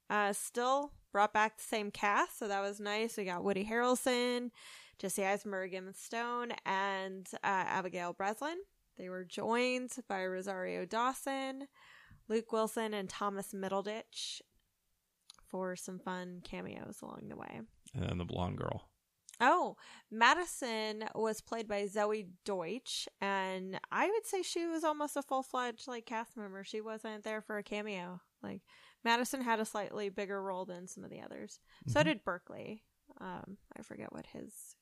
uh, 0.09 0.31
still 0.33 0.91
brought 1.11 1.33
back 1.33 1.57
the 1.57 1.63
same 1.63 1.91
cast. 1.91 2.39
So 2.39 2.47
that 2.47 2.61
was 2.61 2.79
nice. 2.79 3.17
We 3.17 3.25
got 3.25 3.43
Woody 3.43 3.65
Harrelson, 3.65 4.51
Jesse 4.97 5.25
Eisenberg, 5.25 5.73
Emma 5.73 5.93
Stone, 5.93 6.53
and 6.65 7.27
uh, 7.35 7.37
Abigail 7.67 8.13
Breslin. 8.13 8.57
They 8.97 9.09
were 9.09 9.25
joined 9.25 9.91
by 10.07 10.25
Rosario 10.25 10.85
Dawson, 10.85 11.67
Luke 12.29 12.51
Wilson, 12.53 12.93
and 12.93 13.09
Thomas 13.09 13.53
Middleditch 13.53 14.41
for 15.49 15.75
some 15.75 15.99
fun 15.99 16.41
cameos 16.43 16.99
along 17.01 17.27
the 17.29 17.37
way. 17.37 17.61
And 17.93 18.09
then 18.09 18.17
the 18.17 18.25
blonde 18.25 18.57
girl. 18.57 18.89
Oh, 19.41 19.75
Madison 20.09 21.05
was 21.13 21.41
played 21.41 21.67
by 21.67 21.83
Zoey 21.83 22.27
Deutch, 22.45 23.07
and 23.19 23.77
I 23.91 24.07
would 24.07 24.25
say 24.25 24.41
she 24.41 24.65
was 24.65 24.83
almost 24.85 25.17
a 25.17 25.21
full 25.21 25.43
fledged 25.43 25.87
like 25.87 26.05
cast 26.05 26.37
member. 26.37 26.63
She 26.63 26.79
wasn't 26.79 27.23
there 27.23 27.41
for 27.41 27.57
a 27.57 27.63
cameo. 27.63 28.21
Like 28.41 28.61
Madison 29.03 29.41
had 29.41 29.59
a 29.59 29.65
slightly 29.65 30.09
bigger 30.09 30.41
role 30.41 30.65
than 30.65 30.87
some 30.87 31.03
of 31.03 31.09
the 31.09 31.21
others. 31.21 31.59
So 31.87 32.01
did 32.03 32.23
Berkeley. 32.23 32.83
Um, 33.19 33.57
I 33.77 33.81
forget 33.81 34.13
what 34.13 34.25
his 34.27 34.75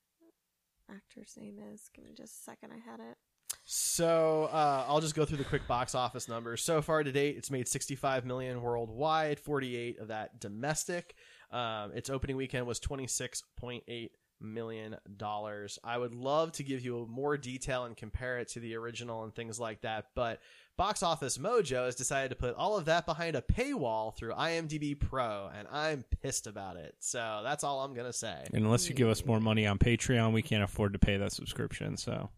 actor's 0.89 1.33
name 1.37 1.57
is. 1.73 1.89
Give 1.93 2.05
me 2.05 2.13
just 2.15 2.39
a 2.39 2.43
second. 2.43 2.71
I 2.71 2.89
had 2.89 2.99
it. 2.99 3.17
So 3.65 4.49
uh, 4.51 4.85
I'll 4.87 5.01
just 5.01 5.15
go 5.15 5.25
through 5.25 5.37
the 5.37 5.43
quick 5.45 5.67
box 5.67 5.95
office 5.95 6.27
numbers. 6.27 6.61
So 6.61 6.81
far 6.81 7.03
to 7.03 7.11
date, 7.11 7.37
it's 7.37 7.49
made 7.49 7.67
65 7.67 8.25
million 8.25 8.61
worldwide, 8.61 9.39
48 9.39 9.99
of 9.99 10.09
that 10.09 10.39
domestic. 10.39 11.15
Um, 11.51 11.91
its 11.93 12.09
opening 12.09 12.35
weekend 12.35 12.65
was 12.67 12.79
26.8 12.79 14.09
million 14.41 14.97
dollars. 15.17 15.79
I 15.83 15.97
would 15.97 16.13
love 16.13 16.51
to 16.53 16.63
give 16.63 16.83
you 16.83 17.07
more 17.09 17.37
detail 17.37 17.85
and 17.85 17.95
compare 17.95 18.39
it 18.39 18.49
to 18.49 18.59
the 18.59 18.75
original 18.75 19.23
and 19.23 19.33
things 19.33 19.59
like 19.59 19.81
that, 19.81 20.07
but 20.15 20.41
Box 20.75 21.03
Office 21.03 21.37
Mojo 21.37 21.85
has 21.85 21.95
decided 21.95 22.29
to 22.29 22.35
put 22.35 22.55
all 22.55 22.75
of 22.77 22.85
that 22.85 23.05
behind 23.05 23.35
a 23.35 23.41
paywall 23.41 24.15
through 24.15 24.33
IMDb 24.33 24.99
Pro, 24.99 25.49
and 25.55 25.67
I'm 25.71 26.03
pissed 26.21 26.47
about 26.47 26.77
it. 26.77 26.95
So 26.99 27.41
that's 27.43 27.63
all 27.63 27.81
I'm 27.81 27.93
gonna 27.93 28.11
say. 28.11 28.43
And 28.53 28.65
unless 28.65 28.89
you 28.89 28.95
give 28.95 29.07
us 29.07 29.25
more 29.25 29.39
money 29.39 29.65
on 29.65 29.77
Patreon, 29.77 30.33
we 30.33 30.41
can't 30.41 30.63
afford 30.63 30.93
to 30.93 30.99
pay 30.99 31.17
that 31.17 31.31
subscription. 31.31 31.95
So 31.95 32.29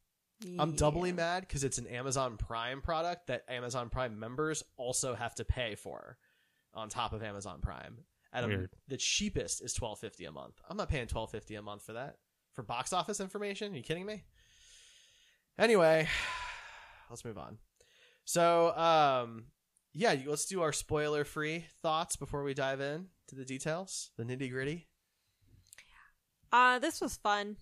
I'm 0.60 0.74
doubly 0.76 1.12
mad 1.12 1.42
because 1.42 1.64
it's 1.64 1.78
an 1.78 1.88
Amazon 1.88 2.38
Prime 2.38 2.82
product 2.82 3.28
that 3.28 3.46
Amazon 3.48 3.90
Prime 3.90 4.20
members 4.20 4.64
also 4.78 5.16
have 5.16 5.34
to 5.36 5.46
pay 5.46 5.76
for 5.76 6.18
on 6.74 6.90
top 6.90 7.14
of 7.14 7.24
Amazon 7.24 7.60
Prime. 7.62 8.00
At 8.34 8.44
a, 8.44 8.48
Weird. 8.48 8.70
the 8.90 8.98
cheapest 8.98 9.64
is 9.64 9.74
twelve 9.74 10.00
fifty 10.00 10.26
a 10.26 10.32
month. 10.32 10.56
I'm 10.70 10.76
not 10.76 10.90
paying 10.90 11.08
twelve 11.08 11.32
fifty 11.32 11.56
a 11.56 11.62
month 11.62 11.84
for 11.84 11.94
that 11.94 12.18
for 12.54 12.64
box 12.64 12.92
office 12.92 13.20
information. 13.22 13.74
Are 13.74 13.78
you 13.78 13.84
kidding 13.84 14.06
me? 14.06 14.24
Anyway, 15.58 16.08
let's 17.10 17.24
move 17.24 17.38
on. 17.38 17.58
So, 18.26 18.76
um, 18.78 19.46
yeah, 19.94 20.12
you- 20.12 20.30
let's 20.30 20.46
do 20.46 20.62
our 20.62 20.74
spoiler 20.74 21.24
free 21.24 21.66
thoughts 21.82 22.18
before 22.18 22.44
we 22.44 22.54
dive 22.54 22.82
in 22.82 23.08
to 23.30 23.36
the 23.36 23.46
details, 23.46 24.12
the 24.18 24.24
nitty 24.26 24.52
gritty. 24.52 24.88
Uh, 26.52 26.80
this 26.80 27.00
was 27.00 27.16
fun. 27.18 27.56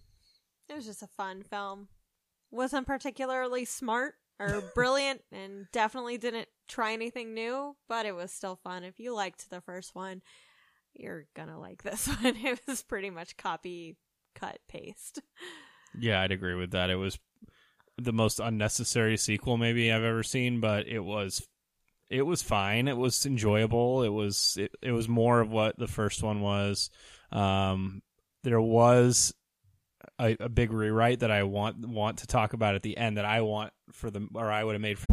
It 0.70 0.76
was 0.76 0.86
just 0.86 1.04
a 1.04 1.08
fun 1.08 1.44
film. 1.44 1.88
Wasn't 2.54 2.88
particularly 2.88 3.66
smart 3.66 4.14
or 4.40 4.62
brilliant 4.76 5.22
and 5.32 5.66
definitely 5.72 6.18
didn't 6.18 6.48
try 6.68 6.94
anything 6.94 7.34
new, 7.34 7.76
but 7.90 8.06
it 8.06 8.16
was 8.16 8.32
still 8.32 8.56
fun. 8.64 8.84
If 8.84 9.00
you 9.00 9.14
liked 9.14 9.50
the 9.50 9.62
first 9.62 9.96
one, 9.96 10.22
you're 10.94 11.26
gonna 11.36 11.60
like 11.60 11.84
this 11.84 12.08
one. 12.22 12.36
It 12.38 12.62
was 12.68 12.84
pretty 12.84 13.10
much 13.10 13.38
copy, 13.38 13.98
cut, 14.36 14.60
paste. 14.68 15.20
Yeah, 16.00 16.22
I'd 16.22 16.32
agree 16.32 16.56
with 16.56 16.72
that. 16.72 16.90
It 16.90 16.96
was 16.96 17.20
the 17.98 18.14
most 18.14 18.40
unnecessary 18.40 19.18
sequel 19.18 19.58
maybe 19.58 19.92
I've 19.92 20.04
ever 20.04 20.24
seen, 20.24 20.60
but 20.60 20.88
it 20.88 21.00
was 21.00 21.48
it 22.10 22.24
was 22.24 22.44
fine. 22.44 22.88
It 22.88 22.98
was 22.98 23.26
enjoyable. 23.26 24.04
It 24.04 24.10
was 24.10 24.58
it, 24.60 24.72
it 24.82 24.92
was 24.92 25.10
more 25.10 25.40
of 25.40 25.52
what 25.52 25.78
the 25.78 25.88
first 25.88 26.22
one 26.22 26.42
was. 26.42 26.90
Um, 27.32 28.04
there 28.44 28.62
was 28.62 29.34
a, 30.20 30.36
a 30.40 30.50
big 30.50 30.72
rewrite 30.72 31.20
that 31.20 31.32
I 31.32 31.44
want 31.44 31.86
want 31.88 32.20
to 32.20 32.28
talk 32.28 32.54
about 32.54 32.76
at 32.76 32.82
the 32.82 32.98
end 32.98 33.18
that 33.18 33.26
I 33.26 33.42
want 33.42 33.74
for 33.92 34.10
the 34.10 34.28
or 34.34 34.52
I 34.52 34.64
would 34.64 34.74
have 34.74 34.82
made. 34.82 35.00
For- 35.00 35.13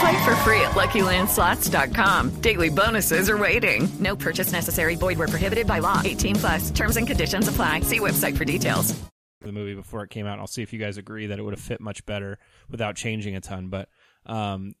Play 0.00 0.24
for 0.24 0.34
free 0.36 0.60
at 0.60 0.72
LuckyLandSlots.com. 0.72 2.40
Daily 2.40 2.68
bonuses 2.70 3.28
are 3.30 3.38
waiting. 3.38 3.88
No 4.00 4.16
purchase 4.16 4.52
necessary. 4.52 4.96
Void 4.96 5.18
were 5.18 5.28
prohibited 5.28 5.66
by 5.66 5.78
law. 5.78 6.00
18 6.04 6.34
plus. 6.36 6.70
Terms 6.70 6.96
and 6.96 7.06
conditions 7.06 7.48
apply. 7.48 7.80
See 7.80 8.00
website 8.00 8.36
for 8.36 8.44
details. 8.44 8.94
the 9.40 9.52
movie 9.52 9.74
before 9.74 10.02
it 10.02 10.10
came 10.10 10.26
out. 10.26 10.38
I'll 10.38 10.46
see 10.46 10.62
if 10.62 10.72
you 10.72 10.78
guys 10.78 10.96
agree 10.96 11.26
that 11.26 11.38
it 11.38 11.42
would 11.42 11.52
have 11.54 11.60
fit 11.62 11.80
much 11.80 12.04
better 12.06 12.38
without 12.70 12.96
changing 12.96 13.36
a 13.36 13.40
ton. 13.40 13.68
But 13.68 13.88
um, 14.26 14.74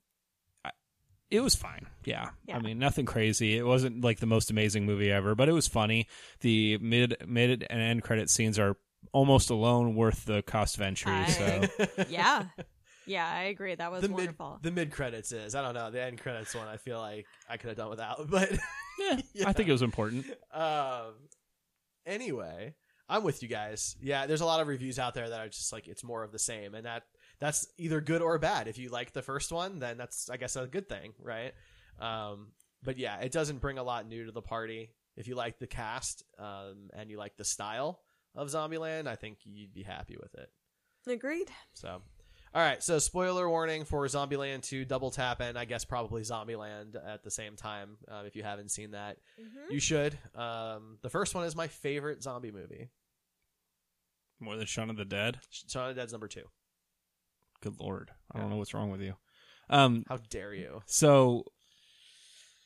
I, 0.64 0.70
it 1.30 1.40
was 1.40 1.54
fine. 1.54 1.86
Yeah. 2.04 2.30
Yeah. 2.46 2.56
I 2.56 2.60
mean, 2.60 2.78
nothing 2.78 3.04
crazy. 3.06 3.56
It 3.58 3.66
wasn't 3.66 4.02
like 4.02 4.20
the 4.20 4.26
most 4.26 4.50
amazing 4.50 4.86
movie 4.86 5.10
ever, 5.12 5.34
but 5.34 5.48
it 5.48 5.52
was 5.52 5.68
funny. 5.68 6.06
The 6.40 6.78
mid 6.78 7.16
mid 7.26 7.66
and 7.68 7.80
end 7.82 8.02
credit 8.02 8.30
scenes 8.30 8.58
are 8.58 8.76
almost 9.12 9.50
alone 9.50 9.94
worth 9.94 10.24
the 10.24 10.42
cost 10.42 10.76
of 10.76 10.82
entry. 10.82 11.12
I- 11.12 11.26
So 11.26 11.68
yeah, 12.08 12.44
yeah, 13.06 13.28
I 13.28 13.44
agree. 13.44 13.74
That 13.74 13.90
was 13.92 14.02
the 14.02 14.08
mid 14.08 14.16
wonderful. 14.18 14.58
the 14.62 14.70
mid 14.70 14.90
credits 14.92 15.32
is 15.32 15.54
I 15.54 15.62
don't 15.62 15.74
know 15.74 15.90
the 15.90 16.02
end 16.02 16.20
credits 16.20 16.54
one 16.54 16.68
I 16.68 16.76
feel 16.76 16.98
like 17.00 17.26
I 17.48 17.56
could 17.56 17.68
have 17.68 17.76
done 17.76 17.90
without 17.90 18.28
but 18.30 18.50
yeah, 18.98 19.20
I 19.46 19.52
think 19.52 19.68
it 19.68 19.72
was 19.72 19.82
important. 19.82 20.26
um 20.52 21.14
anyway 22.06 22.74
I'm 23.08 23.22
with 23.24 23.42
you 23.42 23.48
guys 23.48 23.96
yeah 24.00 24.26
there's 24.26 24.40
a 24.40 24.46
lot 24.46 24.60
of 24.60 24.68
reviews 24.68 24.98
out 24.98 25.14
there 25.14 25.28
that 25.28 25.40
are 25.40 25.48
just 25.48 25.72
like 25.72 25.88
it's 25.88 26.04
more 26.04 26.22
of 26.22 26.32
the 26.32 26.38
same 26.38 26.74
and 26.74 26.86
that 26.86 27.02
that's 27.40 27.66
either 27.78 28.00
good 28.00 28.22
or 28.22 28.38
bad 28.38 28.68
if 28.68 28.78
you 28.78 28.88
like 28.88 29.12
the 29.12 29.22
first 29.22 29.52
one 29.52 29.78
then 29.78 29.96
that's 29.96 30.30
I 30.30 30.36
guess 30.36 30.56
a 30.56 30.66
good 30.66 30.88
thing 30.88 31.12
right 31.20 31.52
um 32.00 32.48
but 32.82 32.98
yeah 32.98 33.18
it 33.20 33.32
doesn't 33.32 33.60
bring 33.60 33.78
a 33.78 33.82
lot 33.82 34.06
new 34.08 34.26
to 34.26 34.32
the 34.32 34.42
party 34.42 34.90
if 35.16 35.28
you 35.28 35.34
like 35.34 35.58
the 35.58 35.66
cast 35.66 36.22
um 36.38 36.90
and 36.94 37.10
you 37.10 37.18
like 37.18 37.36
the 37.36 37.44
style 37.44 38.00
of 38.34 38.48
Zombieland 38.48 39.06
I 39.06 39.16
think 39.16 39.38
you'd 39.44 39.72
be 39.74 39.82
happy 39.82 40.16
with 40.20 40.34
it 40.34 40.50
Agreed. 41.06 41.50
so, 41.74 42.00
all 42.54 42.62
right. 42.62 42.82
So, 42.82 42.98
spoiler 42.98 43.48
warning 43.48 43.84
for 43.84 44.06
Zombieland 44.06 44.62
2, 44.62 44.84
Double 44.84 45.10
Tap, 45.10 45.40
and 45.40 45.58
I 45.58 45.64
guess 45.64 45.84
probably 45.84 46.22
Zombieland 46.22 46.94
at 47.06 47.22
the 47.22 47.30
same 47.30 47.56
time. 47.56 47.96
Uh, 48.08 48.22
if 48.26 48.36
you 48.36 48.42
haven't 48.42 48.70
seen 48.70 48.92
that, 48.92 49.16
you 49.70 49.80
should. 49.80 50.16
Um, 50.34 50.98
the 51.02 51.10
first 51.10 51.34
one 51.34 51.44
is 51.44 51.56
my 51.56 51.66
favorite 51.68 52.22
zombie 52.22 52.52
movie. 52.52 52.90
More 54.40 54.56
than 54.56 54.66
Shaun 54.66 54.90
of 54.90 54.96
the 54.96 55.04
Dead. 55.04 55.38
Shaun 55.50 55.90
of 55.90 55.94
the 55.94 56.00
Dead's 56.00 56.12
number 56.12 56.28
two. 56.28 56.44
Good 57.60 57.80
lord, 57.80 58.10
I 58.32 58.38
don't 58.38 58.50
know 58.50 58.56
what's 58.56 58.74
wrong 58.74 58.90
with 58.90 59.00
you. 59.00 59.14
Um, 59.70 60.04
How 60.08 60.18
dare 60.28 60.52
you? 60.52 60.82
So 60.86 61.44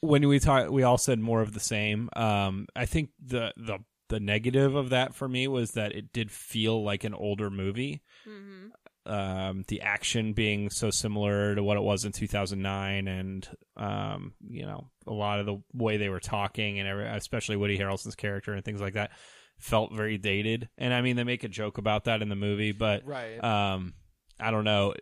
when 0.00 0.26
we 0.28 0.38
talk, 0.38 0.70
we 0.70 0.82
all 0.82 0.98
said 0.98 1.18
more 1.18 1.40
of 1.40 1.54
the 1.54 1.60
same. 1.60 2.08
Um, 2.16 2.66
I 2.74 2.86
think 2.86 3.10
the 3.24 3.52
the 3.56 3.78
the 4.08 4.20
negative 4.20 4.74
of 4.74 4.90
that 4.90 5.14
for 5.14 5.28
me 5.28 5.46
was 5.46 5.72
that 5.72 5.92
it 5.92 6.12
did 6.12 6.30
feel 6.30 6.82
like 6.82 7.04
an 7.04 7.14
older 7.14 7.50
movie. 7.50 8.02
Mm-hmm. 8.26 8.68
Um, 9.08 9.64
the 9.68 9.80
action 9.80 10.34
being 10.34 10.68
so 10.70 10.90
similar 10.90 11.54
to 11.54 11.62
what 11.62 11.76
it 11.78 11.82
was 11.82 12.04
in 12.04 12.12
2009, 12.12 13.08
and 13.08 13.48
um, 13.76 14.34
you 14.48 14.66
know, 14.66 14.90
a 15.06 15.12
lot 15.12 15.40
of 15.40 15.46
the 15.46 15.62
way 15.72 15.96
they 15.96 16.08
were 16.10 16.20
talking, 16.20 16.78
and 16.78 16.86
every, 16.88 17.06
especially 17.06 17.56
Woody 17.56 17.78
Harrelson's 17.78 18.14
character 18.14 18.52
and 18.52 18.64
things 18.64 18.80
like 18.80 18.94
that, 18.94 19.12
felt 19.58 19.92
very 19.94 20.18
dated. 20.18 20.68
And 20.76 20.92
I 20.92 21.00
mean, 21.00 21.16
they 21.16 21.24
make 21.24 21.42
a 21.44 21.48
joke 21.48 21.78
about 21.78 22.04
that 22.04 22.20
in 22.22 22.28
the 22.28 22.36
movie, 22.36 22.72
but 22.72 23.06
Right. 23.06 23.42
um, 23.42 23.94
I 24.38 24.50
don't 24.50 24.64
know. 24.64 24.94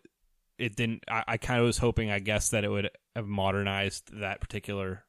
It 0.58 0.76
didn't. 0.76 1.02
I, 1.08 1.24
I 1.26 1.36
kind 1.36 1.60
of 1.60 1.66
was 1.66 1.78
hoping, 1.78 2.10
I 2.10 2.18
guess, 2.20 2.50
that 2.50 2.64
it 2.64 2.70
would 2.70 2.88
have 3.14 3.26
modernized 3.26 4.10
that 4.20 4.40
particular, 4.40 5.04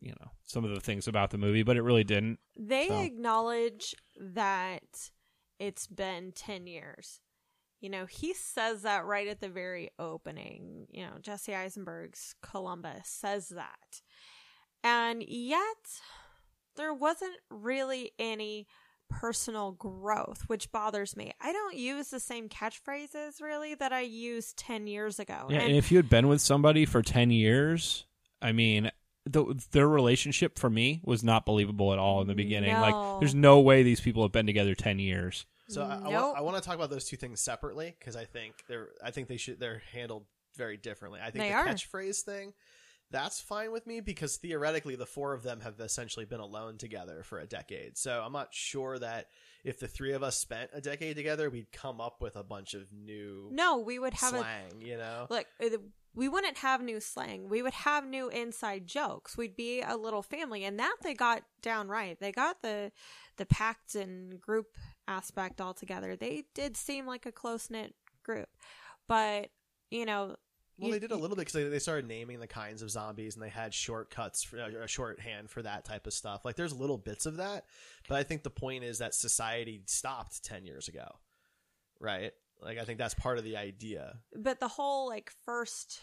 you 0.00 0.10
know, 0.20 0.30
some 0.44 0.64
of 0.64 0.70
the 0.74 0.80
things 0.80 1.06
about 1.08 1.30
the 1.30 1.38
movie, 1.38 1.62
but 1.62 1.76
it 1.76 1.82
really 1.82 2.04
didn't. 2.04 2.38
They 2.58 2.88
So. 2.88 3.00
acknowledge 3.02 3.94
that 4.20 4.82
it's 5.58 5.86
been 5.86 6.32
10 6.32 6.66
years. 6.66 7.20
You 7.82 7.90
know, 7.90 8.06
he 8.06 8.32
says 8.32 8.82
that 8.82 9.04
right 9.04 9.26
at 9.28 9.40
the 9.40 9.48
very 9.50 9.90
opening. 9.98 10.86
You 10.90 11.02
know, 11.02 11.12
Jesse 11.20 11.54
Eisenberg's 11.54 12.34
Columbus 12.40 13.08
says 13.08 13.48
that. 13.50 14.00
And 14.84 15.22
yet, 15.22 15.60
there 16.76 16.94
wasn't 16.94 17.36
really 17.50 18.12
any 18.18 18.66
personal 19.10 19.72
growth, 19.72 20.44
which 20.46 20.72
bothers 20.72 21.16
me. 21.16 21.32
I 21.40 21.52
don't 21.52 21.76
use 21.76 22.08
the 22.08 22.20
same 22.20 22.48
catchphrases 22.48 23.42
really 23.42 23.74
that 23.74 23.92
I 23.92 24.00
used 24.00 24.56
10 24.56 24.86
years 24.86 25.18
ago. 25.18 25.48
Yeah, 25.50 25.58
And- 25.58 25.68
and 25.68 25.76
if 25.76 25.90
you 25.90 25.98
had 25.98 26.08
been 26.08 26.28
with 26.28 26.40
somebody 26.40 26.86
for 26.86 27.02
ten 27.02 27.30
years, 27.30 28.06
I 28.40 28.52
mean, 28.52 28.90
the, 29.26 29.60
their 29.72 29.88
relationship 29.88 30.58
for 30.58 30.70
me 30.70 31.00
was 31.04 31.22
not 31.22 31.44
believable 31.46 31.92
at 31.92 31.98
all 31.98 32.22
in 32.22 32.26
the 32.26 32.34
beginning. 32.34 32.72
No. 32.72 32.80
Like, 32.80 33.20
there's 33.20 33.34
no 33.34 33.60
way 33.60 33.82
these 33.82 34.00
people 34.00 34.22
have 34.22 34.32
been 34.32 34.46
together 34.46 34.74
ten 34.74 34.98
years. 34.98 35.46
So 35.68 35.82
I, 35.82 35.94
I, 35.94 36.10
Nope. 36.10 36.12
want, 36.12 36.38
I 36.38 36.40
want 36.42 36.56
to 36.56 36.62
talk 36.62 36.74
about 36.74 36.90
those 36.90 37.04
two 37.04 37.16
things 37.16 37.40
separately 37.40 37.94
because 37.98 38.16
I 38.16 38.24
think 38.24 38.54
they're 38.68 38.90
I 39.02 39.10
think 39.10 39.28
they 39.28 39.36
should 39.36 39.60
they're 39.60 39.82
handled 39.92 40.26
very 40.56 40.76
differently. 40.76 41.20
I 41.20 41.30
think 41.30 41.44
They 41.44 41.48
the 41.48 41.54
are. 41.54 41.66
catchphrase 41.66 42.22
thing 42.22 42.52
that's 43.12 43.40
fine 43.40 43.70
with 43.70 43.86
me 43.86 44.00
because 44.00 44.36
theoretically 44.38 44.96
the 44.96 45.06
four 45.06 45.34
of 45.34 45.42
them 45.42 45.60
have 45.60 45.78
essentially 45.78 46.24
been 46.24 46.40
alone 46.40 46.78
together 46.78 47.22
for 47.22 47.38
a 47.38 47.46
decade. 47.46 47.98
So 47.98 48.22
I'm 48.24 48.32
not 48.32 48.48
sure 48.52 48.98
that 48.98 49.26
if 49.64 49.78
the 49.78 49.86
three 49.86 50.12
of 50.12 50.22
us 50.22 50.38
spent 50.38 50.70
a 50.72 50.80
decade 50.80 51.14
together, 51.14 51.50
we'd 51.50 51.70
come 51.70 52.00
up 52.00 52.20
with 52.20 52.36
a 52.36 52.42
bunch 52.42 52.74
of 52.74 52.90
new 52.92 53.48
no, 53.52 53.78
we 53.78 53.98
would 53.98 54.14
have 54.14 54.32
a 54.32 54.38
slang. 54.38 54.80
You 54.80 54.96
know, 54.96 55.26
Look, 55.30 55.46
uh, 55.62 55.68
we 56.14 56.28
wouldn't 56.28 56.58
have 56.58 56.82
new 56.82 57.00
slang. 57.00 57.48
We 57.48 57.62
would 57.62 57.74
have 57.74 58.06
new 58.06 58.28
inside 58.28 58.86
jokes. 58.86 59.36
We'd 59.36 59.56
be 59.56 59.82
a 59.82 59.96
little 59.96 60.22
family, 60.22 60.64
and 60.64 60.78
that 60.78 60.96
they 61.02 61.14
got 61.14 61.42
down 61.60 61.88
right. 61.88 62.18
They 62.18 62.32
got 62.32 62.62
the 62.62 62.90
the 63.36 63.46
pact 63.46 63.94
and 63.94 64.40
group 64.40 64.76
aspect 65.12 65.60
altogether. 65.60 66.16
They 66.16 66.44
did 66.54 66.76
seem 66.76 67.06
like 67.06 67.26
a 67.26 67.32
close 67.32 67.70
knit 67.70 67.94
group, 68.24 68.48
but 69.06 69.50
you 69.90 70.06
know, 70.06 70.36
Well, 70.78 70.88
you- 70.88 70.92
they 70.92 70.98
did 70.98 71.10
a 71.12 71.16
little 71.16 71.36
bit 71.36 71.42
because 71.42 71.52
they, 71.52 71.64
they 71.68 71.78
started 71.78 72.08
naming 72.08 72.40
the 72.40 72.46
kinds 72.46 72.80
of 72.82 72.90
zombies 72.90 73.34
and 73.34 73.42
they 73.42 73.50
had 73.50 73.74
shortcuts, 73.74 74.42
for, 74.42 74.56
a 74.58 74.88
shorthand 74.88 75.50
for 75.50 75.62
that 75.62 75.84
type 75.84 76.06
of 76.06 76.12
stuff. 76.14 76.44
Like 76.44 76.56
there's 76.56 76.74
little 76.74 76.98
bits 76.98 77.26
of 77.26 77.36
that, 77.36 77.66
but 78.08 78.16
I 78.18 78.22
think 78.22 78.42
the 78.42 78.50
point 78.50 78.84
is 78.84 78.98
that 78.98 79.14
society 79.14 79.82
stopped 79.86 80.42
10 80.44 80.64
years 80.64 80.88
ago, 80.88 81.08
right? 82.00 82.32
Like 82.60 82.78
I 82.78 82.84
think 82.84 82.98
that's 82.98 83.14
part 83.14 83.38
of 83.38 83.44
the 83.44 83.56
idea. 83.56 84.18
but 84.34 84.60
the 84.60 84.68
whole 84.68 85.08
like 85.08 85.30
first 85.44 86.00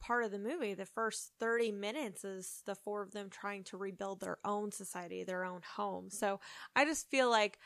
part 0.00 0.24
of 0.24 0.30
the 0.32 0.38
movie, 0.38 0.74
the 0.74 0.86
first 0.86 1.30
30 1.40 1.72
minutes 1.72 2.24
is 2.24 2.62
the 2.66 2.74
four 2.74 3.02
of 3.02 3.12
them 3.12 3.28
trying 3.30 3.64
to 3.64 3.76
rebuild 3.76 4.20
their 4.20 4.38
own 4.44 4.72
society, 4.72 5.24
their 5.24 5.44
own 5.44 5.60
home. 5.76 6.08
So 6.10 6.40
I 6.74 6.84
just 6.84 7.10
feel 7.10 7.30
like 7.30 7.58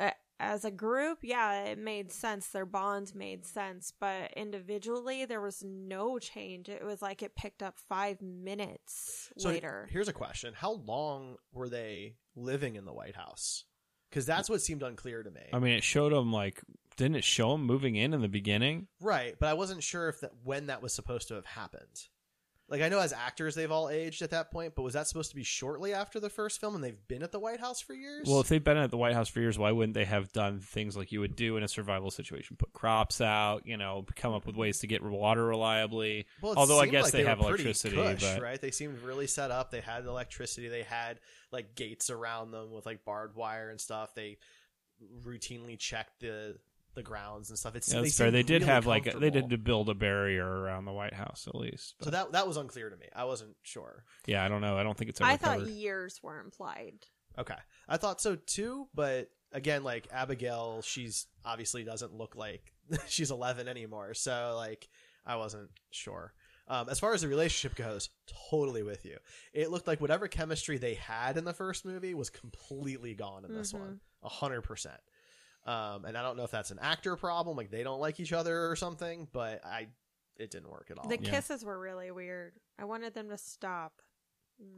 uh, 0.00 0.10
as 0.40 0.64
a 0.64 0.70
group, 0.70 1.18
yeah, 1.22 1.64
it 1.64 1.78
made 1.78 2.12
sense. 2.12 2.48
Their 2.48 2.66
bonds 2.66 3.14
made 3.14 3.44
sense, 3.44 3.92
but 3.98 4.32
individually, 4.36 5.24
there 5.24 5.40
was 5.40 5.62
no 5.64 6.18
change. 6.18 6.68
It 6.68 6.84
was 6.84 7.02
like 7.02 7.22
it 7.22 7.34
picked 7.36 7.62
up 7.62 7.78
five 7.78 8.22
minutes 8.22 9.30
So 9.36 9.48
later. 9.48 9.88
here's 9.90 10.08
a 10.08 10.12
question: 10.12 10.54
How 10.54 10.72
long 10.72 11.36
were 11.52 11.68
they 11.68 12.14
living 12.36 12.76
in 12.76 12.84
the 12.84 12.92
White 12.92 13.16
House? 13.16 13.64
because 14.10 14.24
that's 14.24 14.48
what 14.48 14.62
seemed 14.62 14.82
unclear 14.82 15.22
to 15.22 15.30
me. 15.30 15.42
I 15.52 15.58
mean, 15.58 15.74
it 15.74 15.84
showed 15.84 16.12
them 16.12 16.32
like 16.32 16.62
didn't 16.96 17.16
it 17.16 17.24
show 17.24 17.52
them 17.52 17.64
moving 17.64 17.94
in 17.94 18.14
in 18.14 18.22
the 18.22 18.28
beginning? 18.28 18.86
right, 19.00 19.34
but 19.38 19.48
I 19.48 19.54
wasn't 19.54 19.82
sure 19.82 20.08
if 20.08 20.20
that 20.20 20.32
when 20.44 20.66
that 20.68 20.80
was 20.82 20.94
supposed 20.94 21.28
to 21.28 21.34
have 21.34 21.44
happened. 21.46 22.08
Like 22.70 22.82
I 22.82 22.90
know 22.90 22.98
as 22.98 23.14
actors 23.14 23.54
they've 23.54 23.70
all 23.70 23.88
aged 23.88 24.20
at 24.20 24.30
that 24.30 24.50
point, 24.50 24.74
but 24.74 24.82
was 24.82 24.92
that 24.92 25.06
supposed 25.06 25.30
to 25.30 25.36
be 25.36 25.42
shortly 25.42 25.94
after 25.94 26.20
the 26.20 26.28
first 26.28 26.60
film 26.60 26.74
and 26.74 26.84
they've 26.84 27.08
been 27.08 27.22
at 27.22 27.32
the 27.32 27.40
White 27.40 27.60
House 27.60 27.80
for 27.80 27.94
years? 27.94 28.28
Well, 28.28 28.40
if 28.40 28.48
they've 28.48 28.62
been 28.62 28.76
at 28.76 28.90
the 28.90 28.98
White 28.98 29.14
House 29.14 29.28
for 29.28 29.40
years, 29.40 29.58
why 29.58 29.72
wouldn't 29.72 29.94
they 29.94 30.04
have 30.04 30.32
done 30.32 30.60
things 30.60 30.94
like 30.94 31.10
you 31.10 31.20
would 31.20 31.34
do 31.34 31.56
in 31.56 31.62
a 31.62 31.68
survival 31.68 32.10
situation? 32.10 32.56
Put 32.56 32.74
crops 32.74 33.22
out, 33.22 33.66
you 33.66 33.78
know, 33.78 34.04
come 34.16 34.34
up 34.34 34.44
with 34.46 34.54
ways 34.54 34.80
to 34.80 34.86
get 34.86 35.02
water 35.02 35.46
reliably. 35.46 36.26
Well, 36.42 36.54
Although 36.58 36.78
I 36.78 36.88
guess 36.88 37.04
like 37.04 37.12
they, 37.12 37.22
were 37.22 37.30
have 37.30 37.40
electricity, 37.40 37.96
cush, 37.96 38.20
but 38.20 38.42
right? 38.42 38.60
They 38.60 38.70
seemed 38.70 39.00
really 39.00 39.26
set 39.26 39.50
up. 39.50 39.70
They 39.70 39.80
had 39.80 40.04
electricity. 40.04 40.68
They 40.68 40.82
had 40.82 41.20
like 41.50 41.74
gates 41.74 42.10
around 42.10 42.50
them 42.50 42.72
with 42.72 42.84
like 42.84 43.02
barbed 43.06 43.34
wire 43.34 43.70
and 43.70 43.80
stuff. 43.80 44.14
They 44.14 44.36
routinely 45.24 45.78
checked 45.78 46.20
the 46.20 46.56
the 46.98 47.02
grounds 47.02 47.48
and 47.48 47.58
stuff. 47.58 47.74
It's 47.74 47.92
yeah, 47.92 48.02
they 48.02 48.10
fair. 48.10 48.30
They 48.30 48.42
did 48.42 48.62
really 48.62 48.72
have 48.72 48.84
like 48.86 49.04
they 49.18 49.30
did 49.30 49.48
to 49.50 49.56
build 49.58 49.88
a 49.88 49.94
barrier 49.94 50.44
around 50.46 50.84
the 50.84 50.92
White 50.92 51.14
House 51.14 51.46
at 51.48 51.54
least. 51.54 51.94
So 52.02 52.10
that 52.10 52.32
that 52.32 52.46
was 52.46 52.56
unclear 52.58 52.90
to 52.90 52.96
me. 52.96 53.06
I 53.14 53.24
wasn't 53.24 53.56
sure. 53.62 54.04
yeah, 54.26 54.44
I 54.44 54.48
don't 54.48 54.60
know. 54.60 54.76
I 54.76 54.82
don't 54.82 54.96
think 54.98 55.08
it's 55.10 55.20
ever 55.20 55.30
I 55.30 55.36
thought 55.36 55.58
covered. 55.60 55.70
years 55.70 56.20
were 56.22 56.40
implied. 56.40 56.98
Okay, 57.38 57.54
I 57.88 57.96
thought 57.96 58.20
so 58.20 58.34
too, 58.36 58.88
but 58.94 59.30
again, 59.52 59.84
like 59.84 60.08
Abigail, 60.12 60.82
she's 60.82 61.26
obviously 61.44 61.84
doesn't 61.84 62.12
look 62.12 62.34
like 62.36 62.72
she's 63.08 63.30
11 63.30 63.68
anymore. 63.68 64.12
So 64.14 64.54
like, 64.56 64.88
I 65.24 65.36
wasn't 65.36 65.70
sure. 65.90 66.34
Um, 66.70 66.88
as 66.90 66.98
far 67.00 67.14
as 67.14 67.22
the 67.22 67.28
relationship 67.28 67.76
goes, 67.78 68.10
totally 68.50 68.82
with 68.82 69.06
you. 69.06 69.16
It 69.54 69.70
looked 69.70 69.86
like 69.86 70.02
whatever 70.02 70.28
chemistry 70.28 70.76
they 70.76 70.94
had 70.94 71.38
in 71.38 71.44
the 71.44 71.54
first 71.54 71.86
movie 71.86 72.12
was 72.12 72.28
completely 72.28 73.14
gone 73.14 73.46
in 73.46 73.54
this 73.54 73.72
Mhm. 73.72 73.78
one, 73.78 74.00
a 74.22 74.28
hundred 74.28 74.62
percent. 74.62 75.00
Um, 75.68 76.06
and 76.06 76.16
I 76.16 76.22
don't 76.22 76.38
know 76.38 76.44
if 76.44 76.50
that's 76.50 76.70
an 76.70 76.78
actor 76.80 77.14
problem, 77.14 77.54
like 77.56 77.70
they 77.70 77.82
don't 77.82 78.00
like 78.00 78.20
each 78.20 78.32
other 78.32 78.70
or 78.70 78.74
something, 78.74 79.28
but 79.32 79.64
I, 79.66 79.88
it 80.38 80.50
didn't 80.50 80.70
work 80.70 80.88
at 80.90 80.98
all. 80.98 81.06
The 81.06 81.18
kisses 81.18 81.62
were 81.62 81.78
really 81.78 82.10
weird. 82.10 82.54
I 82.78 82.86
wanted 82.86 83.12
them 83.12 83.28
to 83.28 83.36
stop. 83.36 84.00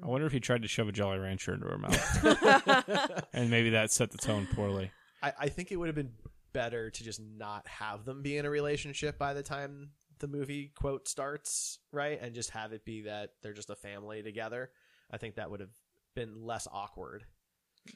I 0.02 0.06
wonder 0.08 0.26
if 0.26 0.32
he 0.32 0.40
tried 0.40 0.62
to 0.62 0.68
shove 0.68 0.88
a 0.88 0.92
Jolly 0.92 1.18
Rancher 1.18 1.54
into 1.54 1.66
her 1.66 1.78
mouth, 1.78 3.24
and 3.32 3.50
maybe 3.50 3.70
that 3.70 3.92
set 3.92 4.10
the 4.10 4.18
tone 4.18 4.48
poorly. 4.52 4.90
I, 5.22 5.32
I 5.42 5.48
think 5.48 5.70
it 5.70 5.76
would 5.76 5.86
have 5.86 5.94
been 5.94 6.12
better 6.52 6.90
to 6.90 7.04
just 7.04 7.20
not 7.20 7.66
have 7.68 8.04
them 8.04 8.20
be 8.22 8.36
in 8.36 8.44
a 8.44 8.50
relationship 8.50 9.16
by 9.16 9.32
the 9.32 9.44
time 9.44 9.90
the 10.18 10.26
movie 10.26 10.72
quote 10.74 11.06
starts, 11.06 11.78
right? 11.92 12.18
And 12.20 12.34
just 12.34 12.50
have 12.50 12.72
it 12.72 12.84
be 12.84 13.02
that 13.02 13.30
they're 13.42 13.52
just 13.52 13.70
a 13.70 13.76
family 13.76 14.22
together. 14.22 14.70
I 15.10 15.18
think 15.18 15.36
that 15.36 15.50
would 15.50 15.60
have 15.60 15.70
been 16.14 16.44
less 16.44 16.66
awkward. 16.70 17.24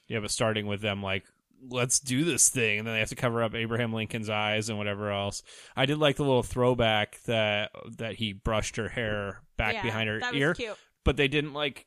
Yeah, 0.08 0.20
but 0.20 0.30
starting 0.30 0.66
with 0.66 0.80
them 0.80 1.02
like, 1.02 1.24
let's 1.68 1.98
do 2.00 2.24
this 2.24 2.48
thing, 2.48 2.78
and 2.80 2.86
then 2.86 2.94
they 2.94 3.00
have 3.00 3.08
to 3.10 3.14
cover 3.16 3.42
up 3.42 3.54
Abraham 3.54 3.92
Lincoln's 3.92 4.30
eyes 4.30 4.68
and 4.68 4.78
whatever 4.78 5.10
else. 5.10 5.42
I 5.76 5.86
did 5.86 5.98
like 5.98 6.16
the 6.16 6.24
little 6.24 6.42
throwback 6.42 7.20
that 7.24 7.70
that 7.98 8.14
he 8.14 8.32
brushed 8.32 8.76
her 8.76 8.88
hair 8.88 9.40
back 9.56 9.74
Yeah, 9.74 9.82
behind 9.82 10.08
her 10.08 10.20
that 10.20 10.32
was 10.32 10.40
ear, 10.40 10.54
cute. 10.54 10.76
but 11.04 11.16
they 11.16 11.28
didn't 11.28 11.54
like 11.54 11.86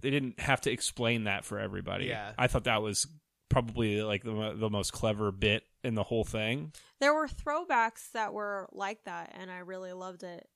they 0.00 0.10
didn't 0.10 0.38
have 0.40 0.60
to 0.62 0.70
explain 0.70 1.24
that 1.24 1.44
for 1.44 1.58
everybody. 1.58 2.06
Yeah. 2.06 2.32
I 2.36 2.46
thought 2.46 2.64
that 2.64 2.82
was 2.82 3.06
probably 3.48 4.02
like 4.02 4.22
the 4.22 4.54
the 4.56 4.70
most 4.70 4.92
clever 4.92 5.32
bit 5.32 5.62
in 5.82 5.94
the 5.94 6.02
whole 6.02 6.24
thing. 6.24 6.72
There 7.00 7.14
were 7.14 7.28
throwbacks 7.28 8.10
that 8.12 8.32
were 8.32 8.68
like 8.72 9.04
that, 9.04 9.34
and 9.38 9.50
I 9.50 9.58
really 9.58 9.92
loved 9.92 10.22
it. 10.22 10.46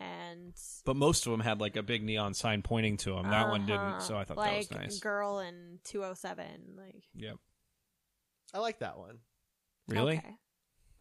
And 0.00 0.52
But 0.84 0.96
most 0.96 1.26
of 1.26 1.30
them 1.30 1.40
had 1.40 1.60
like 1.60 1.76
a 1.76 1.82
big 1.82 2.02
neon 2.02 2.34
sign 2.34 2.62
pointing 2.62 2.96
to 2.98 3.10
them. 3.14 3.30
That 3.30 3.48
one 3.48 3.70
uh-huh, 3.70 3.90
didn't, 3.90 4.02
so 4.02 4.16
I 4.16 4.24
thought 4.24 4.36
like 4.36 4.68
that 4.68 4.78
was 4.78 4.84
nice. 4.90 4.98
Girl 5.00 5.38
in 5.38 5.78
two 5.84 6.04
oh 6.04 6.14
seven, 6.14 6.74
like 6.76 7.04
Yep. 7.14 7.36
I 8.54 8.58
like 8.58 8.80
that 8.80 8.98
one. 8.98 9.18
Really? 9.88 10.18
Okay. 10.18 10.34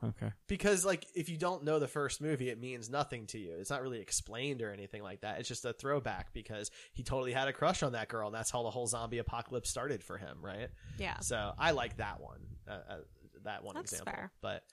Okay. 0.03 0.31
Because 0.47 0.83
like 0.83 1.05
if 1.13 1.29
you 1.29 1.37
don't 1.37 1.63
know 1.63 1.77
the 1.77 1.87
first 1.87 2.21
movie, 2.21 2.49
it 2.49 2.59
means 2.59 2.89
nothing 2.89 3.27
to 3.27 3.37
you. 3.37 3.53
It's 3.59 3.69
not 3.69 3.83
really 3.83 3.99
explained 3.99 4.63
or 4.63 4.71
anything 4.71 5.03
like 5.03 5.21
that. 5.21 5.39
It's 5.39 5.47
just 5.47 5.63
a 5.63 5.73
throwback 5.73 6.33
because 6.33 6.71
he 6.93 7.03
totally 7.03 7.33
had 7.33 7.47
a 7.47 7.53
crush 7.53 7.83
on 7.83 7.91
that 7.91 8.07
girl, 8.07 8.27
and 8.27 8.35
that's 8.35 8.49
how 8.49 8.63
the 8.63 8.71
whole 8.71 8.87
zombie 8.87 9.19
apocalypse 9.19 9.69
started 9.69 10.03
for 10.03 10.17
him, 10.17 10.37
right? 10.41 10.69
Yeah. 10.97 11.19
So 11.19 11.53
I 11.57 11.71
like 11.71 11.97
that 11.97 12.19
one. 12.19 12.39
Uh, 12.67 12.71
uh, 12.71 12.97
that 13.43 13.63
one 13.63 13.75
That's 13.75 13.91
example. 13.91 14.13
fair. 14.13 14.31
But 14.41 14.63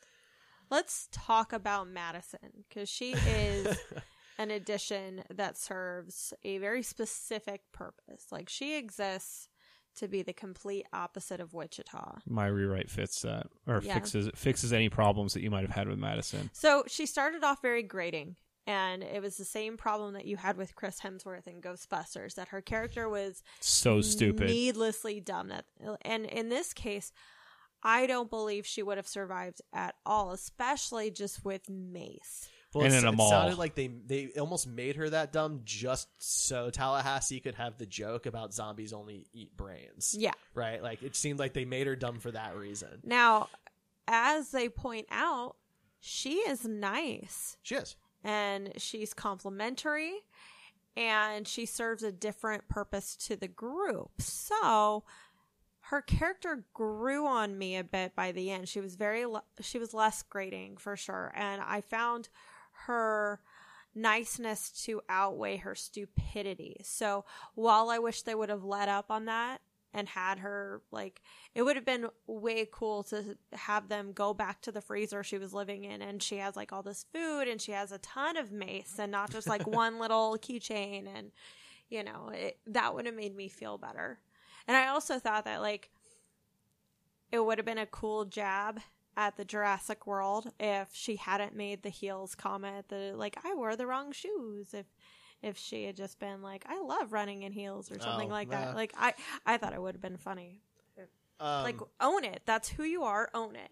Let's 0.70 1.09
talk 1.12 1.53
about 1.53 1.89
Madison 1.89 2.64
because 2.68 2.89
she 2.89 3.12
is 3.12 3.79
an 4.39 4.51
addition 4.51 5.22
that 5.35 5.57
serves 5.57 6.35
a 6.45 6.59
very 6.59 6.83
specific 6.83 7.62
purpose. 7.72 8.26
Like 8.31 8.49
she 8.49 8.76
exists 8.76 9.47
to 9.99 10.09
be 10.09 10.22
the 10.22 10.32
complete 10.32 10.86
opposite 10.92 11.40
of 11.40 11.55
Wichita. 11.55 12.18
My 12.26 12.46
rewrite 12.46 12.90
fits 12.90 13.22
that, 13.22 13.46
or 13.66 13.80
Yeah. 13.82 13.94
fixes 13.94 14.30
fixes 14.34 14.72
any 14.72 14.88
problems 14.88 15.34
that 15.34 15.42
you 15.42 15.51
might 15.51 15.62
have 15.62 15.70
had 15.74 15.88
with 15.88 15.99
Madison. 15.99 16.51
So 16.53 16.84
she 16.88 17.07
started 17.07 17.44
off 17.44 17.61
very 17.62 17.82
grating, 17.82 18.36
and 18.66 19.03
it 19.03 19.22
was 19.22 19.36
the 19.36 19.44
same 19.44 19.76
problem 19.76 20.14
that 20.14 20.24
you 20.26 20.36
had 20.36 20.57
with 20.57 20.74
Chris 20.74 21.01
Hemsworth 21.01 21.46
in 21.46 21.61
Ghostbusters 21.61 22.34
that 22.34 22.49
her 22.49 22.61
character 22.61 23.09
was 23.09 23.42
So 23.61 24.01
stupid. 24.01 24.49
needlessly 24.49 25.20
dumb. 25.20 25.49
That 25.49 25.66
and 26.03 26.26
in 26.26 26.49
this 26.49 26.72
case, 26.72 27.12
I 27.82 28.07
don't 28.07 28.28
believe 28.28 28.66
she 28.66 28.82
would 28.82 28.96
have 28.96 29.07
survived 29.07 29.62
at 29.72 29.94
all, 30.05 30.32
especially 30.32 31.11
just 31.11 31.44
with 31.44 31.68
Mace. 31.68 32.49
Well, 32.75 32.85
And 32.85 32.95
it, 32.95 32.99
in 32.99 33.07
a 33.07 33.12
it 33.12 33.29
sounded 33.29 33.59
like 33.59 33.75
they 33.75 33.87
they 33.87 34.29
almost 34.39 34.66
made 34.66 34.97
her 34.97 35.09
that 35.11 35.33
dumb 35.33 35.62
just 35.64 36.09
so 36.19 36.69
Tallahassee 36.71 37.41
could 37.41 37.55
have 37.55 37.79
the 37.79 37.87
joke 37.87 38.27
about 38.27 38.53
zombies 38.53 38.93
only 38.93 39.27
eat 39.33 39.57
brains. 39.57 40.14
Yeah. 40.19 40.33
Right? 40.55 40.83
Like 40.83 41.03
it 41.03 41.16
seemed 41.16 41.39
like 41.39 41.55
they 41.55 41.64
made 41.64 41.87
her 41.87 41.97
dumb 41.97 42.19
for 42.19 42.31
that 42.31 42.57
reason. 42.57 43.01
Now, 43.05 43.49
as 44.07 44.51
they 44.51 44.69
point 44.69 45.07
out, 45.11 45.57
she 46.01 46.35
is 46.35 46.64
nice. 46.66 47.57
She 47.62 47.75
is. 47.77 47.97
And 48.23 48.73
she's 48.77 49.14
complimentary 49.14 50.12
and 50.97 51.47
she 51.47 51.64
serves 51.64 52.03
a 52.03 52.12
different 52.12 52.69
purpose 52.69 53.16
to 53.16 53.37
the 53.37 53.49
group. 53.49 54.11
So 54.19 55.05
her 55.81 56.03
character 56.03 56.64
grew 56.75 57.27
on 57.27 57.57
me 57.57 57.77
a 57.77 57.85
bit 57.85 58.14
by 58.14 58.33
the 58.33 58.51
end. 58.51 58.69
She 58.69 58.81
was 58.81 58.97
very 58.97 59.25
le- 59.25 59.45
she 59.61 59.79
was 59.79 59.95
less 59.95 60.23
grating 60.23 60.77
for 60.77 60.97
sure 60.97 61.33
and 61.35 61.62
I 61.62 61.81
found 61.81 62.29
her 62.89 63.41
niceness 63.95 64.70
to 64.84 65.01
outweigh 65.09 65.59
her 65.59 65.74
stupidity. 65.74 66.80
So 66.84 67.24
while 67.55 67.91
I 67.91 67.99
wish 67.99 68.22
they 68.22 68.34
would 68.34 68.49
have 68.49 68.64
let 68.64 68.89
up 68.89 69.11
on 69.11 69.26
that 69.26 69.61
and 69.95 70.09
had 70.09 70.39
her 70.41 70.82
like 70.91 71.22
it 71.55 71.62
would 71.62 71.76
have 71.76 71.84
been 71.84 72.09
way 72.26 72.68
cool 72.70 73.03
to 73.03 73.36
have 73.55 73.89
them 73.89 74.12
go 74.12 74.34
back 74.34 74.61
to 74.61 74.70
the 74.70 74.82
freezer 74.82 75.22
she 75.22 75.39
was 75.39 75.55
living 75.55 75.84
in 75.84 76.03
and 76.03 76.22
she 76.22 76.36
has 76.36 76.57
like 76.57 76.72
all 76.72 76.82
this 76.82 77.07
food 77.12 77.49
and 77.49 77.61
she 77.61 77.72
has 77.72 77.91
a 77.91 77.99
ton 77.99 78.36
of 78.36 78.53
mace 78.53 78.97
and 78.99 79.11
not 79.11 79.30
just 79.30 79.49
like 79.49 79.66
one 79.66 79.99
little 80.01 80.36
keychain 80.39 81.07
and 81.16 81.32
you 81.89 82.05
know 82.05 82.30
it, 82.34 82.59
that 82.66 82.95
would 82.95 83.07
have 83.07 83.14
made 83.14 83.34
me 83.34 83.49
feel 83.49 83.78
better 83.78 84.18
and 84.66 84.76
i 84.76 84.89
also 84.89 85.18
thought 85.18 85.47
that 85.47 85.62
like 85.62 85.91
it 87.32 87.43
would 87.43 87.57
have 87.57 87.66
been 87.66 87.78
a 87.78 87.86
cool 87.86 88.26
jab 88.26 88.80
at 89.19 89.37
the 89.37 89.45
Jurassic 89.45 90.07
World 90.07 90.53
if 90.61 90.91
she 90.93 91.16
hadn't 91.16 91.55
made 91.55 91.83
the 91.83 91.89
heels 91.89 92.37
comment 92.37 92.89
that 92.89 93.19
like 93.19 93.37
I 93.45 93.53
wore 93.55 93.75
the 93.75 93.85
wrong 93.85 94.12
shoes 94.12 94.73
if 94.73 94.87
if 95.43 95.59
she 95.59 95.85
had 95.85 95.97
just 95.97 96.21
been 96.21 96.41
like 96.41 96.64
I 96.69 96.81
love 96.81 97.12
running 97.12 97.43
in 97.43 97.51
heels 97.51 97.91
or 97.91 97.99
something 97.99 98.29
Oh, 98.29 98.33
like 98.33 98.51
that. 98.51 98.77
Like 98.77 98.95
I 98.97 99.14
I 99.45 99.57
thought 99.57 99.75
it 99.75 99.83
would 99.83 99.97
have 99.97 100.01
been 100.01 100.19
funny. 100.19 100.61
Um, 101.41 101.64
like 101.64 101.77
own 102.01 102.25
it. 102.25 102.43
That's 102.47 102.69
who 102.69 102.85
you 102.85 103.03
are. 103.03 103.29
Own 103.35 103.57
it. 103.57 103.71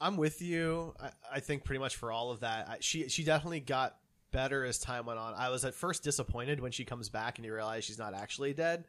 I'm 0.00 0.16
with 0.16 0.40
you. 0.40 0.94
I, 0.98 1.10
I 1.34 1.40
think 1.40 1.64
pretty 1.64 1.80
much 1.80 1.96
for 1.96 2.10
all 2.10 2.30
of 2.30 2.40
that, 2.40 2.68
I, 2.68 2.76
she 2.80 3.08
she 3.10 3.24
definitely 3.24 3.60
got 3.60 3.96
better 4.30 4.64
as 4.64 4.78
time 4.78 5.04
went 5.04 5.18
on. 5.18 5.34
I 5.34 5.50
was 5.50 5.66
at 5.66 5.74
first 5.74 6.02
disappointed 6.02 6.60
when 6.60 6.72
she 6.72 6.84
comes 6.84 7.10
back 7.10 7.38
and 7.38 7.44
you 7.44 7.52
realize 7.52 7.84
she's 7.84 7.98
not 7.98 8.14
actually 8.14 8.52
dead, 8.54 8.84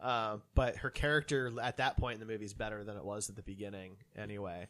uh, 0.00 0.38
but 0.54 0.76
her 0.76 0.90
character 0.90 1.52
at 1.60 1.76
that 1.78 1.96
point 1.96 2.14
in 2.14 2.20
the 2.20 2.32
movie 2.32 2.44
is 2.44 2.54
better 2.54 2.82
than 2.84 2.96
it 2.96 3.04
was 3.04 3.28
at 3.28 3.36
the 3.36 3.42
beginning. 3.42 3.96
Anyway, 4.16 4.68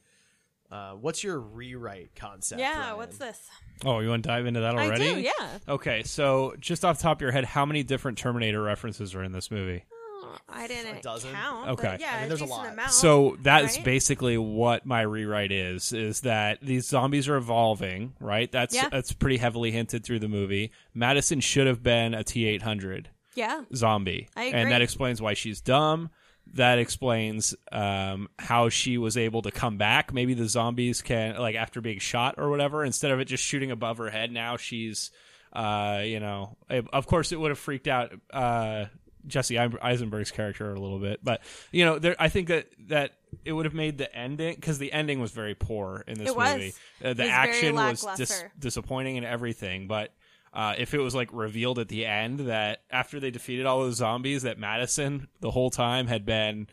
uh, 0.74 0.92
what's 0.94 1.22
your 1.22 1.38
rewrite 1.38 2.14
concept? 2.16 2.60
yeah. 2.60 2.80
Ryan? 2.80 2.96
What's 2.96 3.18
this? 3.18 3.48
Oh, 3.84 4.00
you 4.00 4.08
want 4.08 4.24
to 4.24 4.28
dive 4.28 4.46
into 4.46 4.60
that 4.60 4.74
I 4.76 4.86
already? 4.86 5.14
do, 5.14 5.20
yeah. 5.20 5.58
Okay, 5.68 6.02
so 6.02 6.54
just 6.58 6.84
off 6.84 6.98
the 6.98 7.02
top 7.04 7.18
of 7.18 7.22
your 7.22 7.30
head, 7.32 7.44
how 7.44 7.64
many 7.64 7.82
different 7.82 8.18
Terminator 8.18 8.60
references 8.62 9.14
are 9.14 9.22
in 9.22 9.32
this 9.32 9.50
movie? 9.50 9.84
Oh, 10.22 10.36
I 10.48 10.66
didn't 10.66 11.02
dozen? 11.02 11.32
count. 11.32 11.68
Okay. 11.70 11.82
But 11.92 12.00
yeah, 12.00 12.14
I 12.16 12.20
mean, 12.20 12.28
there's 12.28 12.40
a 12.40 12.44
decent 12.44 12.62
lot. 12.64 12.72
Amount, 12.72 12.90
So 12.90 13.36
that's 13.42 13.76
right? 13.76 13.84
basically 13.84 14.36
what 14.38 14.84
my 14.86 15.02
rewrite 15.02 15.52
is: 15.52 15.92
is 15.92 16.22
that 16.22 16.58
these 16.60 16.86
zombies 16.88 17.28
are 17.28 17.36
evolving, 17.36 18.14
right? 18.20 18.50
That's 18.50 18.74
Yeah. 18.74 18.88
that's 18.88 19.12
pretty 19.12 19.36
heavily 19.36 19.70
hinted 19.70 20.02
through 20.04 20.20
the 20.20 20.28
movie. 20.28 20.72
Madison 20.92 21.40
should 21.40 21.66
have 21.66 21.82
been 21.82 22.14
a 22.14 22.24
T 22.24 22.46
eight 22.46 22.62
hundred 22.62 23.10
yeah. 23.34 23.62
zombie, 23.74 24.28
I 24.34 24.44
and 24.44 24.70
that 24.70 24.82
explains 24.82 25.20
why 25.22 25.34
she's 25.34 25.60
dumb. 25.60 26.10
That 26.52 26.78
explains 26.78 27.54
um, 27.72 28.28
how 28.38 28.68
she 28.68 28.96
was 28.96 29.16
able 29.16 29.42
to 29.42 29.50
come 29.50 29.76
back. 29.76 30.12
Maybe 30.12 30.34
the 30.34 30.46
zombies 30.48 31.02
can, 31.02 31.36
like, 31.36 31.56
after 31.56 31.80
being 31.80 31.98
shot 31.98 32.36
or 32.38 32.48
whatever, 32.48 32.84
instead 32.84 33.10
of 33.10 33.18
it 33.18 33.24
just 33.24 33.42
shooting 33.42 33.72
above 33.72 33.98
her 33.98 34.08
head, 34.08 34.30
now 34.30 34.56
she's, 34.56 35.10
uh, 35.52 36.02
you 36.04 36.20
know, 36.20 36.56
of 36.92 37.08
course 37.08 37.32
it 37.32 37.40
would 37.40 37.50
have 37.50 37.58
freaked 37.58 37.88
out 37.88 38.12
uh, 38.32 38.84
Jesse 39.26 39.58
Eisenberg's 39.58 40.30
character 40.30 40.72
a 40.72 40.78
little 40.78 41.00
bit, 41.00 41.20
but 41.24 41.40
you 41.72 41.84
know, 41.84 41.98
there, 41.98 42.14
I 42.20 42.28
think 42.28 42.48
that 42.48 42.68
that 42.88 43.12
it 43.44 43.52
would 43.52 43.64
have 43.64 43.74
made 43.74 43.98
the 43.98 44.14
ending 44.14 44.54
because 44.54 44.78
the 44.78 44.92
ending 44.92 45.18
was 45.20 45.32
very 45.32 45.56
poor 45.56 46.04
in 46.06 46.18
this 46.18 46.28
movie. 46.56 46.74
Uh, 47.02 47.14
the 47.14 47.24
was 47.24 47.32
action 47.32 47.74
was 47.74 48.06
dis- 48.16 48.44
disappointing 48.58 49.16
and 49.16 49.26
everything, 49.26 49.88
but. 49.88 50.12
Uh, 50.54 50.74
if 50.78 50.94
it 50.94 50.98
was 51.00 51.14
like 51.16 51.28
revealed 51.32 51.80
at 51.80 51.88
the 51.88 52.06
end 52.06 52.38
that 52.40 52.82
after 52.88 53.18
they 53.18 53.32
defeated 53.32 53.66
all 53.66 53.80
those 53.80 53.96
zombies, 53.96 54.42
that 54.42 54.56
Madison 54.56 55.26
the 55.40 55.50
whole 55.50 55.68
time 55.70 56.06
had 56.06 56.24
been 56.24 56.68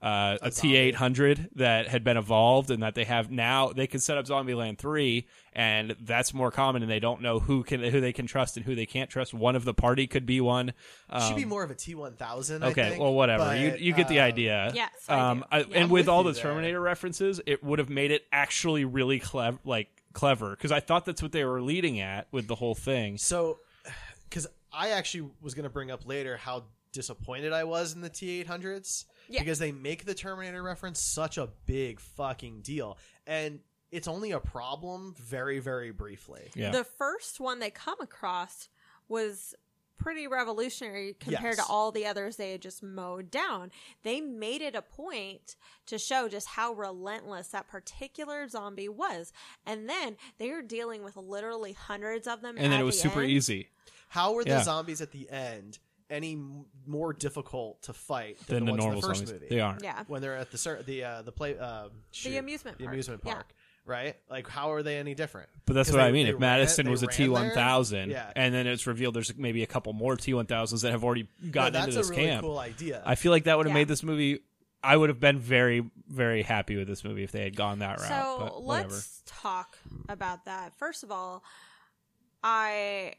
uh, 0.00 0.36
a 0.42 0.50
T 0.50 0.76
eight 0.76 0.94
hundred 0.94 1.48
that 1.56 1.88
had 1.88 2.04
been 2.04 2.16
evolved, 2.18 2.70
and 2.70 2.82
that 2.82 2.94
they 2.94 3.04
have 3.04 3.30
now 3.30 3.72
they 3.72 3.86
can 3.86 4.00
set 4.00 4.18
up 4.18 4.26
Zombieland 4.26 4.76
three, 4.78 5.26
and 5.54 5.96
that's 6.02 6.34
more 6.34 6.50
common, 6.50 6.82
and 6.82 6.90
they 6.90 7.00
don't 7.00 7.22
know 7.22 7.40
who 7.40 7.62
can 7.64 7.82
who 7.82 8.00
they 8.02 8.12
can 8.12 8.26
trust 8.26 8.58
and 8.58 8.66
who 8.66 8.74
they 8.74 8.84
can't 8.86 9.08
trust. 9.08 9.32
One 9.32 9.56
of 9.56 9.64
the 9.64 9.72
party 9.72 10.06
could 10.06 10.26
be 10.26 10.42
one. 10.42 10.74
Should 11.26 11.36
be 11.36 11.44
Um, 11.44 11.48
more 11.48 11.64
of 11.64 11.70
a 11.70 11.74
T 11.74 11.94
one 11.94 12.16
thousand. 12.16 12.62
Okay, 12.64 12.98
well, 13.00 13.14
whatever. 13.14 13.56
you 13.56 13.70
But, 13.70 13.80
you 13.80 13.94
get 13.94 14.08
the 14.08 14.20
uh, 14.20 14.24
idea. 14.26 14.72
Yes, 14.74 14.90
I 15.08 15.18
Um. 15.18 15.44
I, 15.50 15.58
Yeah. 15.60 15.64
and 15.64 15.74
I'm 15.74 15.82
with 15.84 16.02
with 16.02 16.08
all 16.10 16.22
you 16.22 16.28
the 16.28 16.34
there. 16.34 16.42
Terminator 16.52 16.80
references, 16.82 17.40
it 17.46 17.64
would 17.64 17.78
have 17.78 17.88
made 17.88 18.10
it 18.10 18.26
actually 18.30 18.84
really 18.84 19.18
clever, 19.20 19.58
like 19.64 19.88
clever, 20.14 20.50
because 20.50 20.72
I 20.72 20.80
thought 20.80 21.04
that's 21.04 21.22
what 21.22 21.32
they 21.32 21.44
were 21.44 21.60
leading 21.60 22.00
at 22.00 22.28
with 22.32 22.46
the 22.46 22.54
whole 22.54 22.74
thing. 22.74 23.18
So, 23.18 23.58
because 24.28 24.46
I 24.72 24.90
actually 24.90 25.30
was 25.42 25.54
going 25.54 25.64
to 25.64 25.70
bring 25.70 25.90
up 25.90 26.06
later 26.06 26.36
how 26.38 26.64
disappointed 26.92 27.52
I 27.52 27.64
was 27.64 27.92
in 27.94 28.00
the 28.00 28.08
T 28.08 28.40
eight 28.40 28.46
hundreds 28.46 29.04
Yeah. 29.28 29.40
because 29.40 29.58
they 29.58 29.72
make 29.72 30.04
the 30.06 30.14
Terminator 30.14 30.62
reference 30.62 31.00
such 31.00 31.36
a 31.38 31.48
big 31.66 32.00
fucking 32.00 32.62
deal, 32.62 32.96
and 33.26 33.60
it's 33.90 34.08
only 34.08 34.30
a 34.32 34.40
problem 34.40 35.14
very 35.18 35.58
very 35.60 35.90
briefly. 35.90 36.50
Yeah. 36.54 36.70
The 36.70 36.84
first 36.84 37.40
one 37.40 37.58
they 37.58 37.70
come 37.70 38.00
across 38.00 38.68
was 39.08 39.54
pretty 39.96 40.26
revolutionary 40.26 41.14
compared 41.18 41.56
Yes. 41.56 41.66
to 41.66 41.72
all 41.72 41.90
the 41.92 42.06
others 42.06 42.36
they 42.36 42.52
had 42.52 42.62
just 42.62 42.82
mowed 42.82 43.30
down. 43.30 43.70
They 44.02 44.20
made 44.20 44.60
it 44.62 44.74
a 44.74 44.82
point 44.82 45.56
to 45.86 45.98
show 45.98 46.28
just 46.28 46.48
how 46.48 46.72
relentless 46.72 47.48
that 47.48 47.68
particular 47.68 48.46
zombie 48.48 48.88
was. 48.88 49.32
And 49.64 49.88
then 49.88 50.16
they 50.38 50.50
were 50.50 50.62
dealing 50.62 51.02
with 51.04 51.16
literally 51.16 51.72
hundreds 51.72 52.26
of 52.26 52.40
them. 52.42 52.56
and 52.58 52.72
then 52.72 52.80
it 52.80 52.84
was 52.84 52.96
the 53.02 53.08
super 53.08 53.22
end. 53.22 53.30
easy 53.30 53.68
How 54.08 54.32
were 54.32 54.44
the 54.44 54.50
Yeah. 54.50 54.62
zombies 54.62 55.00
at 55.00 55.10
the 55.12 55.28
end 55.30 55.78
any 56.10 56.38
more 56.86 57.12
difficult 57.12 57.80
to 57.82 57.92
fight 57.92 58.38
than 58.46 58.56
than, 58.56 58.64
the 58.66 58.70
ones 58.72 58.84
normal 58.84 58.96
in 58.98 59.00
the 59.00 59.06
first 59.08 59.18
zombies. 59.26 59.32
movie? 59.42 59.54
They 59.54 59.60
are. 59.60 59.78
Yeah. 59.82 60.04
when 60.06 60.20
they're 60.22 60.36
at 60.36 60.50
the 60.50 60.58
cer- 60.58 60.82
the 60.82 61.02
uh, 61.02 61.22
the 61.22 61.32
play 61.32 61.58
um, 61.58 61.90
shoot, 62.12 62.36
amusement 62.36 62.78
the 62.78 62.84
park. 62.84 62.92
amusement 62.92 63.22
Yeah. 63.24 63.32
Park, 63.86 63.96
right? 63.98 64.16
Like 64.30 64.48
how 64.48 64.72
are 64.72 64.82
they 64.82 64.96
any 64.98 65.14
different? 65.14 65.48
But 65.66 65.74
that's 65.74 65.90
what 65.90 65.98
they- 65.98 66.04
I 66.04 66.12
mean. 66.12 66.26
If 66.26 66.38
Madison 66.38 66.86
ran- 66.86 66.90
was 66.90 67.00
they 67.00 67.06
a 67.06 67.08
ran 67.08 67.16
T 67.16 67.28
one 67.28 67.42
there? 67.46 67.54
thousand, 67.54 68.10
yeah, 68.10 68.32
and 68.36 68.54
then 68.54 68.66
it's 68.66 68.86
revealed 68.86 69.14
there's 69.14 69.36
maybe 69.36 69.62
a 69.62 69.66
couple 69.66 69.92
more 69.92 70.16
T 70.16 70.34
one 70.34 70.46
thousands 70.46 70.82
that 70.82 70.90
have 70.92 71.04
already 71.04 71.28
gotten 71.50 71.72
that's 71.72 71.86
into 71.86 71.98
this 71.98 72.08
a 72.08 72.12
really 72.12 72.26
camp. 72.26 72.42
cool 72.42 72.58
idea. 72.58 73.02
I 73.04 73.14
feel 73.14 73.32
like 73.32 73.44
that 73.44 73.56
would 73.56 73.66
have 73.66 73.70
Yeah. 73.74 73.80
made 73.80 73.88
this 73.88 74.02
movie. 74.02 74.40
I 74.82 74.96
would 74.98 75.08
have 75.08 75.18
been 75.20 75.38
very, 75.38 75.82
very 76.08 76.42
happy 76.42 76.76
with 76.76 76.86
this 76.86 77.04
movie 77.04 77.22
if 77.24 77.32
they 77.32 77.42
had 77.42 77.56
gone 77.56 77.78
that 77.78 78.00
route. 78.00 78.08
So 78.08 78.36
but 78.38 78.62
whatever. 78.62 78.88
let's 78.90 79.22
talk 79.24 79.78
about 80.10 80.44
that. 80.44 80.74
First 80.76 81.02
of 81.02 81.10
all, 81.10 81.42
I 82.42 83.14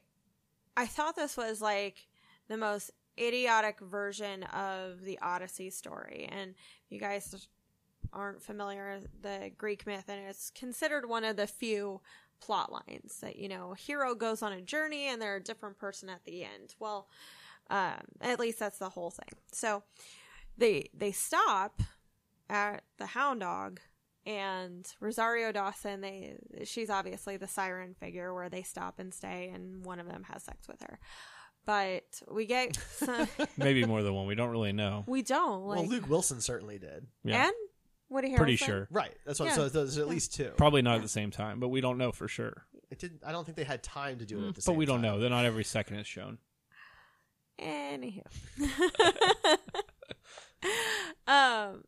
I 0.77 0.85
thought 0.85 1.15
this 1.15 1.37
was 1.37 1.61
like 1.61 2.07
the 2.47 2.57
most 2.57 2.91
idiotic 3.17 3.79
version 3.79 4.43
of 4.43 5.01
the 5.01 5.17
Odyssey 5.21 5.69
story. 5.69 6.27
And 6.31 6.53
you 6.89 6.99
guys 6.99 7.47
aren't 8.15 8.41
familiar 8.41 8.95
with 8.95 9.21
the 9.21 9.51
Greek 9.57 9.85
myth, 9.85 10.05
and 10.07 10.27
it's 10.27 10.49
considered 10.49 11.07
one 11.07 11.23
of 11.23 11.35
the 11.35 11.47
few 11.47 12.01
plot 12.41 12.71
lines 12.71 13.19
that 13.21 13.37
you 13.37 13.49
know, 13.49 13.73
a 13.73 13.75
hero 13.75 14.15
goes 14.15 14.41
on 14.41 14.51
a 14.51 14.61
journey 14.61 15.07
and 15.07 15.21
they're 15.21 15.37
a 15.37 15.43
different 15.43 15.77
person 15.77 16.09
at 16.09 16.23
the 16.25 16.43
end. 16.43 16.75
Well, 16.79 17.07
um, 17.69 18.01
at 18.21 18.39
least 18.39 18.59
that's 18.59 18.77
the 18.77 18.89
whole 18.89 19.11
thing. 19.11 19.29
So 19.51 19.83
they 20.57 20.89
they 20.93 21.11
stop 21.11 21.81
at 22.49 22.83
the 22.97 23.07
Hound 23.07 23.41
Dog 23.41 23.79
and 24.25 24.85
Rosario 24.99 25.51
Dawson. 25.51 26.01
They 26.01 26.37
she's 26.63 26.89
obviously 26.89 27.37
the 27.37 27.47
siren 27.47 27.93
figure 27.93 28.33
where 28.33 28.49
they 28.49 28.63
stop 28.63 28.99
and 28.99 29.13
stay, 29.13 29.51
and 29.53 29.85
one 29.85 29.99
of 29.99 30.07
them 30.07 30.23
has 30.31 30.43
sex 30.43 30.67
with 30.67 30.81
her. 30.81 30.99
But 31.65 32.21
we 32.29 32.45
get 32.45 32.75
some, 32.91 33.27
maybe 33.57 33.85
more 33.85 34.03
than 34.03 34.13
one. 34.13 34.27
We 34.27 34.35
don't 34.35 34.49
really 34.49 34.73
know. 34.73 35.03
we 35.07 35.23
don't 35.23 35.65
like 35.65 35.79
well, 35.79 35.87
Luke 35.87 36.09
Wilson 36.09 36.41
certainly 36.41 36.77
did. 36.77 37.07
Yeah. 37.23 37.45
and 37.45 37.53
Woody 38.09 38.29
Harrelson. 38.29 38.37
Pretty 38.37 38.55
sure. 38.55 38.87
Right. 38.91 39.15
That's 39.25 39.39
what. 39.39 39.47
Yeah. 39.47 39.55
So 39.55 39.69
there's 39.69 39.97
at 39.97 40.07
least 40.07 40.33
two. 40.33 40.51
Probably 40.57 40.81
not 40.81 40.97
at 40.97 41.01
the 41.01 41.07
same 41.07 41.31
time, 41.31 41.59
but 41.59 41.69
we 41.69 41.81
don't 41.81 41.97
know 41.97 42.11
for 42.11 42.27
sure. 42.27 42.65
It 42.91 42.99
did. 42.99 43.19
I 43.25 43.31
don't 43.31 43.45
think 43.45 43.57
they 43.57 43.63
had 43.63 43.81
time 43.83 44.19
to 44.19 44.25
do 44.25 44.43
it 44.43 44.49
at 44.49 44.55
the 44.55 44.63
But 44.65 44.75
we 44.75 44.85
don't 44.85 45.01
time. 45.01 45.13
know. 45.13 45.19
They're 45.19 45.29
not 45.29 45.45
every 45.45 45.63
second 45.63 45.97
is 45.97 46.07
shown. 46.07 46.37
Anywho. 47.59 48.21
um 51.27 51.83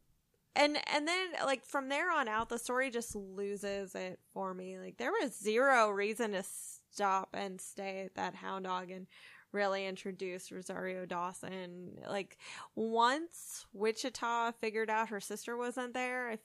and 0.55 0.77
and 0.91 1.07
then 1.07 1.27
like 1.45 1.65
from 1.65 1.89
there 1.89 2.11
on 2.11 2.27
out 2.27 2.49
the 2.49 2.57
story 2.57 2.89
just 2.89 3.15
loses 3.15 3.95
it 3.95 4.19
for 4.33 4.53
me. 4.53 4.79
Like 4.79 4.97
there 4.97 5.11
was 5.11 5.37
zero 5.37 5.89
reason 5.89 6.31
to 6.31 6.43
stop 6.91 7.29
and 7.33 7.61
stay 7.61 8.03
at 8.05 8.15
that 8.15 8.35
hound 8.35 8.65
dog 8.65 8.89
and 8.89 9.07
really 9.51 9.85
introduced 9.85 10.51
Rosario 10.51 11.05
Dawson. 11.05 11.97
Like 12.07 12.37
once 12.75 13.65
Wichita 13.73 14.51
figured 14.53 14.89
out 14.89 15.09
her 15.09 15.19
sister 15.19 15.57
wasn't 15.57 15.93
there, 15.93 16.37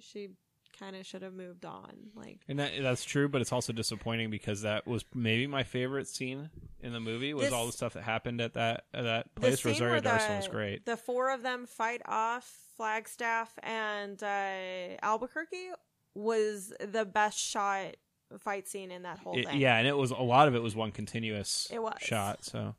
she 0.00 0.30
kind 0.78 0.94
of 0.94 1.06
should 1.06 1.22
have 1.22 1.32
moved 1.32 1.64
on. 1.64 1.92
Like 2.14 2.40
And 2.48 2.58
that, 2.58 2.72
that's 2.82 3.04
true, 3.04 3.28
but 3.28 3.40
it's 3.40 3.52
also 3.52 3.72
disappointing 3.72 4.30
because 4.30 4.62
that 4.62 4.86
was 4.86 5.04
maybe 5.14 5.46
my 5.46 5.62
favorite 5.62 6.06
scene 6.08 6.50
in 6.80 6.92
the 6.92 7.00
movie 7.00 7.34
was 7.34 7.44
This- 7.44 7.52
all 7.52 7.66
the 7.66 7.72
stuff 7.72 7.94
that 7.94 8.02
happened 8.02 8.40
at 8.40 8.54
that 8.54 8.84
at 8.92 9.02
that 9.02 9.34
place. 9.34 9.64
Rosario 9.64 10.00
Dawson 10.00 10.36
was 10.36 10.48
great. 10.48 10.84
The 10.84 10.96
four 10.96 11.30
of 11.32 11.42
them 11.42 11.66
fight 11.66 12.02
off 12.06 12.50
Flagstaff 12.76 13.54
and 13.62 14.22
uh, 14.22 14.96
Albuquerque 15.02 15.70
was 16.14 16.72
the 16.80 17.04
best 17.04 17.38
shot 17.38 17.96
fight 18.38 18.68
scene 18.68 18.90
in 18.90 19.02
that 19.02 19.18
whole 19.18 19.38
It- 19.38 19.46
thing. 19.46 19.60
yeah, 19.60 19.76
and 19.78 19.86
it 19.86 19.96
was 19.96 20.10
a 20.10 20.16
lot 20.16 20.48
of 20.48 20.54
it 20.54 20.60
was 20.62 20.74
one 20.76 20.92
continuous 20.92 21.68
It 21.70 21.80
was. 21.82 21.98
shot. 22.00 22.44
So 22.44 22.74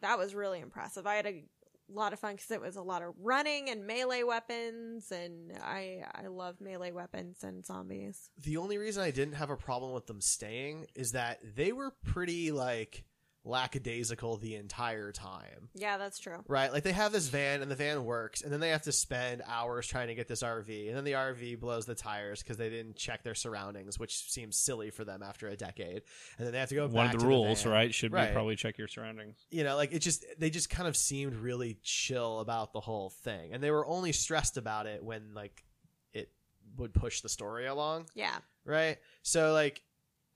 that 0.00 0.18
was 0.18 0.34
really 0.34 0.60
impressive. 0.60 1.06
I 1.06 1.14
had 1.16 1.26
a 1.26 1.44
lot 1.88 2.12
of 2.14 2.18
fun 2.20 2.34
because 2.36 2.50
it 2.50 2.60
was 2.60 2.76
a 2.76 2.82
lot 2.82 3.02
of 3.02 3.14
running 3.18 3.68
and 3.68 3.86
melee 3.86 4.22
weapons, 4.22 5.12
and 5.12 5.52
I 5.62 6.02
I 6.14 6.28
love 6.28 6.60
melee 6.60 6.92
weapons 6.92 7.44
and 7.44 7.64
zombies. 7.66 8.30
The 8.38 8.56
only 8.56 8.78
reason 8.78 9.02
I 9.02 9.10
didn't 9.10 9.34
have 9.34 9.50
a 9.50 9.56
problem 9.56 9.92
with 9.92 10.06
them 10.06 10.20
staying 10.20 10.86
is 10.94 11.12
that 11.12 11.40
they 11.56 11.72
were 11.72 11.90
pretty 12.02 12.50
like 12.52 13.04
lackadaisical 13.44 14.36
the 14.38 14.54
entire 14.56 15.12
time. 15.12 15.68
Yeah, 15.74 15.98
that's 15.98 16.18
true. 16.18 16.38
Right, 16.48 16.72
like 16.72 16.82
they 16.82 16.92
have 16.92 17.12
this 17.12 17.28
van 17.28 17.62
and 17.62 17.70
the 17.70 17.74
van 17.76 18.04
works, 18.04 18.42
and 18.42 18.52
then 18.52 18.60
they 18.60 18.70
have 18.70 18.82
to 18.82 18.92
spend 18.92 19.42
hours 19.46 19.86
trying 19.86 20.08
to 20.08 20.14
get 20.14 20.28
this 20.28 20.42
RV, 20.42 20.88
and 20.88 20.96
then 20.96 21.04
the 21.04 21.12
RV 21.12 21.60
blows 21.60 21.86
the 21.86 21.94
tires 21.94 22.42
because 22.42 22.56
they 22.56 22.70
didn't 22.70 22.96
check 22.96 23.22
their 23.22 23.34
surroundings, 23.34 23.98
which 23.98 24.30
seems 24.30 24.56
silly 24.56 24.90
for 24.90 25.04
them 25.04 25.22
after 25.22 25.48
a 25.48 25.56
decade. 25.56 26.02
And 26.38 26.46
then 26.46 26.52
they 26.52 26.58
have 26.58 26.68
to 26.70 26.74
go. 26.74 26.84
one 26.86 27.06
back 27.06 27.14
of 27.14 27.20
to 27.20 27.26
the 27.26 27.28
rules, 27.30 27.62
van. 27.62 27.72
right, 27.72 27.94
should 27.94 28.12
Right. 28.12 28.28
be 28.28 28.32
probably 28.32 28.56
check 28.56 28.78
your 28.78 28.88
surroundings. 28.88 29.36
you 29.50 29.64
know, 29.64 29.76
like 29.76 29.92
it 29.92 30.00
just 30.00 30.24
they 30.38 30.50
just 30.50 30.70
kind 30.70 30.88
of 30.88 30.96
seemed 30.96 31.34
really 31.34 31.78
chill 31.82 32.40
about 32.40 32.72
the 32.72 32.80
whole 32.80 33.10
thing, 33.10 33.52
and 33.52 33.62
they 33.62 33.70
were 33.70 33.86
only 33.86 34.12
stressed 34.12 34.56
about 34.56 34.86
it 34.86 35.02
when 35.04 35.34
like 35.34 35.64
it 36.12 36.30
would 36.76 36.94
push 36.94 37.20
the 37.20 37.28
story 37.28 37.66
along, 37.66 38.06
Yeah, 38.14 38.36
right? 38.64 38.98
So 39.22 39.52
like, 39.52 39.82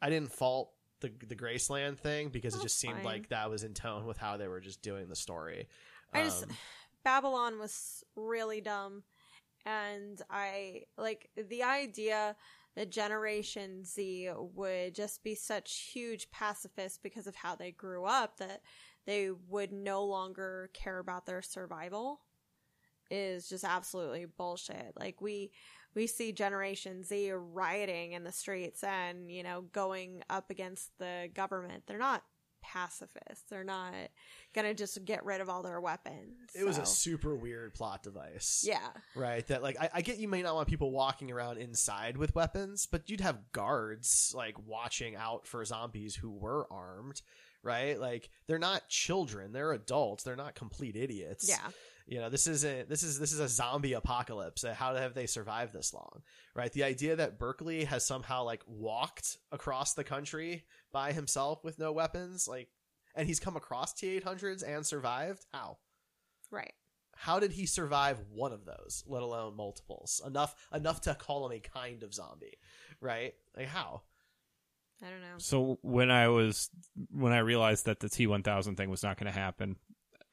I 0.02 0.10
didn't 0.10 0.32
fault 0.32 0.72
the 1.00 1.12
the 1.26 1.36
Graceland 1.36 1.98
thing 1.98 2.28
because 2.28 2.54
it 2.54 2.62
just 2.62 2.78
seemed 2.78 2.96
fine. 2.96 3.04
like 3.04 3.28
that 3.28 3.50
was 3.50 3.64
in 3.64 3.74
tone 3.74 4.06
with 4.06 4.18
how 4.18 4.36
they 4.36 4.48
were 4.48 4.60
just 4.60 4.82
doing 4.82 5.08
the 5.08 5.16
story. 5.16 5.68
I 6.12 6.24
just 6.24 6.44
Um, 6.44 6.50
Babylon 7.04 7.58
was 7.58 8.04
really 8.16 8.60
dumb 8.60 9.04
and 9.64 10.20
I 10.30 10.82
like 10.96 11.30
the 11.36 11.62
idea 11.62 12.36
that 12.76 12.90
Generation 12.90 13.84
Z 13.84 14.30
would 14.36 14.94
just 14.94 15.22
be 15.24 15.34
such 15.34 15.90
huge 15.92 16.30
pacifists 16.30 16.98
because 17.02 17.26
of 17.26 17.34
how 17.34 17.54
they 17.56 17.72
grew 17.72 18.04
up 18.04 18.38
that 18.38 18.62
they 19.06 19.30
would 19.48 19.72
no 19.72 20.04
longer 20.04 20.70
care 20.74 20.98
about 20.98 21.26
their 21.26 21.42
survival 21.42 22.20
is 23.10 23.48
just 23.48 23.64
absolutely 23.64 24.26
bullshit. 24.26 24.92
Like 24.96 25.20
we 25.20 25.50
we 25.98 26.06
see 26.06 26.30
Generation 26.30 27.02
Z 27.02 27.32
rioting 27.32 28.12
in 28.12 28.22
the 28.22 28.30
streets 28.30 28.84
and, 28.84 29.28
you 29.32 29.42
know, 29.42 29.62
going 29.72 30.22
up 30.30 30.48
against 30.48 30.96
the 31.00 31.28
government. 31.34 31.82
They're 31.88 31.98
not 31.98 32.22
pacifists. 32.62 33.42
They're 33.50 33.64
not 33.64 33.94
gonna 34.54 34.74
just 34.74 35.04
get 35.04 35.24
rid 35.24 35.40
of 35.40 35.48
all 35.48 35.64
their 35.64 35.80
weapons. 35.80 36.36
it 36.54 36.64
was 36.64 36.78
a 36.78 36.86
super 36.86 37.34
weird 37.34 37.74
plot 37.74 38.04
device. 38.04 38.64
yeah. 38.64 38.90
Right. 39.16 39.44
That 39.48 39.60
like 39.60 39.76
I, 39.80 39.90
I 39.94 40.00
get 40.02 40.18
you 40.18 40.28
may 40.28 40.42
not 40.42 40.54
want 40.54 40.68
people 40.68 40.92
walking 40.92 41.32
around 41.32 41.58
inside 41.58 42.16
with 42.16 42.32
weapons, 42.36 42.86
but 42.86 43.10
you'd 43.10 43.20
have 43.20 43.50
guards 43.50 44.32
like 44.36 44.54
watching 44.66 45.16
out 45.16 45.48
for 45.48 45.64
zombies 45.64 46.14
who 46.14 46.30
were 46.30 46.72
armed. 46.72 47.22
Right. 47.64 47.98
Like 47.98 48.30
they're 48.46 48.60
not 48.60 48.88
children; 48.88 49.50
they're 49.50 49.72
adults. 49.72 50.22
They're 50.22 50.36
not 50.36 50.54
complete 50.54 50.94
idiots. 50.94 51.48
Yeah. 51.48 51.70
You 52.10 52.20
know, 52.20 52.30
this 52.30 52.46
isn't 52.46 52.88
this 52.88 53.02
is 53.02 53.18
this 53.18 53.32
is 53.32 53.38
a 53.40 53.48
zombie 53.48 53.92
apocalypse. 53.92 54.64
Uh, 54.64 54.72
How 54.72 54.94
have 54.94 55.12
they 55.12 55.26
survived 55.26 55.74
this 55.74 55.92
long? 55.92 56.22
Right. 56.54 56.72
The 56.72 56.84
idea 56.84 57.16
that 57.16 57.38
Berkeley 57.38 57.84
has 57.84 58.06
somehow 58.06 58.44
like 58.44 58.62
walked 58.66 59.36
across 59.52 59.92
the 59.92 60.04
country 60.04 60.64
by 60.90 61.12
himself 61.12 61.62
with 61.62 61.78
no 61.78 61.92
weapons, 61.92 62.48
like, 62.48 62.68
and 63.14 63.26
he's 63.28 63.40
come 63.40 63.56
across 63.56 63.92
T 63.92 64.08
eight 64.08 64.24
hundreds 64.24 64.62
and 64.62 64.86
survived. 64.86 65.44
How? 65.52 65.76
Right. 66.50 66.72
how 67.14 67.40
did 67.40 67.52
he 67.52 67.66
survive 67.66 68.18
one 68.32 68.52
of 68.52 68.64
those, 68.64 69.04
let 69.06 69.22
alone 69.22 69.54
multiples? 69.54 70.22
Enough 70.26 70.54
enough 70.72 71.02
to 71.02 71.14
call 71.14 71.44
him 71.44 71.52
a 71.58 71.60
kind 71.60 72.02
of 72.02 72.14
zombie, 72.14 72.56
right? 73.02 73.34
Like 73.54 73.66
how? 73.66 74.00
I 75.04 75.10
don't 75.10 75.20
know. 75.20 75.36
So 75.36 75.78
when 75.82 76.10
I 76.10 76.28
was 76.28 76.70
when 77.10 77.32
I 77.32 77.38
realized 77.40 77.84
that 77.84 78.00
the 78.00 78.08
T 78.08 78.26
one 78.26 78.42
thousand 78.42 78.76
thing 78.76 78.88
was 78.88 79.02
not 79.02 79.18
going 79.18 79.30
to 79.30 79.38
happen, 79.38 79.76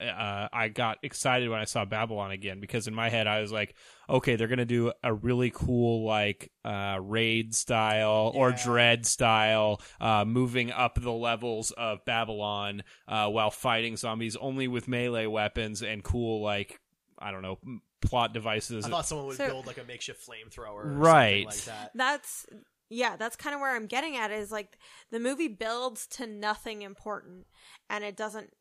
uh, 0.01 0.47
I 0.51 0.67
got 0.67 0.97
excited 1.03 1.49
when 1.49 1.59
I 1.59 1.65
saw 1.65 1.85
Babylon 1.85 2.31
again 2.31 2.59
because 2.59 2.87
in 2.87 2.93
my 2.93 3.09
head 3.09 3.27
I 3.27 3.41
was 3.41 3.51
like, 3.51 3.75
okay, 4.09 4.35
they're 4.35 4.47
going 4.47 4.59
to 4.59 4.65
do 4.65 4.91
a 5.03 5.13
really 5.13 5.51
cool 5.53 6.05
like 6.05 6.51
uh, 6.63 6.97
raid 7.01 7.55
style 7.55 8.31
or 8.35 8.51
Dredd 8.51 9.05
style, 9.05 9.81
uh, 10.01 10.25
moving 10.25 10.71
up 10.71 10.99
the 11.01 11.11
levels 11.11 11.71
of 11.71 12.03
Babylon 12.05 12.83
uh, 13.07 13.29
while 13.29 13.51
fighting 13.51 13.95
zombies 13.95 14.35
only 14.35 14.67
with 14.67 14.87
melee 14.87 15.27
weapons 15.27 15.81
and 15.81 16.03
cool 16.03 16.41
like 16.41 16.79
I 17.17 17.31
don't 17.31 17.41
know 17.41 17.57
plot 18.01 18.33
devices. 18.33 18.85
I 18.85 18.89
thought 18.89 19.05
someone 19.07 19.27
would 19.27 19.37
So- 19.37 19.47
build 19.47 19.65
like 19.65 19.77
a 19.77 19.83
makeshift 19.83 20.27
flamethrower, 20.27 20.85
or 20.85 20.91
Right. 20.93 21.45
Something 21.51 21.73
like 21.73 21.79
that. 21.79 21.91
That's 21.95 22.45
yeah, 22.89 23.15
that's 23.15 23.35
kind 23.35 23.55
of 23.55 23.61
where 23.61 23.75
I'm 23.75 23.87
getting 23.87 24.15
at 24.17 24.29
is 24.31 24.51
like 24.51 24.77
the 25.09 25.19
movie 25.19 25.47
builds 25.47 26.05
to 26.07 26.27
nothing 26.27 26.81
important 26.83 27.47
and 27.89 28.03
it 28.03 28.15
doesn't 28.15 28.51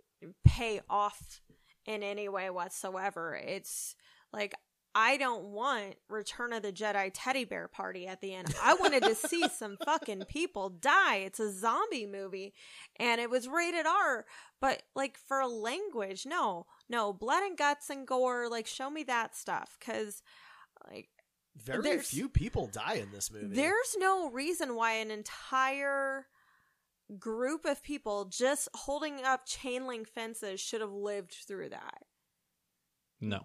pay 0.45 0.81
off 0.89 1.41
in 1.87 2.03
any 2.03 2.29
way 2.29 2.51
whatsoever. 2.51 3.35
It's 3.35 3.95
like 4.33 4.55
I 4.97 5.17
don't 5.17 5.47
want 5.47 5.97
Return 6.09 6.53
of 6.53 6.63
the 6.63 6.73
Jedi 6.73 7.11
teddy 7.13 7.45
bear 7.45 7.67
party 7.67 8.07
at 8.07 8.21
the 8.21 8.33
end. 8.33 8.55
I 8.63 8.75
wanted 8.75 9.03
to 9.03 9.15
see 9.17 9.49
some 9.55 9.77
fucking 9.85 10.23
people 10.29 10.69
die. 10.69 11.17
It's 11.17 11.41
a 11.41 11.51
zombie 11.53 12.07
movie 12.07 12.55
and 12.97 13.21
it 13.21 13.29
was 13.29 13.49
rated 13.49 13.87
R, 13.87 14.25
but 14.61 14.85
like 14.95 15.19
for 15.19 15.45
language, 15.47 16.27
no. 16.27 16.67
No, 16.89 17.13
blood 17.13 17.43
and 17.43 17.59
guts 17.59 17.91
and 17.91 18.07
gore, 18.07 18.49
like 18.49 18.67
show 18.69 18.89
me 18.89 19.03
that 19.05 19.35
stuff 19.35 19.77
cuz 19.81 20.23
like 20.89 21.09
Very 21.57 21.99
few 21.99 22.29
people 22.29 22.69
die 22.69 22.95
in 22.95 23.11
this 23.11 23.31
movie. 23.33 23.55
there's 23.55 23.97
no 23.99 24.31
reason 24.31 24.77
why 24.77 24.93
an 24.93 25.11
entire 25.11 26.27
group 27.19 27.65
of 27.65 27.83
people 27.83 28.25
just 28.27 28.69
holding 28.75 29.25
up 29.25 29.47
chain 29.47 29.87
link 29.87 30.09
fences 30.09 30.61
should 30.61 30.81
have 30.81 30.93
lived 30.93 31.37
through 31.47 31.71
that. 31.71 32.03
no. 33.21 33.41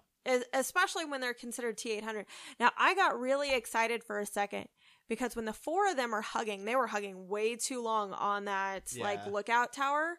Especially 0.52 1.06
when 1.06 1.22
they're 1.22 1.32
considered 1.32 1.78
T800. 1.78 2.26
Now, 2.60 2.70
I 2.78 2.94
got 2.94 3.18
really 3.18 3.54
excited 3.54 4.04
for 4.04 4.18
a 4.18 4.26
second 4.26 4.66
because 5.08 5.34
when 5.34 5.46
the 5.46 5.52
four 5.54 5.90
of 5.90 5.96
them 5.96 6.14
are 6.14 6.20
hugging, 6.20 6.66
they 6.66 6.76
were 6.76 6.86
hugging 6.86 7.26
way 7.26 7.56
too 7.56 7.82
long 7.82 8.12
on 8.12 8.44
that 8.44 8.92
like 9.00 9.26
lookout 9.26 9.72
tower. 9.72 10.18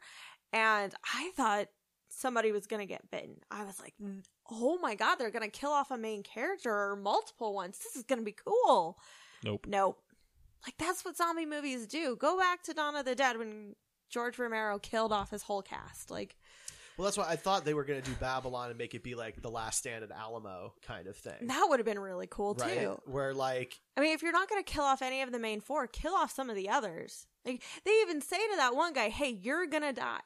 And 0.51 0.91
I 1.13 1.31
thought 1.37 1.67
somebody 2.09 2.51
was 2.51 2.65
going 2.65 2.79
to 2.81 2.91
get 2.91 3.11
bitten. 3.11 3.37
I 3.51 3.63
was 3.63 3.79
like, 3.79 3.93
oh 4.49 4.79
my 4.81 4.95
God, 4.95 5.15
they're 5.15 5.29
going 5.29 5.49
to 5.49 5.59
kill 5.59 5.71
off 5.71 5.91
a 5.91 5.97
main 5.97 6.23
character 6.23 6.71
or 6.71 6.95
multiple 6.95 7.53
ones. 7.53 7.77
This 7.77 7.95
is 7.95 8.03
going 8.03 8.19
to 8.19 8.25
be 8.25 8.35
cool. 8.45 8.97
Nope. 9.43 9.65
Nope. 9.69 10.01
Like 10.65 10.75
that's 10.77 11.03
what 11.03 11.17
zombie 11.17 11.45
movies 11.45 11.87
do. 11.87 12.15
Go 12.15 12.37
back 12.37 12.63
to 12.63 12.73
Dawn 12.73 12.95
of 12.95 13.05
the 13.05 13.15
Dead 13.15 13.37
when 13.37 13.75
George 14.09 14.37
Romero 14.37 14.77
killed 14.79 15.11
off 15.11 15.31
his 15.31 15.43
whole 15.43 15.61
cast. 15.61 16.11
Like 16.11 16.35
well, 16.97 17.05
that's 17.05 17.17
why 17.17 17.27
I 17.27 17.35
thought 17.35 17.65
they 17.65 17.73
were 17.73 17.83
going 17.83 18.01
to 18.01 18.07
do 18.07 18.15
Babylon 18.19 18.69
and 18.69 18.77
make 18.77 18.93
it 18.93 19.03
be 19.03 19.15
like 19.15 19.41
the 19.41 19.49
Last 19.49 19.79
Stand 19.79 20.03
at 20.03 20.11
Alamo 20.11 20.73
kind 20.85 21.07
of 21.07 21.15
thing, 21.15 21.47
that 21.47 21.65
would 21.67 21.79
have 21.79 21.85
been 21.85 21.97
really 21.99 22.27
cool 22.29 22.53
right? 22.55 22.79
too. 22.79 23.01
Where 23.05 23.33
like 23.33 23.79
I 23.97 24.01
mean, 24.01 24.13
if 24.13 24.21
you're 24.21 24.31
not 24.31 24.49
going 24.49 24.63
to 24.63 24.71
kill 24.71 24.83
off 24.83 25.01
any 25.01 25.21
of 25.21 25.31
the 25.31 25.39
main 25.39 25.61
four, 25.61 25.87
kill 25.87 26.13
off 26.13 26.31
some 26.31 26.49
of 26.49 26.55
the 26.55 26.69
others. 26.69 27.25
Like 27.45 27.63
they 27.85 28.01
even 28.01 28.21
say 28.21 28.37
to 28.37 28.55
that 28.57 28.75
one 28.75 28.93
guy, 28.93 29.09
"Hey, 29.09 29.29
you're 29.29 29.65
gonna 29.65 29.93
die," 29.93 30.19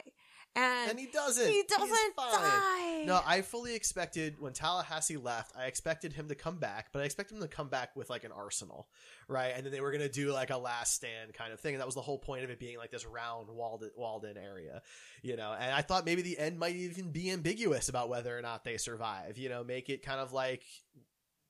and, 0.55 0.91
and 0.91 0.99
he 0.99 1.07
doesn't. 1.07 1.47
He 1.47 1.63
doesn't 1.67 2.15
fine. 2.15 2.31
die. 2.31 3.03
No, 3.05 3.19
I 3.25 3.41
fully 3.41 3.75
expected 3.75 4.39
when 4.39 4.53
Tallahassee 4.53 5.17
left, 5.17 5.53
I 5.57 5.65
expected 5.65 6.13
him 6.13 6.29
to 6.29 6.35
come 6.35 6.57
back, 6.57 6.87
but 6.93 7.01
I 7.01 7.05
expected 7.05 7.35
him 7.35 7.41
to 7.41 7.47
come 7.47 7.67
back 7.67 7.95
with 7.95 8.09
like 8.09 8.23
an 8.23 8.31
arsenal, 8.31 8.87
right? 9.27 9.53
And 9.55 9.65
then 9.65 9.73
they 9.73 9.81
were 9.81 9.91
going 9.91 10.01
to 10.01 10.09
do 10.09 10.31
like 10.31 10.51
a 10.51 10.57
last 10.57 10.93
stand 10.93 11.33
kind 11.33 11.51
of 11.51 11.59
thing. 11.59 11.73
And 11.73 11.81
that 11.81 11.85
was 11.85 11.95
the 11.95 12.01
whole 12.01 12.17
point 12.17 12.43
of 12.45 12.49
it 12.49 12.59
being 12.59 12.77
like 12.77 12.91
this 12.91 13.05
round 13.05 13.49
walled 13.49 13.83
walled 13.97 14.25
in 14.25 14.37
area, 14.37 14.81
you 15.21 15.35
know. 15.35 15.53
And 15.59 15.73
I 15.73 15.81
thought 15.81 16.05
maybe 16.05 16.21
the 16.21 16.39
end 16.39 16.57
might 16.57 16.75
even 16.75 17.11
be 17.11 17.31
ambiguous 17.31 17.89
about 17.89 18.09
whether 18.09 18.37
or 18.37 18.41
not 18.41 18.63
they 18.63 18.77
survive, 18.77 19.37
you 19.37 19.49
know, 19.49 19.63
make 19.63 19.89
it 19.89 20.03
kind 20.03 20.19
of 20.19 20.31
like 20.31 20.63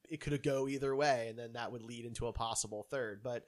it 0.10 0.20
could 0.20 0.42
go 0.44 0.68
either 0.68 0.96
way, 0.96 1.28
and 1.30 1.38
then 1.38 1.54
that 1.54 1.72
would 1.72 1.84
lead 1.84 2.06
into 2.06 2.28
a 2.28 2.34
possible 2.34 2.88
third. 2.90 3.22
But 3.24 3.46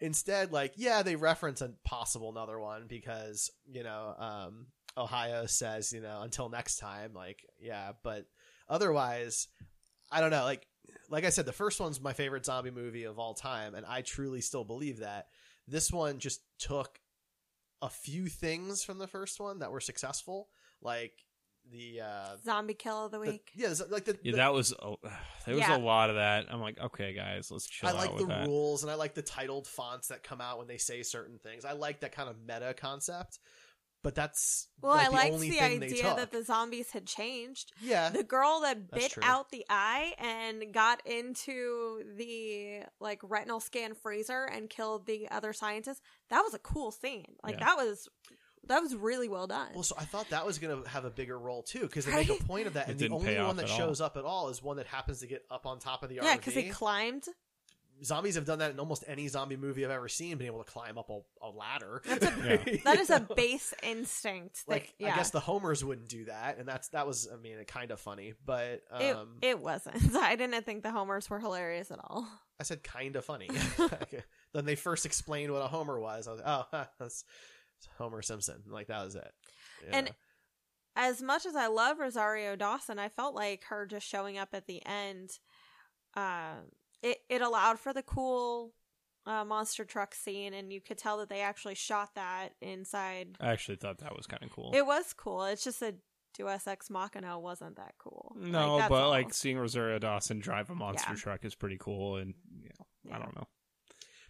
instead, 0.00 0.52
like, 0.52 0.74
yeah, 0.76 1.02
they 1.02 1.16
reference 1.16 1.60
a 1.60 1.72
possible 1.84 2.30
another 2.30 2.58
one 2.58 2.86
because, 2.88 3.50
you 3.66 3.82
know, 3.82 4.14
um, 4.18 4.66
Ohio 4.98 5.46
says, 5.46 5.92
you 5.92 6.00
know, 6.00 6.22
until 6.22 6.48
next 6.48 6.78
time, 6.78 7.12
like, 7.14 7.44
yeah, 7.60 7.92
but 8.02 8.26
otherwise, 8.68 9.48
I 10.10 10.20
don't 10.20 10.30
know. 10.30 10.44
Like, 10.44 10.66
like 11.10 11.24
I 11.24 11.30
said, 11.30 11.46
the 11.46 11.52
first 11.52 11.80
one's 11.80 12.00
my 12.00 12.12
favorite 12.12 12.44
zombie 12.44 12.70
movie 12.70 13.04
of 13.04 13.18
all 13.18 13.34
time, 13.34 13.74
and 13.74 13.86
I 13.86 14.02
truly 14.02 14.40
still 14.40 14.64
believe 14.64 14.98
that. 14.98 15.26
This 15.66 15.92
one 15.92 16.18
just 16.18 16.40
took 16.58 16.98
a 17.82 17.88
few 17.88 18.26
things 18.26 18.82
from 18.82 18.98
the 18.98 19.06
first 19.06 19.38
one 19.40 19.60
that 19.60 19.70
were 19.70 19.80
successful, 19.80 20.48
like 20.82 21.12
the 21.70 22.00
uh 22.00 22.36
zombie 22.42 22.72
kill 22.72 23.04
of 23.04 23.12
the 23.12 23.18
the- 23.18 23.30
week. 23.32 23.50
yeah, 23.54 23.72
like 23.90 24.06
the, 24.06 24.18
Yeah, 24.22 24.30
the- 24.32 24.36
that 24.38 24.54
was 24.54 24.72
a, 24.72 24.94
there 25.44 25.54
was 25.54 25.60
Yeah. 25.68 25.76
a 25.76 25.78
lot 25.78 26.08
of 26.08 26.16
that. 26.16 26.46
I'm 26.50 26.60
like, 26.62 26.80
okay, 26.80 27.12
guys, 27.12 27.50
let's 27.50 27.66
chill 27.66 27.90
I 27.90 27.92
like 27.92 28.08
out 28.10 28.16
the 28.16 28.22
with 28.24 28.28
that. 28.34 28.46
rules 28.48 28.82
and 28.82 28.90
I 28.90 28.94
like 28.94 29.12
the 29.14 29.20
titled 29.22 29.66
fonts 29.66 30.08
that 30.08 30.22
come 30.22 30.40
out 30.40 30.56
when 30.58 30.66
they 30.66 30.78
say 30.78 31.02
certain 31.02 31.38
things. 31.38 31.66
I 31.66 31.72
like 31.72 32.00
that 32.00 32.12
kind 32.12 32.30
of 32.30 32.36
meta 32.40 32.74
concept, 32.74 33.38
but 34.02 34.14
that's 34.14 34.68
well, 34.80 34.94
like, 34.94 35.06
I 35.06 35.08
the 35.10 35.14
liked 35.16 35.34
only 35.34 35.50
the 35.50 35.60
idea 35.60 36.14
that 36.14 36.30
the 36.30 36.42
zombies 36.44 36.90
had 36.92 37.06
changed. 37.06 37.72
yeah, 37.80 38.10
The 38.10 38.22
girl 38.22 38.60
that 38.62 38.90
bit 38.90 39.14
out 39.22 39.50
the 39.50 39.64
eye 39.68 40.14
and 40.18 40.72
got 40.72 41.04
into 41.06 42.02
the 42.16 42.84
like 43.00 43.20
retinal 43.22 43.60
scan 43.60 43.94
freezer 43.94 44.44
and 44.44 44.70
killed 44.70 45.06
the 45.06 45.28
other 45.30 45.52
scientists. 45.52 46.00
That 46.30 46.42
was 46.42 46.54
a 46.54 46.58
cool 46.58 46.90
scene. 46.90 47.34
Like 47.42 47.58
Yeah. 47.58 47.66
that 47.66 47.76
was 47.76 48.08
that 48.66 48.82
was 48.82 48.94
really 48.94 49.28
well 49.28 49.46
done. 49.46 49.70
Well, 49.74 49.82
so 49.82 49.96
I 49.98 50.04
thought 50.04 50.28
that 50.30 50.44
was 50.44 50.58
going 50.58 50.82
to 50.82 50.88
have 50.90 51.04
a 51.06 51.10
bigger 51.10 51.38
role 51.38 51.62
too, 51.62 51.80
because 51.82 52.04
they 52.04 52.12
make 52.12 52.28
a 52.28 52.34
point 52.44 52.66
of 52.66 52.74
that, 52.74 52.88
It 52.88 52.90
and 52.92 53.00
the 53.00 53.08
only 53.08 53.38
one 53.38 53.56
that 53.56 53.64
at 53.64 53.70
all. 53.70 53.76
shows 53.78 54.00
up 54.00 54.16
at 54.18 54.24
all 54.24 54.48
is 54.50 54.62
one 54.62 54.76
that 54.76 54.86
happens 54.86 55.20
to 55.20 55.26
get 55.26 55.44
up 55.50 55.64
on 55.64 55.78
top 55.78 56.02
of 56.02 56.08
the 56.10 56.16
yeah, 56.16 56.34
RV. 56.34 56.36
because 56.36 56.54
he 56.54 56.68
climbed. 56.68 57.24
Zombies 58.04 58.34
have 58.36 58.44
done 58.44 58.60
that 58.60 58.70
in 58.70 58.80
almost 58.80 59.04
any 59.06 59.28
zombie 59.28 59.56
movie 59.56 59.84
I've 59.84 59.90
ever 59.90 60.08
seen, 60.08 60.36
being 60.38 60.50
able 60.50 60.62
to 60.62 60.70
climb 60.70 60.98
up 60.98 61.10
a, 61.10 61.20
a 61.42 61.50
ladder. 61.50 62.02
That's 62.04 62.26
a, 62.26 62.60
Yeah. 62.66 62.76
That 62.84 62.98
is 62.98 63.10
a 63.10 63.20
base 63.20 63.74
instinct. 63.82 64.66
That, 64.66 64.72
like 64.72 64.94
yeah. 64.98 65.12
I 65.12 65.16
guess 65.16 65.30
the 65.30 65.40
homers 65.40 65.84
wouldn't 65.84 66.08
do 66.08 66.24
that, 66.26 66.58
and 66.58 66.68
that's 66.68 66.88
that 66.88 67.06
was 67.06 67.28
I 67.32 67.36
mean 67.36 67.56
kind 67.66 67.90
of 67.90 68.00
funny, 68.00 68.34
but 68.44 68.82
it, 69.00 69.16
um, 69.16 69.36
it 69.42 69.60
wasn't. 69.60 69.96
I 70.16 70.36
didn't 70.36 70.64
think 70.64 70.82
the 70.82 70.90
homers 70.90 71.28
were 71.28 71.40
hilarious 71.40 71.90
at 71.90 71.98
all. 72.02 72.26
I 72.60 72.64
said 72.64 72.82
kind 72.82 73.16
of 73.16 73.24
funny. 73.24 73.48
then 74.52 74.64
they 74.64 74.74
first 74.74 75.06
explained 75.06 75.52
what 75.52 75.62
a 75.62 75.68
homer 75.68 76.00
was. 76.00 76.26
I 76.26 76.32
was 76.32 76.40
like, 76.40 76.66
oh, 76.72 76.86
that's 76.98 77.24
Homer 77.96 78.22
Simpson. 78.22 78.62
Like 78.68 78.88
that 78.88 79.04
was 79.04 79.14
it. 79.14 79.30
You 79.82 79.88
And 79.92 80.10
as 80.96 81.22
much 81.22 81.46
as 81.46 81.54
I 81.54 81.68
love 81.68 81.98
Rosario 82.00 82.56
Dawson, 82.56 82.98
I 82.98 83.08
felt 83.08 83.34
like 83.34 83.64
her 83.68 83.86
just 83.86 84.06
showing 84.06 84.36
up 84.36 84.48
at 84.52 84.66
the 84.66 84.84
end. 84.84 85.30
Uh, 86.14 86.56
it 87.28 87.34
it 87.36 87.42
allowed 87.42 87.78
for 87.78 87.92
the 87.92 88.02
cool 88.02 88.72
uh, 89.26 89.44
monster 89.44 89.84
truck 89.84 90.14
scene, 90.14 90.54
and 90.54 90.72
you 90.72 90.80
could 90.80 90.96
tell 90.98 91.18
that 91.18 91.28
they 91.28 91.40
actually 91.40 91.74
shot 91.74 92.14
that 92.14 92.54
inside. 92.62 93.36
I 93.40 93.48
actually 93.52 93.76
thought 93.76 93.98
that 93.98 94.16
was 94.16 94.26
kind 94.26 94.42
of 94.42 94.50
cool. 94.50 94.72
It 94.74 94.86
was 94.86 95.12
cool. 95.12 95.44
It's 95.44 95.64
just 95.64 95.82
a 95.82 95.94
Deus 96.34 96.66
Ex 96.66 96.88
Machina 96.88 97.38
wasn't 97.38 97.76
that 97.76 97.94
cool. 97.98 98.34
no, 98.38 98.76
Like, 98.76 98.88
but 98.88 99.02
all. 99.02 99.10
like 99.10 99.34
seeing 99.34 99.58
Rosario 99.58 99.98
Dawson 99.98 100.38
drive 100.38 100.70
a 100.70 100.74
monster 100.74 101.10
Yeah. 101.12 101.16
truck 101.16 101.44
is 101.44 101.54
pretty 101.54 101.76
cool, 101.78 102.16
and 102.16 102.34
you 102.62 102.70
know, 102.78 103.14
I 103.14 103.18
don't 103.18 103.34
know. 103.34 103.46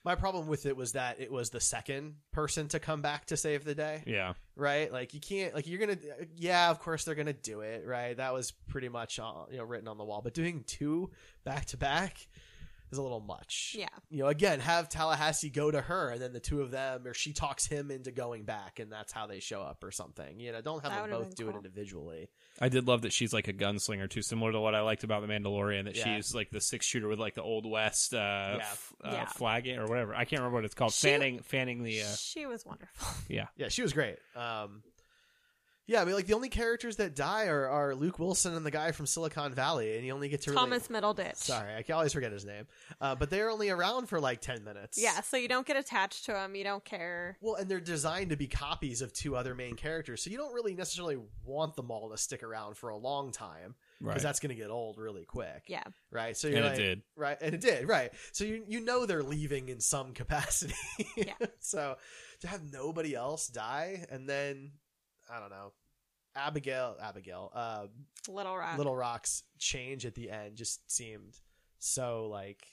my 0.05 0.15
problem 0.15 0.47
with 0.47 0.65
it 0.65 0.77
was 0.77 0.93
that 0.93 1.21
it 1.21 1.31
was 1.31 1.51
the 1.51 1.61
second 1.61 2.15
person 2.33 2.67
to 2.69 2.79
come 2.81 3.03
back 3.03 3.27
to 3.27 3.37
save 3.37 3.65
the 3.65 3.75
day. 3.75 4.03
Yeah, 4.07 4.33
right? 4.57 4.91
Like 4.91 5.13
you 5.13 5.21
can't 5.21 5.55
like 5.55 5.67
you're 5.67 5.79
gonna 5.81 5.99
yeah, 6.35 6.71
of 6.71 6.79
course 6.81 7.05
they're 7.05 7.15
gonna 7.17 7.33
do 7.35 7.61
it, 7.61 7.85
right? 7.87 8.17
That 8.17 8.33
was 8.33 8.53
pretty 8.69 8.89
much 8.89 9.19
uh, 9.19 9.45
you 9.51 9.59
know 9.59 9.65
written 9.65 9.87
on 9.89 9.99
the 9.99 10.05
wall. 10.05 10.23
But 10.23 10.35
doing 10.35 10.65
two 10.67 11.11
back 11.45 11.67
to 11.67 11.77
back 11.77 12.27
is 12.91 12.99
a 12.99 13.03
little 13.03 13.21
much. 13.21 13.75
Yeah. 13.79 13.89
You 14.11 14.21
know, 14.25 14.29
again, 14.29 14.61
have 14.61 14.89
Tallahassee 14.89 15.51
go 15.51 15.71
to 15.71 15.81
her, 15.81 16.11
and 16.11 16.21
then 16.21 16.33
the 16.33 16.41
two 16.41 16.63
of 16.63 16.71
them, 16.71 17.07
or 17.07 17.15
she 17.15 17.33
talks 17.33 17.67
him 17.67 17.91
into 17.91 18.11
going 18.11 18.45
back, 18.45 18.79
and 18.79 18.91
that's 18.91 19.13
how 19.13 19.27
they 19.27 19.41
show 19.41 19.61
up, 19.63 19.83
or 19.85 19.91
something. 19.91 20.41
You 20.41 20.53
know, 20.53 20.61
don't 20.61 20.83
have 20.83 20.93
That 20.93 21.03
them 21.11 21.11
both 21.11 21.37
been 21.37 21.47
do 21.47 21.51
it 21.51 21.57
individually. 21.57 22.29
I 22.61 22.69
did 22.69 22.87
love 22.89 23.03
that 23.03 23.13
she's 23.13 23.33
like 23.33 23.49
a 23.49 23.53
gunslinger 23.53 24.09
too, 24.11 24.23
similar 24.23 24.53
to 24.53 24.61
what 24.61 24.75
I 24.75 24.81
liked 24.81 25.05
about 25.05 25.21
the 25.21 25.29
Mandalorian. 25.29 25.85
That 25.85 25.97
Yeah. 25.97 26.17
she's 26.17 26.35
like 26.35 26.51
the 26.51 26.61
six 26.61 26.87
shooter 26.87 27.09
with 27.09 27.19
like 27.19 27.35
the 27.35 27.43
old 27.43 27.65
west 27.71 28.15
uh, 28.15 28.17
Yeah. 28.19 28.57
f- 28.61 28.93
uh, 29.05 29.11
Yeah. 29.13 29.27
flagging 29.27 29.79
or 29.79 29.87
whatever. 29.87 30.15
I 30.15 30.25
can't 30.25 30.41
remember 30.41 30.57
what 30.57 30.65
it's 30.65 30.75
called. 30.75 30.93
She- 30.93 31.07
fanning, 31.09 31.41
fanning 31.41 31.83
the. 31.83 32.03
Uh, 32.03 32.15
she 32.17 32.47
was 32.47 32.65
wonderful. 32.67 33.09
yeah, 33.29 33.47
Yeah, 33.57 33.69
she 33.69 33.83
was 33.83 33.93
great. 33.93 34.17
Um, 34.35 34.83
Yeah, 35.89 36.03
I 36.03 36.05
mean, 36.05 36.15
like 36.15 36.27
the 36.27 36.35
only 36.35 36.51
characters 36.51 36.97
that 36.97 37.17
die 37.17 37.47
are, 37.47 37.67
are 37.67 37.95
Luke 37.95 38.19
Wilson 38.19 38.55
and 38.55 38.65
the 38.65 38.71
guy 38.71 38.93
from 38.93 39.07
Silicon 39.07 39.55
Valley, 39.55 39.97
and 39.97 40.05
you 40.07 40.13
only 40.13 40.29
get 40.29 40.43
to 40.43 40.51
really- 40.51 40.61
Thomas 40.61 40.89
Middleditch. 40.89 41.37
Sorry, 41.37 41.75
I 41.75 41.83
can 41.83 41.95
always 41.95 42.13
forget 42.13 42.31
his 42.31 42.45
name. 42.45 42.67
Uh, 43.01 43.15
but 43.15 43.31
they're 43.31 43.49
only 43.51 43.71
around 43.71 44.07
for 44.07 44.21
like 44.21 44.43
ten 44.43 44.63
minutes. 44.65 44.99
Yeah, 45.01 45.23
so 45.23 45.39
you 45.39 45.49
don't 45.49 45.67
get 45.67 45.79
attached 45.79 46.27
to 46.27 46.33
them. 46.33 46.55
You 46.55 46.63
don't 46.65 46.85
care. 46.85 47.39
Well, 47.41 47.55
and 47.55 47.71
they're 47.71 47.81
designed 47.81 48.31
to 48.31 48.37
be 48.37 48.47
copies 48.47 49.01
of 49.01 49.13
two 49.15 49.35
other 49.35 49.55
main 49.55 49.77
characters, 49.77 50.23
so 50.23 50.29
you 50.31 50.37
don't 50.37 50.53
really 50.53 50.75
necessarily 50.75 51.17
want 51.45 51.75
them 51.75 51.91
all 51.91 52.11
to 52.11 52.19
stick 52.19 52.43
around 52.43 52.77
for 52.77 52.91
a 52.91 52.97
long 52.97 53.33
time 53.33 53.75
because 53.99 54.15
Right. 54.17 54.23
that's 54.23 54.41
going 54.41 54.51
to 54.55 54.61
get 54.61 54.71
old 54.71 54.99
really 54.99 55.25
quick. 55.25 55.65
Yeah. 55.69 55.85
Right. 56.11 56.37
So 56.37 56.49
you're 56.49 56.59
And 56.59 56.67
it 56.67 56.69
like, 56.69 56.77
did. 56.79 57.03
Right, 57.17 57.39
and 57.41 57.55
it 57.55 57.61
did. 57.63 57.89
Right. 57.89 58.11
So 58.33 58.45
you 58.45 58.63
you 58.69 58.81
know 58.81 59.07
they're 59.07 59.23
leaving 59.23 59.71
in 59.71 59.81
some 59.81 60.13
capacity. 60.13 60.75
Yeah. 61.17 61.33
so 61.61 61.97
to 62.41 62.47
have 62.47 62.61
nobody 62.71 63.15
else 63.15 63.49
die, 63.49 64.05
and 64.11 64.29
then 64.29 64.73
I 65.31 65.41
don't 65.41 65.51
know, 65.51 65.73
Abigail, 66.35 66.97
Abigail, 67.03 67.51
uh, 67.55 67.87
Little 68.29 68.57
Rock. 68.57 68.79
Little 68.79 68.97
Rock's 68.97 69.43
change 69.59 70.07
at 70.07 70.15
the 70.15 70.31
end 70.31 70.57
just 70.57 70.91
seemed 70.91 71.35
so 71.79 72.29
like 72.31 72.65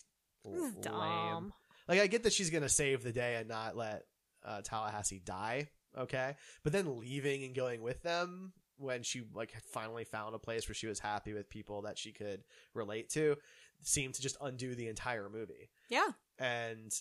lame. 0.43 1.53
Like 1.87 1.99
I 1.99 2.07
get 2.07 2.23
that 2.23 2.33
she's 2.33 2.49
gonna 2.49 2.69
save 2.69 3.03
the 3.03 3.11
day 3.11 3.35
and 3.35 3.47
not 3.47 3.75
let 3.75 4.03
uh, 4.43 4.61
Tallahassee 4.61 5.21
die, 5.23 5.69
okay, 5.97 6.35
but 6.63 6.73
then 6.73 6.99
leaving 6.99 7.43
and 7.43 7.55
going 7.55 7.81
with 7.81 8.01
them 8.03 8.53
when 8.77 9.03
she 9.03 9.23
like 9.33 9.53
finally 9.71 10.03
found 10.03 10.35
a 10.35 10.39
place 10.39 10.67
where 10.67 10.75
she 10.75 10.87
was 10.87 10.99
happy 10.99 11.33
with 11.33 11.49
people 11.49 11.83
that 11.83 11.97
she 11.97 12.11
could 12.11 12.43
relate 12.73 13.09
to 13.09 13.35
seemed 13.81 14.13
to 14.15 14.21
just 14.21 14.37
undo 14.41 14.75
the 14.75 14.87
entire 14.87 15.29
movie. 15.29 15.69
Yeah. 15.89 16.09
And 16.39 16.91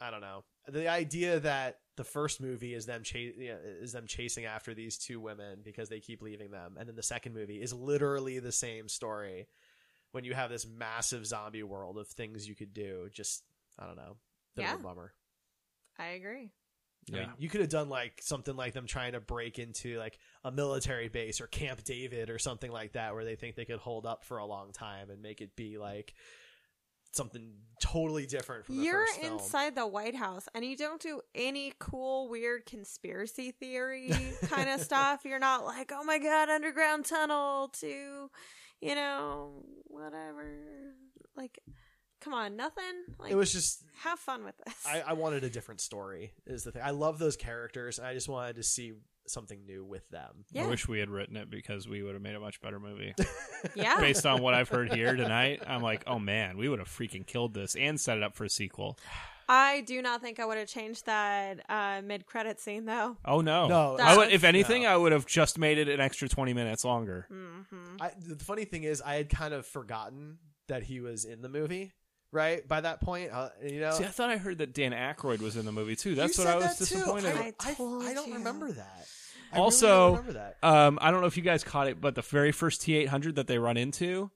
I 0.00 0.10
don't 0.10 0.20
know 0.20 0.44
the 0.68 0.88
idea 0.88 1.40
that 1.40 1.78
the 1.96 2.04
first 2.04 2.40
movie 2.40 2.74
is 2.74 2.86
them 2.86 3.02
cha- 3.02 3.18
you 3.18 3.48
know, 3.48 3.58
is 3.80 3.92
them 3.92 4.06
chasing 4.06 4.44
after 4.44 4.74
these 4.74 4.98
two 4.98 5.20
women 5.20 5.60
because 5.64 5.88
they 5.88 6.00
keep 6.00 6.22
leaving 6.22 6.50
them, 6.50 6.76
and 6.78 6.88
then 6.88 6.96
the 6.96 7.02
second 7.02 7.34
movie 7.34 7.60
is 7.62 7.72
literally 7.72 8.38
the 8.38 8.52
same 8.52 8.88
story. 8.88 9.48
When 10.12 10.24
you 10.24 10.34
have 10.34 10.50
this 10.50 10.66
massive 10.66 11.26
zombie 11.26 11.62
world 11.62 11.98
of 11.98 12.08
things 12.08 12.48
you 12.48 12.54
could 12.54 12.72
do, 12.72 13.08
just 13.12 13.42
I 13.78 13.86
don't 13.86 13.96
know, 13.96 14.16
bit 14.54 14.62
Yeah. 14.62 14.74
of 14.74 14.80
a 14.80 14.82
bummer. 14.82 15.12
I 15.98 16.08
agree. 16.08 16.52
I 17.08 17.12
mean, 17.18 17.28
you 17.38 17.48
could 17.48 17.60
have 17.60 17.70
done 17.70 17.88
like 17.88 18.20
something 18.20 18.56
like 18.56 18.72
them 18.72 18.86
trying 18.86 19.12
to 19.12 19.20
break 19.20 19.58
into 19.60 19.96
like 19.98 20.18
a 20.42 20.50
military 20.50 21.08
base 21.08 21.40
or 21.40 21.46
Camp 21.46 21.84
David 21.84 22.30
or 22.30 22.38
something 22.38 22.70
like 22.70 22.92
that, 22.92 23.14
where 23.14 23.24
they 23.24 23.36
think 23.36 23.54
they 23.54 23.64
could 23.64 23.78
hold 23.78 24.06
up 24.06 24.24
for 24.24 24.38
a 24.38 24.44
long 24.46 24.72
time 24.72 25.10
and 25.10 25.22
make 25.22 25.40
it 25.40 25.54
be 25.54 25.78
like 25.78 26.14
something 27.16 27.52
totally 27.80 28.26
different 28.26 28.64
from 28.64 28.78
the 28.78 28.84
You're 28.84 29.06
first 29.06 29.20
film. 29.20 29.32
inside 29.34 29.74
the 29.74 29.86
White 29.86 30.14
House 30.14 30.48
and 30.54 30.64
you 30.64 30.76
don't 30.76 31.00
do 31.00 31.20
any 31.34 31.72
cool, 31.78 32.28
weird 32.28 32.64
conspiracy 32.66 33.50
theory 33.52 34.12
kind 34.48 34.68
of 34.70 34.80
stuff. 34.82 35.22
You're 35.24 35.38
not 35.38 35.64
like, 35.64 35.92
oh 35.94 36.04
my 36.04 36.18
god, 36.18 36.48
underground 36.48 37.04
tunnel 37.06 37.68
to, 37.80 38.30
you 38.80 38.94
know, 38.94 39.62
whatever. 39.84 40.94
Like, 41.36 41.58
come 42.20 42.32
on, 42.32 42.56
nothing. 42.56 42.84
Like, 43.18 43.30
it 43.32 43.36
was 43.36 43.52
just 43.52 43.84
have 44.02 44.18
fun 44.18 44.44
with 44.44 44.56
this. 44.64 44.74
I, 44.86 45.02
I 45.08 45.12
wanted 45.12 45.44
a 45.44 45.50
different 45.50 45.80
story. 45.80 46.32
Is 46.46 46.62
the 46.64 46.72
thing 46.72 46.82
I 46.84 46.90
love 46.90 47.18
those 47.18 47.36
characters. 47.36 47.98
and 47.98 48.06
I 48.06 48.14
just 48.14 48.28
wanted 48.28 48.56
to 48.56 48.62
see 48.62 48.92
something 49.30 49.64
new 49.66 49.84
with 49.84 50.08
them. 50.10 50.44
I 50.58 50.66
wish 50.66 50.86
we 50.88 50.98
had 51.00 51.10
written 51.10 51.36
it 51.36 51.50
because 51.50 51.86
we 51.88 52.02
would 52.02 52.14
have 52.14 52.22
made 52.22 52.34
a 52.34 52.40
much 52.40 52.60
better 52.60 52.80
movie. 52.80 53.14
Yeah. 53.74 53.98
Based 53.98 54.24
on 54.26 54.42
what 54.42 54.54
I've 54.54 54.68
heard 54.68 54.92
here 54.92 55.16
tonight, 55.16 55.60
I'm 55.66 55.82
like, 55.82 56.04
oh 56.06 56.18
man, 56.20 56.56
we 56.56 56.68
would 56.68 56.78
have 56.78 56.88
freaking 56.88 57.26
killed 57.26 57.52
this 57.52 57.74
and 57.74 57.98
set 58.00 58.16
it 58.16 58.22
up 58.22 58.36
for 58.36 58.44
a 58.44 58.48
sequel. 58.50 58.96
I 59.48 59.80
do 59.80 60.02
not 60.02 60.20
think 60.22 60.38
I 60.38 60.44
would 60.44 60.58
have 60.58 60.68
changed 60.68 61.06
that 61.06 61.60
uh, 61.68 62.00
mid 62.04 62.26
credit 62.26 62.60
scene 62.60 62.84
though. 62.84 63.16
Oh 63.24 63.40
no, 63.40 63.66
No, 63.66 63.96
I 63.98 64.16
would, 64.16 64.28
if 64.28 64.42
was- 64.42 64.44
anything, 64.44 64.86
I 64.86 64.96
would 64.96 65.10
have 65.12 65.26
just 65.26 65.58
made 65.58 65.78
it 65.78 65.88
an 65.88 66.00
extra 66.00 66.28
20 66.28 66.52
minutes 66.52 66.84
longer. 66.84 67.26
Mm-hmm. 67.32 67.96
I, 68.00 68.10
the 68.18 68.44
funny 68.44 68.64
thing 68.66 68.84
is, 68.84 69.02
I 69.02 69.14
had 69.14 69.30
kind 69.30 69.52
of 69.54 69.66
forgotten 69.66 70.38
that 70.68 70.84
he 70.84 71.00
was 71.00 71.24
in 71.24 71.42
the 71.42 71.48
movie. 71.48 71.92
Right 72.32 72.66
by 72.66 72.80
that 72.82 73.00
point, 73.00 73.30
uh, 73.32 73.48
you 73.64 73.80
know. 73.80 73.92
See, 73.92 74.04
I 74.04 74.08
thought 74.08 74.30
I 74.30 74.36
heard 74.36 74.58
that 74.58 74.74
Dan 74.74 74.92
Aykroyd 74.92 75.40
was 75.40 75.56
in 75.56 75.64
the 75.64 75.72
movie 75.72 75.96
too. 75.96 76.14
That's 76.14 76.36
You 76.36 76.44
what 76.44 76.52
I 76.52 76.56
was 76.56 76.78
that 76.78 76.84
too. 76.86 76.94
disappointed. 76.96 77.36
I, 77.36 77.52
I, 77.60 77.72
told 77.74 78.04
I 78.04 78.12
don't 78.14 78.28
you. 78.28 78.34
remember 78.34 78.72
that. 78.72 79.06
I 79.52 79.56
really 79.56 79.64
also, 79.64 79.86
don't 79.86 80.26
remember 80.26 80.32
that. 80.32 80.56
um, 80.68 80.98
I 81.00 81.10
don't 81.10 81.20
know 81.20 81.28
if 81.28 81.36
you 81.36 81.42
guys 81.42 81.62
caught 81.64 81.86
it, 81.88 82.00
but 82.00 82.14
the 82.16 82.22
very 82.22 82.52
first 82.52 82.82
T800 82.82 83.36
that 83.36 83.46
they 83.46 83.58
run 83.58 83.76
into, 83.76 84.30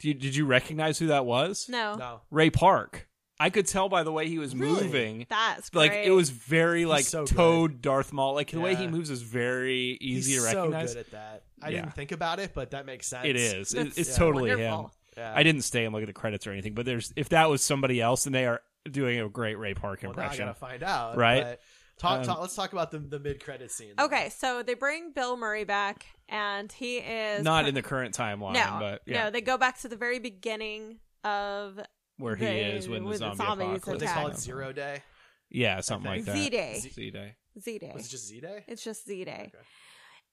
do 0.00 0.08
you, 0.08 0.14
did 0.14 0.34
you 0.34 0.44
recognize 0.44 0.98
who 0.98 1.06
that 1.06 1.24
was? 1.24 1.66
No. 1.68 1.94
No. 1.94 2.20
Ray 2.30 2.50
Park. 2.50 3.08
I 3.38 3.50
could 3.50 3.66
tell 3.66 3.88
by 3.88 4.02
the 4.02 4.10
way 4.12 4.28
he 4.28 4.38
was 4.38 4.54
Really? 4.56 4.82
moving. 4.84 5.26
That's 5.28 5.72
like 5.74 5.90
great. 5.92 6.06
it 6.06 6.10
was 6.10 6.30
very 6.30 6.84
like 6.86 7.04
so 7.04 7.26
good. 7.26 7.36
Toad 7.36 7.82
Darth 7.82 8.12
Maul. 8.12 8.34
Like 8.34 8.50
the 8.50 8.60
way 8.60 8.74
he 8.74 8.86
moves 8.88 9.08
is 9.10 9.20
very 9.22 9.98
easy 10.00 10.32
He's 10.32 10.40
to 10.42 10.46
recognize. 10.46 10.88
So 10.90 10.94
good 10.96 11.00
at 11.06 11.10
that. 11.12 11.42
I 11.62 11.68
Yeah. 11.68 11.80
didn't 11.82 11.94
think 11.94 12.12
about 12.12 12.38
it, 12.40 12.52
but 12.54 12.70
that 12.72 12.86
makes 12.86 13.06
sense. 13.06 13.26
It 13.26 13.36
is. 13.36 13.72
It- 13.74 13.84
That's 13.84 13.98
it's 13.98 14.10
Yeah. 14.10 14.16
totally 14.16 14.50
wonderful. 14.50 14.84
him. 14.84 14.90
Yeah. 15.16 15.32
I 15.34 15.42
didn't 15.42 15.62
stay 15.62 15.84
and 15.84 15.94
look 15.94 16.02
at 16.02 16.06
the 16.06 16.12
credits 16.12 16.46
or 16.46 16.52
anything, 16.52 16.74
but 16.74 16.84
there's 16.86 17.12
if 17.16 17.28
that 17.30 17.48
was 17.48 17.62
somebody 17.62 18.00
else 18.00 18.26
and 18.26 18.34
they 18.34 18.46
are 18.46 18.60
doing 18.90 19.20
a 19.20 19.28
great 19.28 19.56
Ray 19.56 19.74
Park 19.74 20.00
Well, 20.02 20.12
now 20.12 20.20
I 20.20 20.24
impression. 20.24 20.46
gotta 20.46 20.58
find 20.58 20.82
out. 20.82 21.16
Right? 21.16 21.42
but 21.42 21.60
Talk, 21.98 22.18
Um, 22.20 22.24
talk. 22.26 22.40
Let's 22.42 22.54
talk 22.54 22.72
about 22.74 22.90
the 22.90 22.98
the 22.98 23.18
mid 23.18 23.42
credit 23.42 23.70
scene. 23.70 23.94
then. 23.96 24.04
Okay, 24.04 24.28
so 24.28 24.62
they 24.62 24.74
bring 24.74 25.12
Bill 25.12 25.34
Murray 25.38 25.64
back, 25.64 26.04
and 26.28 26.70
he 26.70 26.98
is 26.98 27.42
Not 27.42 27.66
in 27.66 27.74
the 27.74 27.80
current 27.80 28.14
timeline, 28.14 28.52
no, 28.52 28.76
but 28.78 29.00
yeah, 29.06 29.24
no. 29.24 29.30
They 29.30 29.40
go 29.40 29.56
back 29.56 29.78
to 29.80 29.88
the 29.88 29.96
very 29.96 30.18
beginning 30.18 30.98
of 31.24 31.80
where 32.18 32.36
he 32.36 32.44
the- 32.44 32.52
is 32.76 32.86
when 32.86 33.04
the 33.04 33.08
with 33.08 33.20
the 33.20 33.34
zombies 33.34 33.40
apocalypse. 33.80 33.86
What 33.86 33.98
they 34.00 34.06
call 34.06 34.26
it 34.26 34.36
zero 34.36 34.72
day. 34.74 35.02
Yeah, 35.48 35.80
something 35.80 36.10
like 36.10 36.24
that. 36.26 36.36
Z-Day. 36.36 36.80
Z 36.80 37.10
Day. 37.12 37.36
Z 37.58 37.78
Day. 37.78 37.92
Was 37.94 38.06
it 38.06 38.10
just 38.10 38.26
Z 38.26 38.40
day? 38.40 38.64
It's 38.68 38.84
just 38.84 39.06
Z 39.06 39.24
Day, 39.24 39.52
Okay. 39.54 39.64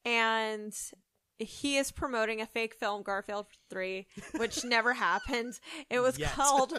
and 0.06 0.74
he 1.40 1.78
is 1.78 1.92
promoting 1.92 2.42
a 2.42 2.46
fake 2.46 2.76
film, 2.76 3.04
Garfield 3.04 3.48
Three, 3.70 4.08
which 4.38 4.64
never 4.66 4.94
happened. 4.94 5.60
It 5.90 6.00
was 6.00 6.18
Yet. 6.18 6.32
called 6.32 6.78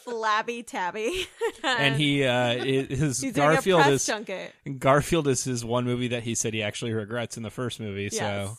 Flabby 0.00 0.62
Tabby, 0.62 1.26
And 1.64 1.96
he 1.96 2.24
uh 2.24 2.54
his 2.64 3.20
he's 3.20 3.32
doing 3.32 3.34
Garfield 3.34 3.80
a 3.80 3.84
press 3.84 3.94
is 3.94 4.06
junket. 4.06 4.54
Garfield 4.78 5.28
is 5.28 5.44
his 5.44 5.64
one 5.64 5.84
movie 5.84 6.08
that 6.08 6.22
he 6.22 6.34
said 6.34 6.54
he 6.54 6.62
actually 6.62 6.92
regrets 6.92 7.36
in 7.36 7.42
the 7.42 7.50
first 7.50 7.80
movie. 7.80 8.10
So 8.10 8.56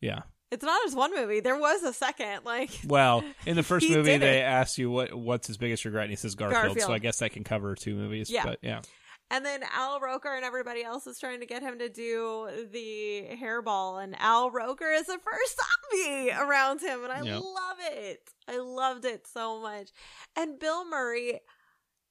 yeah. 0.00 0.22
It's 0.52 0.62
not 0.62 0.80
his 0.84 0.94
one 0.94 1.12
movie. 1.12 1.40
There 1.40 1.58
was 1.58 1.82
a 1.82 1.92
second. 1.92 2.44
Like 2.44 2.70
Well, 2.86 3.24
in 3.46 3.56
the 3.56 3.64
first 3.64 3.88
movie, 3.90 4.16
they 4.16 4.38
it. 4.38 4.42
ask 4.42 4.78
you 4.78 4.90
what 4.90 5.12
what's 5.12 5.48
his 5.48 5.56
biggest 5.56 5.84
regret, 5.84 6.04
and 6.04 6.10
he 6.10 6.16
says 6.16 6.36
Garfield. 6.36 6.80
So 6.80 6.92
I 6.92 7.00
guess 7.00 7.18
that 7.18 7.32
can 7.32 7.42
cover 7.42 7.74
two 7.74 7.96
movies. 7.96 8.30
Yeah. 8.30 8.44
But 8.44 8.58
yeah. 8.62 8.82
And 9.30 9.44
then 9.44 9.60
Al 9.74 9.98
Roker 10.00 10.32
and 10.34 10.44
everybody 10.44 10.84
else 10.84 11.06
is 11.08 11.18
trying 11.18 11.40
to 11.40 11.46
get 11.46 11.60
him 11.62 11.78
to 11.80 11.88
do 11.88 12.48
the 12.70 13.26
hairball, 13.42 14.02
and 14.02 14.14
Al 14.20 14.50
Roker 14.52 14.88
is 14.90 15.06
the 15.06 15.18
first 15.18 15.58
zombie 15.92 16.30
around 16.30 16.80
him, 16.80 17.02
and 17.02 17.12
I 17.12 17.22
Yep. 17.22 17.40
love 17.42 17.76
it. 17.80 18.30
I 18.46 18.58
loved 18.58 19.04
it 19.04 19.26
so 19.26 19.60
much. 19.60 19.90
And 20.36 20.58
Bill 20.60 20.88
Murray 20.88 21.40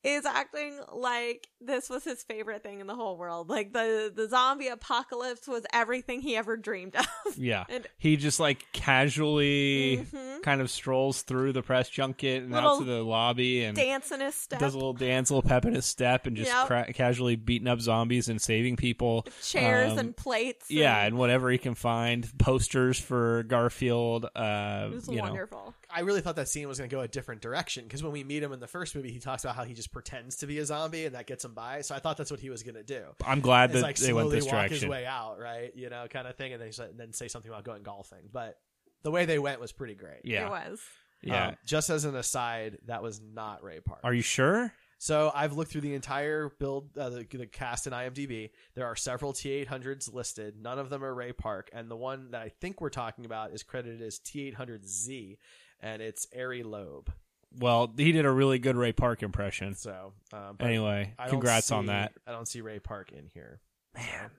is 0.06 0.24
acting 0.26 0.80
like 0.94 1.48
this 1.60 1.90
was 1.90 2.04
his 2.04 2.22
favorite 2.24 2.62
thing 2.62 2.80
in 2.80 2.86
the 2.88 2.94
whole 2.96 3.18
world. 3.18 3.50
Like 3.50 3.74
the 3.74 4.12
the 4.16 4.30
zombie 4.30 4.68
apocalypse 4.68 5.48
was 5.48 5.66
everything 5.74 6.22
he 6.22 6.36
ever 6.38 6.56
dreamed 6.58 6.96
of. 6.96 7.06
Yeah. 7.38 7.64
And- 7.68 7.88
he 7.98 8.16
just 8.18 8.40
like 8.40 8.64
casually 8.72 10.06
Mhm. 10.12 10.44
kind 10.44 10.62
of 10.62 10.70
strolls 10.70 11.24
through 11.24 11.54
the 11.54 11.62
press 11.64 11.90
junket 11.90 12.44
and 12.44 12.54
out 12.56 12.80
to 12.80 12.86
the 12.86 13.02
lobby 13.04 13.64
and 13.64 13.76
Dancing 13.76 14.20
his 14.20 14.36
step, 14.36 14.60
does 14.60 14.74
a 14.74 14.78
little 14.78 14.94
dance, 14.94 15.30
a 15.32 15.36
little 15.36 15.48
pep 15.48 15.66
in 15.66 15.74
his 15.74 15.86
step, 15.86 16.28
and 16.28 16.38
just 16.38 16.52
Yep. 16.52 16.68
cra- 16.68 16.94
casually 16.94 17.36
beating 17.36 17.68
up 17.68 17.80
zombies 17.82 18.30
and 18.30 18.40
saving 18.42 18.76
people. 18.76 19.26
chairs 19.42 19.94
Um, 19.94 20.00
and 20.00 20.16
plates. 20.18 20.70
Yeah, 20.70 20.98
and 21.00 21.06
and 21.16 21.18
whatever 21.20 21.50
he 21.50 21.58
can 21.58 21.76
find, 21.76 22.28
posters 22.38 23.00
for 23.00 23.44
Garfield. 23.44 24.26
Uh, 24.36 24.88
it 24.92 24.96
was 24.96 25.08
you 25.08 25.16
know, 25.16 25.24
wonderful. 25.24 25.74
I 25.96 26.02
really 26.02 26.22
thought 26.22 26.36
that 26.36 26.50
scene 26.50 26.68
was 26.68 26.78
going 26.78 26.90
to 26.90 26.96
go 26.96 27.02
a 27.02 27.08
different 27.08 27.42
direction 27.42 27.84
because 27.86 28.04
when 28.04 28.12
we 28.12 28.24
meet 28.24 28.44
him 28.44 28.52
in 28.52 28.60
the 28.60 28.68
first 28.68 28.96
movie, 28.96 29.12
he 29.12 29.20
talks 29.20 29.44
about 29.44 29.56
how 29.56 29.64
he 29.64 29.74
just 29.74 29.92
pretends 29.92 30.36
to 30.38 30.48
be 30.48 30.60
a 30.60 30.66
zombie 30.66 31.06
and 31.06 31.16
that 31.16 31.26
gets 31.28 31.46
him 31.46 31.54
by. 31.54 31.82
So 31.82 31.96
I 31.96 32.00
thought 32.00 32.18
that's 32.18 32.32
what 32.32 32.40
he 32.40 32.50
was 32.50 32.64
going 32.64 32.76
to 32.76 32.84
do. 32.84 33.04
I'm 33.26 33.40
glad 33.42 33.72
that 33.72 33.82
like 33.82 33.96
they 33.98 34.12
went 34.14 34.30
this 34.32 34.44
walk 34.46 34.54
direction. 34.54 34.76
his 34.76 34.86
way 34.88 35.06
out, 35.06 35.40
right? 35.40 35.72
You 35.76 35.90
know, 35.90 36.06
kind 36.10 36.28
of 36.28 36.36
thing, 36.36 36.52
and 36.54 36.62
then 36.62 36.68
he's- 36.68 36.80
and 36.80 37.00
then 37.00 37.14
say 37.14 37.28
something 37.28 37.50
about 37.50 37.64
going 37.64 37.84
golfing. 37.84 38.30
But 38.32 38.58
the 39.04 39.12
way 39.12 39.26
they 39.26 39.40
went 39.40 39.60
was 39.62 39.72
pretty 39.72 39.96
great. 39.96 40.22
Yeah. 40.24 40.48
It 40.48 40.50
was. 40.50 40.82
Yeah. 41.22 41.48
Um, 41.48 41.56
just 41.66 41.90
as 41.90 42.06
an 42.06 42.16
aside, 42.16 42.78
that 42.88 43.02
was 43.02 43.22
not 43.22 43.64
Ray 43.64 43.80
Park. 43.80 44.02
Are 44.04 44.14
you 44.14 44.22
sure? 44.22 44.74
So 44.98 45.32
I've 45.36 45.54
looked 45.54 45.72
through 45.72 45.82
the 45.82 45.94
entire 45.94 46.50
build, 46.58 46.98
uh, 46.98 47.10
the, 47.10 47.26
the 47.30 47.46
cast 47.48 47.86
in 47.86 47.94
IMDb. 47.94 48.52
There 48.76 48.86
are 48.86 48.96
several 48.96 49.34
T800s 49.34 50.12
listed. 50.14 50.56
None 50.60 50.80
of 50.80 50.90
them 50.90 51.04
are 51.04 51.14
Ray 51.14 51.34
Park, 51.34 51.70
and 51.74 51.92
the 51.92 51.96
one 51.98 52.32
that 52.32 52.42
I 52.42 52.50
think 52.50 52.80
we're 52.80 52.90
talking 52.90 53.26
about 53.26 53.52
is 53.52 53.62
credited 53.62 54.02
as 54.02 54.20
T800Z, 54.20 55.38
and 55.82 56.02
it's 56.02 56.28
Ari 56.38 56.64
Loeb. 56.64 57.12
Well, 57.58 57.94
he 57.96 58.12
did 58.12 58.26
a 58.26 58.32
really 58.32 58.60
good 58.60 58.76
Ray 58.76 58.92
Park 58.92 59.24
impression. 59.24 59.76
So 59.76 60.14
but 60.32 60.56
Anyway, 60.62 61.14
I 61.18 61.24
don't 61.24 61.32
congrats 61.32 61.72
on 61.72 61.86
that. 61.88 62.14
I 62.28 62.32
don't 62.32 62.48
see 62.48 62.62
Ray 62.62 62.80
Park 62.80 63.12
in 63.14 63.28
here. 63.34 63.62
Man, 63.96 64.30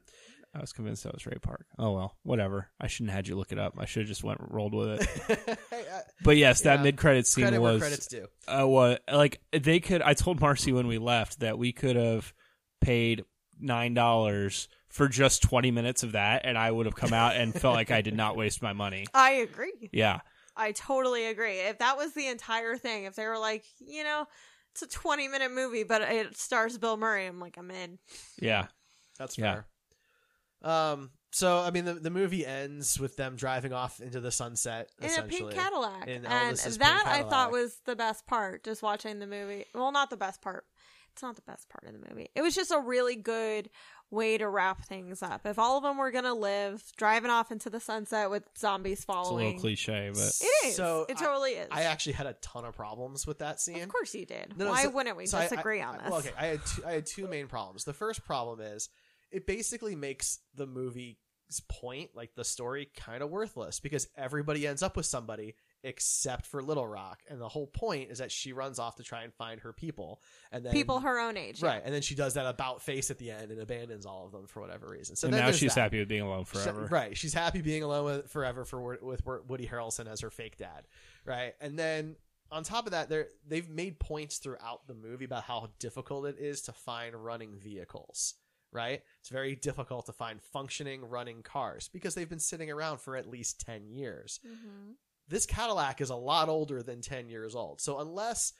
I 0.54 0.60
was 0.60 0.72
convinced 0.74 1.04
that 1.04 1.14
was 1.14 1.24
Ray 1.26 1.38
Park. 1.40 1.66
Oh 1.78 1.92
well, 1.92 2.16
whatever. 2.24 2.68
I 2.78 2.88
shouldn't 2.88 3.10
have 3.10 3.16
had 3.16 3.28
you 3.28 3.36
look 3.36 3.52
it 3.52 3.58
up. 3.58 3.74
I 3.78 3.86
should 3.86 4.00
have 4.02 4.08
just 4.08 4.22
went 4.24 4.38
rolled 4.42 4.74
with 4.74 5.00
it. 5.30 5.58
But 6.24 6.36
yes, 6.38 6.62
that 6.62 6.78
Yeah. 6.78 6.82
mid-credit 6.84 7.26
scene 7.26 7.44
Credit 7.44 7.60
where 7.60 7.72
was 7.74 7.82
credit's 7.82 8.06
due. 8.06 8.26
Uh, 8.48 8.66
what 8.66 9.02
like 9.10 9.40
they 9.52 9.80
could? 9.80 10.02
I 10.02 10.14
told 10.14 10.40
Marcy 10.40 10.72
when 10.72 10.86
we 10.86 10.98
left 10.98 11.40
that 11.40 11.58
we 11.58 11.72
could 11.72 11.94
have 11.96 12.32
paid 12.80 13.24
nine 13.60 13.94
dollars 13.94 14.68
for 14.88 15.08
just 15.08 15.42
20 15.42 15.70
minutes 15.70 16.02
of 16.02 16.12
that, 16.12 16.42
and 16.44 16.56
I 16.56 16.70
would 16.70 16.86
have 16.86 16.94
come 16.96 17.12
out 17.12 17.36
and 17.36 17.52
felt 17.54 17.74
like 17.74 17.90
I 17.90 18.00
did 18.00 18.14
not 18.16 18.34
waste 18.36 18.62
my 18.62 18.72
money. 18.72 19.04
I 19.14 19.32
agree. 19.32 19.90
Yeah. 19.92 20.20
I 20.56 20.72
totally 20.72 21.26
agree. 21.26 21.58
If 21.60 21.78
that 21.78 21.96
was 21.96 22.12
the 22.14 22.26
entire 22.28 22.76
thing, 22.76 23.04
if 23.04 23.14
they 23.14 23.26
were 23.26 23.38
like, 23.38 23.64
you 23.78 24.04
know, 24.04 24.26
it's 24.72 24.82
a 24.82 24.88
20 24.88 25.28
minute 25.28 25.52
movie, 25.52 25.84
but 25.84 26.02
it 26.02 26.36
stars 26.36 26.78
Bill 26.78 26.96
Murray, 26.96 27.26
I'm 27.26 27.40
like, 27.40 27.56
I'm 27.58 27.70
in. 27.70 27.98
Yeah. 28.40 28.66
That's 29.18 29.36
Yeah. 29.38 29.62
fair. 30.62 30.70
Um. 30.70 31.10
So 31.32 31.58
I 31.58 31.70
mean, 31.70 31.84
the 31.84 31.94
the 31.94 32.10
movie 32.10 32.46
ends 32.46 32.98
with 32.98 33.16
them 33.16 33.36
driving 33.36 33.72
off 33.72 34.00
into 34.00 34.20
the 34.20 34.30
sunset 34.30 34.90
In 35.00 35.04
a 35.04 35.08
essentially. 35.08 35.52
pink 35.52 35.62
Cadillac. 35.62 36.08
In 36.08 36.24
and 36.24 36.56
Elvis's 36.56 36.78
that 36.78 37.02
pink 37.04 37.14
I 37.14 37.28
thought 37.28 37.50
was 37.52 37.76
the 37.84 37.94
best 37.94 38.26
part, 38.26 38.64
just 38.64 38.82
watching 38.82 39.18
the 39.18 39.26
movie. 39.26 39.66
Well, 39.74 39.92
not 39.92 40.08
the 40.08 40.16
best 40.16 40.40
part. 40.40 40.64
It's 41.12 41.22
not 41.22 41.36
the 41.36 41.42
best 41.42 41.68
part 41.68 41.84
of 41.84 41.92
the 42.00 42.08
movie. 42.10 42.28
It 42.34 42.42
was 42.42 42.54
just 42.54 42.70
a 42.70 42.78
really 42.78 43.16
good 43.16 43.68
way 44.10 44.38
to 44.38 44.48
wrap 44.48 44.84
things 44.86 45.22
up. 45.22 45.44
If 45.44 45.58
all 45.58 45.76
of 45.76 45.82
them 45.82 45.98
were 45.98 46.10
going 46.10 46.24
to 46.24 46.32
live, 46.32 46.82
driving 46.96 47.30
off 47.30 47.50
into 47.50 47.68
the 47.70 47.80
sunset 47.80 48.30
with 48.30 48.44
zombies 48.56 49.00
It's 49.00 49.08
a 49.08 49.34
little 49.34 49.58
cliche, 49.58 50.10
but 50.14 50.20
It 50.40 50.66
is. 50.66 50.76
So 50.76 51.06
it 51.08 51.16
I- 51.18 51.20
totally 51.24 51.52
is. 51.52 51.68
I 51.72 51.82
actually 51.82 52.12
had 52.12 52.26
a 52.26 52.34
ton 52.34 52.64
of 52.64 52.74
problems 52.76 53.26
with 53.26 53.38
that 53.40 53.60
scene. 53.60 53.82
Of 53.82 53.88
course 53.88 54.14
you 54.14 54.24
did. 54.24 54.54
No, 54.56 54.66
no, 54.66 54.70
Why 54.70 54.84
so- 54.84 54.90
wouldn't 54.90 55.16
we 55.16 55.26
so 55.26 55.38
I- 55.38 55.42
I- 55.42 55.48
disagree 55.48 55.80
on 55.82 55.98
this? 55.98 56.06
Well, 56.10 56.20
okay, 56.20 56.30
I 56.38 56.46
had 56.46 56.64
two, 56.64 56.86
I 56.86 56.92
had 56.92 57.06
two 57.06 57.26
main 57.26 57.48
problems. 57.48 57.84
The 57.84 57.92
first 57.92 58.24
problem 58.24 58.60
is 58.60 58.88
it 59.32 59.46
basically 59.46 59.96
makes 59.96 60.38
the 60.54 60.66
movie's 60.66 61.16
point, 61.68 62.10
like 62.14 62.34
the 62.36 62.44
story, 62.44 62.88
kind 62.96 63.22
of 63.24 63.30
worthless 63.30 63.80
because 63.80 64.06
everybody 64.16 64.66
ends 64.68 64.82
up 64.84 64.96
with 64.96 65.06
somebody 65.06 65.56
except 65.86 66.44
for 66.46 66.62
Little 66.62 66.86
Rock, 66.86 67.22
and 67.28 67.40
the 67.40 67.48
whole 67.48 67.66
point 67.68 68.10
is 68.10 68.18
that 68.18 68.30
she 68.30 68.52
runs 68.52 68.78
off 68.78 68.96
to 68.96 69.02
try 69.02 69.22
and 69.22 69.32
find 69.32 69.60
her 69.60 69.72
people, 69.72 70.20
and 70.52 70.64
then 70.64 70.72
People 70.72 71.00
her 71.00 71.18
own 71.18 71.36
age. 71.36 71.62
yeah. 71.62 71.68
right, 71.68 71.82
and 71.84 71.94
then 71.94 72.02
she 72.02 72.14
does 72.14 72.34
that 72.34 72.44
about 72.46 72.82
face 72.82 73.10
at 73.10 73.18
the 73.18 73.30
end 73.30 73.50
and 73.50 73.60
abandons 73.60 74.04
all 74.04 74.26
of 74.26 74.32
them 74.32 74.46
for 74.46 74.60
whatever 74.60 74.88
reason. 74.88 75.16
So 75.16 75.28
and 75.28 75.34
then 75.34 75.44
now 75.46 75.52
she's 75.52 75.74
that. 75.74 75.80
happy 75.80 75.98
with 76.00 76.08
being 76.08 76.22
alone 76.22 76.44
She's- 76.44 76.64
forever. 76.64 76.88
right. 76.90 77.16
She's 77.16 77.32
happy 77.34 77.62
being 77.62 77.82
alone 77.82 78.04
with, 78.04 78.30
forever 78.30 78.64
for 78.64 78.98
with 79.00 79.24
Woody 79.24 79.66
Harrelson 79.66 80.06
as 80.06 80.20
her 80.20 80.30
fake 80.30 80.56
dad. 80.58 80.86
Right. 81.24 81.54
And 81.60 81.78
then 81.78 82.16
on 82.50 82.62
top 82.64 82.86
of 82.86 82.92
that, 82.92 83.08
they 83.08 83.24
they've 83.46 83.68
made 83.68 83.98
points 83.98 84.38
throughout 84.38 84.86
the 84.86 84.94
movie 84.94 85.24
about 85.24 85.44
how 85.44 85.68
difficult 85.78 86.26
it 86.26 86.36
is 86.38 86.62
to 86.62 86.72
find 86.72 87.14
running 87.14 87.56
vehicles. 87.56 88.34
Right. 88.72 89.02
It's 89.20 89.30
very 89.30 89.54
difficult 89.56 90.06
to 90.06 90.12
find 90.12 90.42
functioning 90.42 91.08
running 91.08 91.42
cars 91.42 91.88
because 91.92 92.14
they've 92.14 92.28
been 92.28 92.38
sitting 92.40 92.70
around 92.70 93.00
for 93.00 93.16
at 93.16 93.26
least 93.28 93.60
ten 93.64 93.88
years. 93.88 94.38
Mm-hmm. 94.46 94.90
This 95.28 95.46
Cadillac 95.46 96.00
is 96.00 96.10
a 96.10 96.16
lot 96.16 96.48
older 96.48 96.82
than 96.82 97.00
ten 97.00 97.28
years 97.28 97.54
old. 97.54 97.80
So 97.80 97.98
unless 97.98 98.52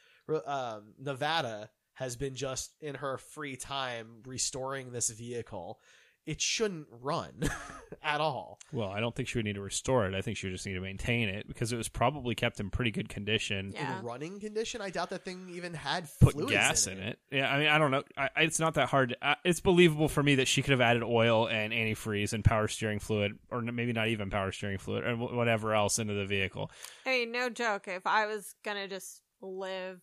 um, 0.46 0.94
Nevada 0.98 1.70
has 1.94 2.16
been 2.16 2.34
just 2.34 2.74
in 2.80 2.94
her 2.96 3.18
free 3.18 3.56
time 3.56 4.22
restoring 4.26 4.92
this 4.92 5.10
vehicle, 5.10 5.80
it 6.26 6.40
shouldn't 6.40 6.86
run 6.90 7.48
at 8.02 8.20
all. 8.20 8.58
Well, 8.72 8.88
I 8.90 8.98
don't 9.00 9.14
think 9.14 9.28
she 9.28 9.38
would 9.38 9.44
need 9.44 9.54
to 9.54 9.60
restore 9.60 10.06
it. 10.06 10.14
I 10.14 10.20
think 10.22 10.36
she 10.36 10.48
would 10.48 10.52
just 10.52 10.66
need 10.66 10.74
to 10.74 10.80
maintain 10.80 11.28
it 11.28 11.46
because 11.46 11.72
it 11.72 11.76
was 11.76 11.88
probably 11.88 12.34
kept 12.34 12.58
in 12.58 12.68
pretty 12.70 12.90
good 12.90 13.08
condition. 13.08 13.70
Yeah. 13.72 14.00
In 14.00 14.04
running 14.04 14.40
condition, 14.40 14.80
I 14.80 14.90
doubt 14.90 15.10
that 15.10 15.24
thing 15.24 15.48
even 15.54 15.72
had 15.72 16.08
Put 16.20 16.32
fluids 16.32 16.50
gas 16.52 16.86
in 16.88 16.98
in 16.98 17.04
it. 17.04 17.18
Yeah, 17.30 17.48
I 17.52 17.58
mean, 17.58 17.68
I 17.68 17.78
don't 17.78 17.90
know. 17.92 18.02
I, 18.16 18.30
I- 18.36 18.42
it's 18.42 18.58
not 18.58 18.74
that 18.74 18.88
hard. 18.88 19.14
I, 19.22 19.36
it's 19.44 19.60
believable 19.60 20.08
for 20.08 20.22
me 20.22 20.34
that 20.36 20.48
she 20.48 20.62
could 20.62 20.72
have 20.72 20.80
added 20.80 21.02
oil 21.04 21.46
and 21.48 21.72
antifreeze 21.72 22.32
and 22.32 22.44
power 22.44 22.66
steering 22.68 22.98
fluid, 22.98 23.38
or 23.50 23.60
maybe 23.62 23.92
not 23.92 24.08
even 24.08 24.28
power 24.28 24.50
steering 24.52 24.78
fluid, 24.78 25.04
or 25.04 25.14
whatever 25.16 25.74
else 25.74 25.98
into 25.98 26.14
the 26.14 26.26
vehicle. 26.26 26.70
I 27.06 27.10
mean, 27.10 27.32
no 27.32 27.48
joke. 27.50 27.86
If 27.86 28.06
I 28.06 28.26
was 28.26 28.54
gonna 28.64 28.88
just 28.88 29.22
live 29.40 30.00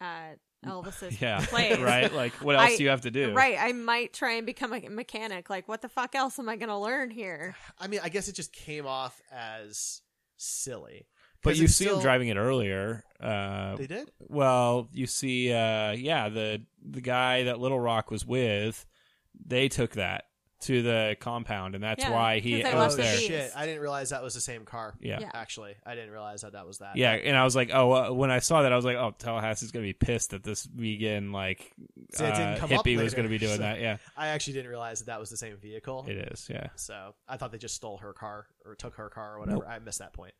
at 0.00 0.38
Elvis's 0.64 1.20
Yeah, 1.20 1.44
place, 1.46 1.78
right? 1.78 2.12
Like, 2.12 2.32
what 2.34 2.54
else 2.56 2.72
I- 2.72 2.76
do 2.76 2.82
you 2.84 2.88
have 2.90 3.02
to 3.02 3.10
do? 3.10 3.32
Right, 3.34 3.56
I 3.58 3.72
might 3.72 4.12
try 4.12 4.32
and 4.32 4.46
become 4.46 4.72
a 4.72 4.80
mechanic. 4.88 5.50
Like, 5.50 5.68
what 5.68 5.82
the 5.82 5.88
fuck 5.88 6.14
else 6.14 6.38
am 6.38 6.48
I 6.48 6.56
gonna 6.56 6.80
learn 6.80 7.10
here? 7.10 7.54
I 7.78 7.86
mean, 7.88 8.00
I 8.02 8.08
guess 8.08 8.28
it 8.28 8.34
just 8.34 8.52
came 8.52 8.86
off 8.86 9.20
as 9.32 10.00
silly. 10.36 11.06
But 11.42 11.56
you 11.56 11.68
see 11.68 11.84
still- 11.84 11.96
him 11.96 12.02
driving 12.02 12.28
it 12.28 12.36
earlier. 12.36 13.04
Uh, 13.20 13.76
They 13.76 13.86
did? 13.86 14.10
Well, 14.20 14.88
you 14.92 15.06
see, 15.06 15.52
uh, 15.52 15.92
yeah, 15.92 16.28
the 16.28 16.62
the 16.84 17.00
guy 17.00 17.44
that 17.44 17.58
Little 17.60 17.78
Rock 17.80 18.10
was 18.10 18.26
with, 18.26 18.84
they 19.44 19.68
took 19.68 19.92
that 19.92 20.24
to 20.58 20.82
the 20.82 21.16
compound, 21.20 21.74
and 21.74 21.84
that's 21.84 22.02
Yeah, 22.02 22.12
why 22.12 22.40
he 22.40 22.62
'cause 22.62 22.70
they 22.70 22.74
was 22.76 22.82
left 22.82 22.96
the 22.96 23.02
there. 23.02 23.16
bees. 23.18 23.26
Shit, 23.26 23.52
I 23.54 23.66
didn't 23.66 23.80
realize 23.82 24.08
that 24.10 24.22
was 24.22 24.34
the 24.34 24.40
same 24.40 24.64
car. 24.64 24.94
Yeah. 25.00 25.18
Yeah. 25.20 25.30
Actually, 25.34 25.74
I 25.84 25.94
didn't 25.94 26.10
realize 26.12 26.40
that 26.42 26.52
that 26.52 26.66
was 26.66 26.78
that. 26.78 26.96
Yeah, 26.96 27.12
and 27.12 27.36
I 27.36 27.44
was 27.44 27.54
like, 27.54 27.70
oh, 27.72 27.92
uh, 27.92 28.12
when 28.12 28.30
I 28.30 28.38
saw 28.38 28.62
that, 28.62 28.72
I 28.72 28.76
was 28.76 28.84
like, 28.84 28.96
oh, 28.96 29.14
Tallahassee's 29.18 29.70
gonna 29.70 29.82
be 29.84 29.92
pissed 29.92 30.30
that 30.30 30.42
this 30.44 30.64
vegan 30.64 31.30
like 31.32 31.72
See, 32.14 32.24
it 32.24 32.34
didn't 32.34 32.54
uh, 32.54 32.56
come 32.58 32.72
up 32.72 32.84
hippie 32.86 32.96
was 32.96 33.04
later, 33.12 33.16
gonna 33.16 33.28
be 33.28 33.38
doing 33.38 33.56
so- 33.56 33.62
that. 33.62 33.80
Yeah, 33.80 33.98
I 34.16 34.28
actually 34.28 34.54
didn't 34.54 34.70
realize 34.70 35.00
that 35.00 35.06
that 35.06 35.20
was 35.20 35.28
the 35.30 35.36
same 35.36 35.56
vehicle. 35.58 36.06
it 36.08 36.32
is. 36.32 36.48
Yeah, 36.50 36.68
So 36.76 37.14
I 37.28 37.36
thought 37.36 37.52
they 37.52 37.58
just 37.58 37.74
stole 37.74 37.98
her 37.98 38.12
car 38.12 38.46
or 38.64 38.74
took 38.74 38.94
her 38.94 39.08
car 39.10 39.36
or 39.36 39.40
whatever. 39.40 39.66
I 39.66 39.78
missed 39.78 39.98
that 39.98 40.12
point. 40.14 40.32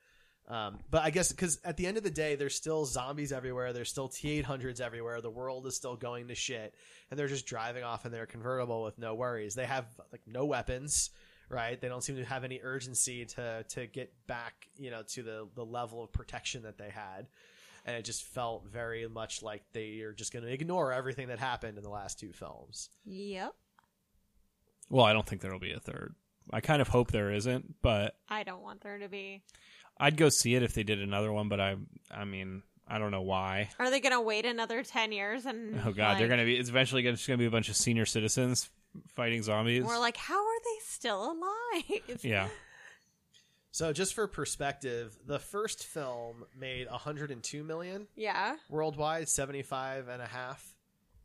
Um, 0.48 0.78
but 0.90 1.02
I 1.02 1.10
guess 1.10 1.32
because 1.32 1.58
at 1.64 1.76
the 1.76 1.86
end 1.86 1.96
of 1.96 2.04
the 2.04 2.10
day, 2.10 2.36
there's 2.36 2.54
still 2.54 2.84
zombies 2.84 3.32
everywhere. 3.32 3.72
There's 3.72 3.88
still 3.88 4.08
T800s 4.08 4.80
everywhere. 4.80 5.20
The 5.20 5.30
world 5.30 5.66
is 5.66 5.74
still 5.74 5.96
going 5.96 6.28
to 6.28 6.34
shit, 6.36 6.74
and 7.10 7.18
they're 7.18 7.26
just 7.26 7.46
driving 7.46 7.82
off 7.82 8.06
in 8.06 8.12
their 8.12 8.26
convertible 8.26 8.84
with 8.84 8.96
no 8.98 9.14
worries. 9.14 9.54
They 9.56 9.66
have 9.66 9.86
like 10.12 10.20
no 10.26 10.44
weapons, 10.44 11.10
right? 11.48 11.80
They 11.80 11.88
don't 11.88 12.02
seem 12.02 12.16
to 12.16 12.24
have 12.24 12.44
any 12.44 12.60
urgency 12.62 13.24
to 13.24 13.64
to 13.70 13.86
get 13.88 14.12
back, 14.28 14.68
you 14.78 14.90
know, 14.92 15.02
to 15.08 15.22
the 15.24 15.48
the 15.56 15.64
level 15.64 16.04
of 16.04 16.12
protection 16.12 16.62
that 16.62 16.78
they 16.78 16.90
had. 16.90 17.26
And 17.84 17.96
it 17.96 18.04
just 18.04 18.22
felt 18.24 18.66
very 18.66 19.06
much 19.08 19.42
like 19.42 19.62
they 19.72 20.00
are 20.00 20.12
just 20.12 20.32
going 20.32 20.44
to 20.44 20.52
ignore 20.52 20.92
everything 20.92 21.28
that 21.28 21.38
happened 21.38 21.76
in 21.78 21.84
the 21.84 21.90
last 21.90 22.18
two 22.20 22.32
films. 22.32 22.88
Yep. 23.04 23.52
well, 24.90 25.04
I 25.04 25.12
don't 25.12 25.26
think 25.26 25.40
there'll 25.40 25.58
be 25.60 25.72
a 25.72 25.80
third. 25.80 26.14
I 26.52 26.60
kind 26.60 26.80
of 26.80 26.88
hope 26.88 27.10
there 27.10 27.32
isn't, 27.32 27.74
but 27.82 28.14
I 28.28 28.44
don't 28.44 28.62
want 28.62 28.80
there 28.82 28.98
to 28.98 29.08
be. 29.08 29.42
I'd 29.98 30.16
go 30.16 30.28
see 30.28 30.54
it 30.54 30.62
if 30.62 30.74
they 30.74 30.82
did 30.82 31.00
another 31.00 31.32
one. 31.32 31.48
But 31.48 31.60
I, 31.60 31.76
I 32.10 32.24
mean, 32.24 32.62
I 32.86 32.98
don't 32.98 33.10
know 33.10 33.22
why. 33.22 33.70
Are 33.78 33.90
they 33.90 34.00
gonna 34.00 34.20
wait 34.20 34.44
another 34.46 34.82
ten 34.82 35.12
years 35.12 35.46
and? 35.46 35.80
Oh 35.84 35.92
God, 35.92 36.18
they're 36.18 36.28
gonna 36.28 36.44
be. 36.44 36.56
It's 36.56 36.68
eventually 36.68 37.02
gonna, 37.02 37.16
just 37.16 37.26
gonna 37.28 37.38
be 37.38 37.46
a 37.46 37.50
bunch 37.50 37.68
of 37.68 37.76
senior 37.76 38.06
citizens 38.06 38.68
fighting 39.14 39.42
zombies. 39.42 39.84
We're 39.84 39.98
like, 39.98 40.16
how 40.16 40.38
are 40.42 40.58
they 40.64 40.84
still 40.84 41.32
alive? 41.32 42.20
yeah. 42.22 42.48
So 43.72 43.92
just 43.92 44.14
for 44.14 44.26
perspective, 44.26 45.14
the 45.26 45.38
first 45.38 45.84
film 45.84 46.46
made 46.58 46.90
102 46.90 47.62
million 47.62 48.06
Yeah. 48.16 48.56
worldwide, 48.70 49.28
75 49.28 50.08
and 50.08 50.22
a 50.22 50.26
half 50.26 50.74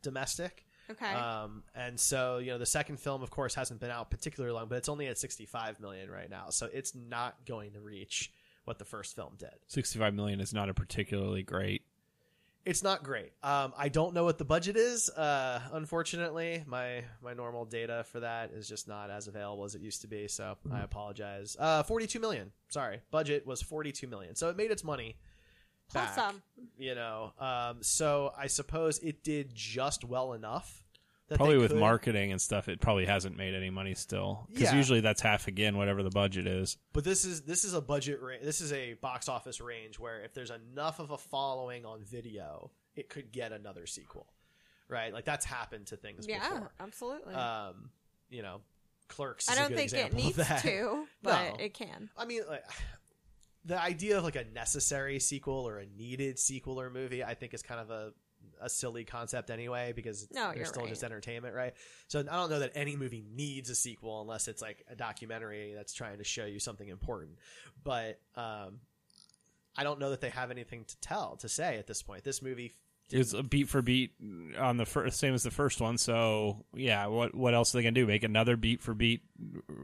domestic. 0.02 0.66
Okay. 0.90 1.14
Um, 1.14 1.62
and 1.74 1.98
so, 1.98 2.36
you 2.38 2.50
know, 2.50 2.58
the 2.58 2.66
second 2.66 3.00
film, 3.00 3.22
of 3.22 3.30
course, 3.30 3.54
hasn't 3.54 3.80
been 3.80 3.90
out 3.90 4.10
particularly 4.10 4.52
long, 4.54 4.66
but 4.68 4.76
it's 4.76 4.90
only 4.90 5.06
at 5.06 5.16
65 5.16 5.80
million 5.80 6.10
right 6.10 6.28
now. 6.28 6.50
So 6.50 6.68
it's 6.70 6.94
not 6.94 7.36
going 7.46 7.72
to 7.72 7.80
reach 7.80 8.30
what 8.64 8.78
the 8.78 8.84
first 8.84 9.14
film 9.16 9.34
did. 9.38 9.54
Sixty-five 9.66 10.14
million 10.14 10.40
is 10.40 10.52
not 10.52 10.68
a 10.68 10.74
particularly 10.74 11.42
great. 11.42 11.82
It's 12.64 12.84
not 12.84 13.02
great. 13.02 13.32
Um, 13.42 13.72
I 13.76 13.88
don't 13.88 14.14
know 14.14 14.22
what 14.22 14.38
the 14.38 14.44
budget 14.44 14.76
is. 14.76 15.10
Uh, 15.10 15.60
unfortunately, 15.72 16.62
my 16.66 17.02
my 17.20 17.34
normal 17.34 17.64
data 17.64 18.04
for 18.12 18.20
that 18.20 18.52
is 18.52 18.68
just 18.68 18.86
not 18.86 19.10
as 19.10 19.26
available 19.26 19.64
as 19.64 19.74
it 19.74 19.80
used 19.82 20.02
to 20.02 20.06
be. 20.06 20.28
So 20.28 20.56
I 20.72 20.80
apologize. 20.82 21.56
Uh, 21.58 21.82
42 21.82 22.20
million. 22.20 22.52
Sorry, 22.68 23.00
budget 23.10 23.46
was 23.46 23.62
42 23.62 24.06
million. 24.06 24.36
So 24.36 24.48
it 24.48 24.56
made 24.56 24.70
its 24.70 24.84
money 24.84 25.16
Plus 25.90 26.04
back. 26.06 26.14
some. 26.14 26.42
You 26.78 26.94
know, 26.94 27.32
um, 27.40 27.78
so 27.82 28.32
I 28.38 28.46
suppose 28.46 29.00
it 29.00 29.24
did 29.24 29.52
just 29.54 30.04
well 30.04 30.32
enough. 30.32 30.81
That 31.32 31.38
Probably 31.38 31.56
they 31.56 31.62
with 31.62 31.70
could- 31.72 31.80
marketing 31.80 32.30
and 32.32 32.40
stuff, 32.40 32.68
it 32.68 32.80
probably 32.80 33.06
hasn't 33.06 33.36
made 33.36 33.54
any 33.54 33.70
money 33.70 33.94
still. 33.94 34.46
Because 34.48 34.64
Yeah. 34.70 34.76
usually 34.76 35.00
that's 35.00 35.20
half 35.22 35.48
again 35.48 35.76
whatever 35.76 36.02
the 36.02 36.10
budget 36.10 36.46
is. 36.46 36.76
But 36.92 37.04
this 37.04 37.24
is 37.24 37.42
this 37.42 37.64
is 37.64 37.72
a 37.74 37.80
budget 37.80 38.20
ra- 38.20 38.36
this 38.42 38.60
is 38.60 38.72
a 38.72 38.94
box 38.94 39.28
office 39.28 39.60
range 39.60 39.98
where 39.98 40.22
if 40.22 40.34
there's 40.34 40.50
enough 40.50 40.98
of 41.00 41.10
a 41.10 41.18
following 41.18 41.84
on 41.86 42.02
video, 42.04 42.70
it 42.94 43.08
could 43.08 43.32
get 43.32 43.52
another 43.52 43.86
sequel. 43.86 44.26
Right? 44.88 45.12
Like 45.12 45.24
that's 45.24 45.46
happened 45.46 45.86
to 45.86 45.96
things 45.96 46.26
Yeah, 46.28 46.40
before. 46.48 46.72
absolutely. 46.78 47.34
Um, 47.34 47.90
you 48.28 48.42
know, 48.42 48.60
Clerks 49.08 49.48
I 49.48 49.52
is 49.52 49.58
a 49.58 49.62
don't 49.62 49.68
good 49.70 49.90
think 49.90 50.06
it 50.06 50.12
needs 50.14 50.36
that. 50.36 50.62
to, 50.62 51.06
but 51.22 51.58
No. 51.58 51.64
it 51.64 51.74
can. 51.74 52.10
I 52.16 52.24
mean, 52.26 52.42
like 52.48 52.64
the 53.64 53.80
idea 53.80 54.18
of 54.18 54.24
like 54.24 54.36
a 54.36 54.44
necessary 54.44 55.18
sequel 55.20 55.66
or 55.68 55.78
a 55.78 55.86
needed 55.86 56.38
sequel 56.38 56.80
or 56.80 56.90
movie, 56.90 57.22
I 57.24 57.34
think 57.34 57.54
is 57.54 57.62
kind 57.62 57.80
of 57.80 57.90
a 57.90 58.12
a 58.62 58.70
silly 58.70 59.04
concept 59.04 59.50
anyway 59.50 59.92
because 59.94 60.28
No, 60.32 60.48
they're 60.48 60.58
you're 60.58 60.64
still 60.66 60.82
right. 60.82 60.88
just 60.90 61.02
entertainment, 61.04 61.54
right? 61.54 61.74
So 62.08 62.20
I 62.20 62.22
don't 62.22 62.50
know 62.50 62.60
that 62.60 62.72
any 62.74 62.96
movie 62.96 63.24
needs 63.34 63.68
a 63.70 63.74
sequel 63.74 64.20
unless 64.22 64.48
it's 64.48 64.62
like 64.62 64.84
a 64.90 64.94
documentary 64.96 65.74
that's 65.74 65.92
trying 65.92 66.18
to 66.18 66.24
show 66.24 66.44
you 66.44 66.58
something 66.58 66.88
important. 66.88 67.32
But 67.84 68.20
um, 68.36 68.80
I 69.76 69.84
don't 69.84 69.98
know 70.00 70.10
that 70.10 70.20
they 70.20 70.30
have 70.30 70.50
anything 70.50 70.84
to 70.84 70.96
tell 71.00 71.36
to 71.36 71.48
say 71.48 71.78
at 71.78 71.86
this 71.86 72.02
point. 72.02 72.24
This 72.24 72.40
movie 72.42 72.72
It's 73.10 73.32
a 73.32 73.42
beat 73.42 73.68
for 73.68 73.82
beat 73.82 74.12
on 74.58 74.76
the 74.76 74.86
first, 74.86 75.18
same 75.18 75.34
as 75.34 75.42
the 75.42 75.50
first 75.50 75.80
one. 75.80 75.98
So 75.98 76.64
yeah, 76.74 77.06
what 77.06 77.34
what 77.34 77.54
else 77.54 77.74
are 77.74 77.78
they 77.78 77.82
gonna 77.82 77.92
do? 77.92 78.06
Make 78.06 78.22
another 78.22 78.56
beat 78.56 78.80
for 78.80 78.94
beat 78.94 79.22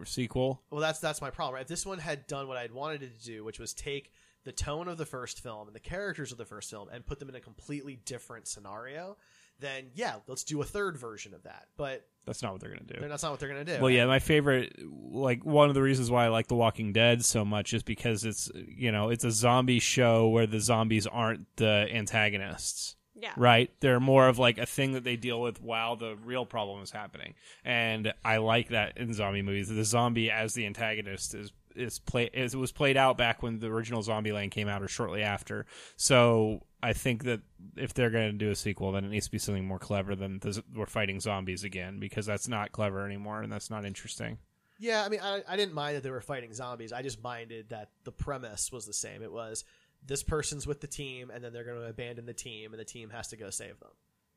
sequel? 0.04 0.62
Well, 0.70 0.80
that's 0.80 1.00
that's 1.00 1.20
my 1.20 1.30
problem. 1.30 1.54
Right? 1.54 1.62
If 1.62 1.68
this 1.68 1.84
one 1.86 1.98
had 1.98 2.26
done 2.26 2.48
what 2.48 2.56
I'd 2.56 2.72
wanted 2.72 3.02
it 3.02 3.18
to 3.20 3.24
do, 3.24 3.44
which 3.44 3.58
was 3.58 3.74
take 3.74 4.12
the 4.48 4.52
tone 4.52 4.88
of 4.88 4.96
the 4.96 5.04
first 5.04 5.42
film 5.42 5.66
and 5.66 5.76
the 5.76 5.80
characters 5.80 6.32
of 6.32 6.38
the 6.38 6.44
first 6.46 6.70
film 6.70 6.88
and 6.90 7.04
put 7.04 7.18
them 7.18 7.28
in 7.28 7.34
a 7.34 7.40
completely 7.40 8.00
different 8.06 8.48
scenario, 8.48 9.18
then 9.60 9.90
yeah, 9.94 10.14
let's 10.26 10.42
do 10.42 10.62
a 10.62 10.64
third 10.64 10.96
version 10.96 11.34
of 11.34 11.42
that. 11.42 11.66
But 11.76 12.06
That's 12.24 12.42
not 12.42 12.52
what 12.52 12.62
they're 12.62 12.70
gonna 12.70 12.86
do. 12.86 13.06
that's 13.06 13.22
not 13.22 13.30
what 13.32 13.40
they're 13.40 13.50
gonna 13.50 13.66
do. 13.66 13.76
Well, 13.78 13.90
yeah, 13.90 14.06
my 14.06 14.20
favorite, 14.20 14.74
like 14.90 15.44
one 15.44 15.68
of 15.68 15.74
the 15.74 15.82
reasons 15.82 16.10
why 16.10 16.24
I 16.24 16.28
like 16.28 16.46
The 16.46 16.54
Walking 16.54 16.94
Dead 16.94 17.26
so 17.26 17.44
much 17.44 17.74
is 17.74 17.82
because 17.82 18.24
it's 18.24 18.50
you 18.54 18.90
know 18.90 19.10
it's 19.10 19.24
a 19.24 19.30
zombie 19.30 19.80
show 19.80 20.28
where 20.30 20.46
the 20.46 20.60
zombies 20.60 21.06
aren't 21.06 21.44
the 21.56 21.86
antagonists. 21.92 22.96
Yeah. 23.20 23.32
Right? 23.36 23.70
They're 23.80 24.00
more 24.00 24.28
of 24.28 24.38
like 24.38 24.56
a 24.56 24.64
thing 24.64 24.92
that 24.92 25.04
they 25.04 25.16
deal 25.16 25.42
with 25.42 25.60
while 25.60 25.96
the 25.96 26.16
real 26.24 26.46
problem 26.46 26.82
is 26.82 26.90
happening. 26.92 27.34
And 27.64 28.14
I 28.24 28.36
like 28.36 28.68
that 28.68 28.96
in 28.96 29.12
zombie 29.12 29.42
movies. 29.42 29.68
The 29.68 29.84
zombie 29.84 30.30
as 30.30 30.54
the 30.54 30.64
antagonist 30.66 31.34
is 31.34 31.50
is 31.78 31.98
play 31.98 32.30
is 32.32 32.56
was 32.56 32.72
played 32.72 32.96
out 32.96 33.16
back 33.16 33.42
when 33.42 33.58
the 33.58 33.68
original 33.68 34.02
Zombieland 34.02 34.50
came 34.50 34.68
out 34.68 34.82
or 34.82 34.88
shortly 34.88 35.22
after. 35.22 35.66
So 35.96 36.62
I 36.82 36.92
think 36.92 37.24
that 37.24 37.40
if 37.76 37.94
they're 37.94 38.10
going 38.10 38.32
to 38.32 38.38
do 38.38 38.50
a 38.50 38.56
sequel, 38.56 38.92
then 38.92 39.04
it 39.04 39.08
needs 39.08 39.26
to 39.26 39.32
be 39.32 39.38
something 39.38 39.66
more 39.66 39.78
clever 39.78 40.14
than 40.14 40.38
this, 40.38 40.60
we're 40.74 40.86
fighting 40.86 41.20
zombies 41.20 41.64
again 41.64 41.98
because 41.98 42.26
that's 42.26 42.48
not 42.48 42.72
clever 42.72 43.04
anymore 43.04 43.42
and 43.42 43.52
that's 43.52 43.70
not 43.70 43.84
interesting. 43.84 44.38
Yeah, 44.78 45.04
I 45.04 45.08
mean, 45.08 45.20
I, 45.20 45.42
I 45.48 45.56
didn't 45.56 45.74
mind 45.74 45.96
that 45.96 46.04
they 46.04 46.10
were 46.10 46.20
fighting 46.20 46.52
zombies. 46.52 46.92
I 46.92 47.02
just 47.02 47.22
minded 47.22 47.70
that 47.70 47.90
the 48.04 48.12
premise 48.12 48.70
was 48.70 48.86
the 48.86 48.92
same. 48.92 49.22
It 49.22 49.32
was 49.32 49.64
this 50.06 50.22
person's 50.22 50.66
with 50.66 50.80
the 50.80 50.86
team, 50.86 51.30
and 51.30 51.42
then 51.42 51.52
they're 51.52 51.64
going 51.64 51.80
to 51.80 51.86
abandon 51.88 52.26
the 52.26 52.32
team, 52.32 52.72
and 52.72 52.80
the 52.80 52.84
team 52.84 53.10
has 53.10 53.28
to 53.28 53.36
go 53.36 53.50
save 53.50 53.80
them. 53.80 53.90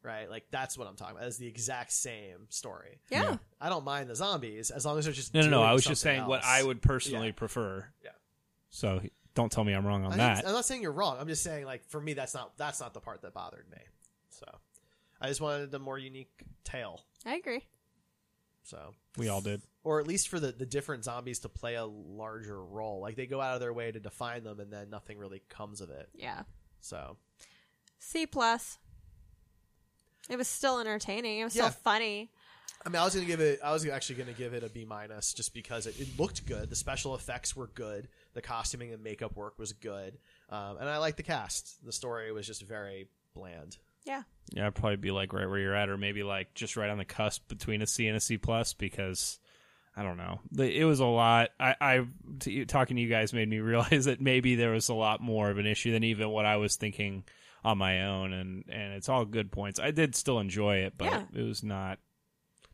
Right? 0.04 0.30
Like 0.30 0.46
that's 0.50 0.78
what 0.78 0.88
I'm 0.88 0.96
talking 0.96 1.16
about. 1.16 1.28
It's 1.28 1.38
the 1.38 1.48
exact 1.48 1.92
same 1.92 2.48
story. 2.50 3.00
Yeah. 3.10 3.38
I 3.60 3.70
don't 3.70 3.86
mind 3.86 4.10
the 4.10 4.16
zombies 4.16 4.72
as 4.72 4.84
long 4.86 4.98
as 4.98 5.06
they're 5.06 5.14
just 5.14 5.34
No, 5.34 5.42
no, 5.42 5.50
no. 5.50 5.62
I 5.64 5.74
was 5.74 5.84
just 5.86 6.02
something 6.02 6.18
saying 6.20 6.28
what. 6.28 6.44
I 6.44 6.64
would 6.64 6.82
personally 6.82 7.28
Yeah. 7.28 7.34
prefer. 7.34 7.86
Yeah. 8.04 8.10
So 8.72 9.02
don't 9.36 9.52
tell 9.52 9.64
me 9.64 9.74
I'm 9.74 9.86
wrong 9.86 10.04
on 10.06 10.14
I 10.14 10.18
that. 10.18 10.36
didn't- 10.38 10.48
I'm 10.48 10.54
not 10.54 10.66
saying 10.66 10.82
you're 10.82 10.92
wrong. 10.92 11.18
I'm 11.20 11.28
just 11.28 11.44
saying 11.44 11.66
like 11.66 11.86
for 11.88 12.02
me 12.02 12.14
that's 12.14 12.34
not 12.34 12.58
that's 12.58 12.80
not 12.80 12.94
the 12.96 13.00
part 13.00 13.22
that 13.22 13.34
bothered 13.34 13.70
me. 13.70 13.78
So 14.30 14.46
I 15.22 15.28
just 15.28 15.40
wanted 15.40 15.70
the 15.70 15.78
more 15.80 16.00
unique 16.00 16.32
tale. 16.64 17.02
I 17.26 17.36
agree. 17.36 17.64
So 18.64 18.96
We 19.18 19.28
all 19.28 19.42
did. 19.42 19.62
or 19.84 20.00
at 20.00 20.08
least 20.08 20.30
for 20.30 20.40
the, 20.40 20.52
the 20.52 20.66
different 20.66 21.04
zombies 21.04 21.40
to 21.40 21.50
play 21.50 21.76
a 21.76 21.86
larger 21.86 22.64
role. 22.64 23.02
Like 23.02 23.16
they 23.16 23.28
go 23.28 23.40
out 23.42 23.54
of 23.56 23.60
their 23.60 23.74
way 23.74 23.92
to 23.92 24.00
define 24.00 24.44
them, 24.44 24.60
and 24.60 24.72
then 24.74 24.90
nothing 24.90 25.18
really 25.20 25.42
comes 25.50 25.82
of 25.82 25.90
it. 25.92 26.10
Yeah. 26.14 26.44
So 26.80 27.18
C 28.00 28.26
plus. 28.26 28.80
It 30.32 30.38
was 30.38 30.48
still 30.48 30.80
entertaining. 30.80 31.40
It 31.40 31.44
was 31.44 31.56
Yeah. 31.56 31.70
still 31.70 31.82
funny. 31.84 32.32
I 32.86 32.90
mean, 32.90 32.96
I 33.00 33.04
was 33.06 33.14
gonna 33.14 33.28
give 33.28 33.42
it. 33.42 33.60
I 33.64 33.72
was 33.74 33.86
actually 33.86 34.16
gonna 34.16 34.34
give 34.34 34.54
it 34.56 34.64
a 34.64 34.70
B 34.70 34.86
minus 34.86 35.34
just 35.34 35.54
because 35.54 35.86
it, 35.86 36.00
it 36.00 36.18
looked 36.18 36.46
good. 36.48 36.70
The 36.70 36.76
special 36.76 37.14
effects 37.14 37.56
were 37.56 37.68
good. 37.68 38.08
The 38.34 38.42
costuming 38.42 38.92
and 38.94 39.04
makeup 39.04 39.36
work 39.36 39.60
was 39.60 39.74
good, 39.74 40.18
um, 40.50 40.78
and 40.78 40.90
I 40.90 40.98
liked 40.98 41.18
the 41.18 41.24
cast. 41.24 41.86
The 41.86 41.92
story 41.92 42.32
was 42.32 42.48
just 42.48 42.64
very 42.64 43.08
bland. 43.36 43.78
Yeah. 44.04 44.24
Yeah, 44.52 44.66
I'd 44.68 44.74
probably 44.74 44.96
be 44.96 45.12
like 45.12 45.32
right 45.32 45.48
where 45.48 45.60
you're 45.60 45.76
at, 45.76 45.90
or 45.90 45.98
maybe 45.98 46.24
like 46.24 46.56
just 46.56 46.76
right 46.76 46.90
on 46.90 46.98
the 46.98 47.06
cusp 47.06 47.48
between 47.48 47.84
a 47.84 47.88
C 47.88 48.08
and 48.08 48.18
a 48.18 48.20
C 48.20 48.38
plus 48.40 48.74
because 48.74 49.38
I 49.96 50.02
don't 50.02 50.18
know. 50.18 50.40
The- 50.52 50.76
It 50.76 50.86
was 50.86 51.02
a 51.02 51.06
lot. 51.06 51.50
I, 51.60 51.76
I 51.80 52.06
t- 52.40 52.66
talking 52.66 52.96
to 52.96 53.02
you 53.04 53.10
guys 53.10 53.32
made 53.32 53.48
me 53.50 53.60
realize 53.60 54.06
that 54.06 54.22
maybe 54.22 54.56
there 54.56 54.72
was 54.72 54.90
a 54.90 54.94
lot 54.96 55.22
more 55.22 55.52
of 55.52 55.60
an 55.60 55.68
issue 55.68 55.92
than 55.92 56.04
even 56.06 56.30
what 56.30 56.46
I 56.46 56.56
was 56.58 56.78
thinking 56.78 57.26
on 57.64 57.78
my 57.78 58.06
own, 58.06 58.34
and 58.34 58.64
and 58.70 58.94
it's 58.94 59.10
all 59.10 59.26
good 59.26 59.52
points. 59.52 59.80
I 59.80 59.92
did 59.92 60.16
still 60.16 60.40
enjoy 60.40 60.78
it, 60.78 60.94
but 60.98 61.06
Yeah. 61.06 61.24
it 61.34 61.42
was 61.44 61.64
not 61.64 62.00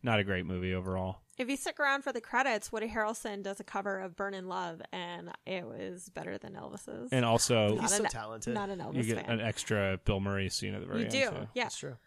not 0.03 0.19
a 0.19 0.23
great 0.23 0.45
movie 0.45 0.73
overall. 0.73 1.17
If 1.37 1.49
you 1.49 1.55
stick 1.57 1.79
around 1.79 2.03
for 2.03 2.11
the 2.11 2.21
credits, 2.21 2.71
Woody 2.71 2.87
Harrelson 2.87 3.43
does 3.43 3.59
a 3.59 3.63
cover 3.63 3.99
of 3.99 4.15
"Burning 4.15 4.47
Love," 4.47 4.81
and 4.91 5.31
it 5.45 5.65
was 5.67 6.09
better 6.09 6.37
than 6.37 6.53
Elvis's. 6.53 7.11
And 7.11 7.23
also, 7.25 7.75
Not 7.75 7.91
an- 7.91 8.53
Not 8.53 8.69
an 8.69 8.79
Elvis 8.79 8.95
you 8.95 9.03
get 9.03 9.25
fan. 9.25 9.39
an 9.39 9.45
extra 9.45 9.99
Bill 10.03 10.19
Murray 10.19 10.49
scene 10.49 10.73
at 10.73 10.81
the 10.81 10.87
very 10.87 10.99
You 10.99 11.05
end. 11.05 11.11
do, 11.13 11.29
too. 11.29 11.47
yeah. 11.53 11.63
That's 11.65 11.77
true. 11.77 11.97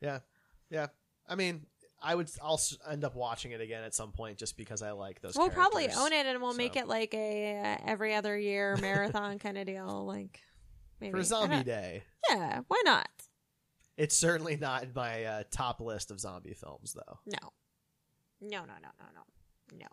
Yeah, 0.00 0.18
yeah. 0.70 0.88
I 1.28 1.34
mean, 1.36 1.66
I 2.02 2.14
would. 2.16 2.28
I'll 2.42 2.60
end 2.90 3.04
up 3.04 3.14
watching 3.14 3.52
it 3.52 3.60
again 3.60 3.84
at 3.84 3.94
some 3.94 4.10
point 4.12 4.38
just 4.38 4.56
because 4.56 4.82
I 4.82 4.90
like 4.90 5.20
those. 5.20 5.36
we'll 5.36 5.50
probably 5.50 5.88
own 5.90 6.12
it, 6.12 6.26
and 6.26 6.42
we'll 6.42 6.52
So. 6.52 6.58
make 6.58 6.74
it 6.76 6.88
like 6.88 7.14
a 7.14 7.60
uh, 7.60 7.76
every 7.86 8.14
other 8.14 8.36
year 8.36 8.76
marathon 8.80 9.38
kind 9.38 9.56
of 9.56 9.66
deal. 9.66 10.04
Like 10.04 10.40
maybe 11.04 11.12
for 11.12 11.18
I 11.18 11.22
Zombie 11.22 11.62
Day. 11.64 12.02
Yeah, 12.28 12.60
why 12.68 12.82
not? 12.84 13.08
It's 13.96 14.16
certainly 14.16 14.56
not 14.56 14.82
in 14.82 14.90
my 14.94 15.24
uh, 15.24 15.42
top 15.50 15.80
list 15.80 16.10
of 16.10 16.18
zombie 16.18 16.54
films, 16.54 16.94
though. 16.94 17.18
No, 17.26 17.52
no, 18.40 18.60
no, 18.60 18.74
no, 18.82 18.88
no, 18.98 19.06
no, 19.14 19.78
no. 19.78 19.86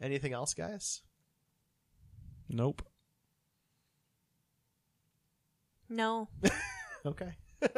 Anything 0.00 0.32
else, 0.32 0.54
guys? 0.54 1.02
Nope. 2.48 2.82
No. 5.88 6.28
Okay. 7.06 7.32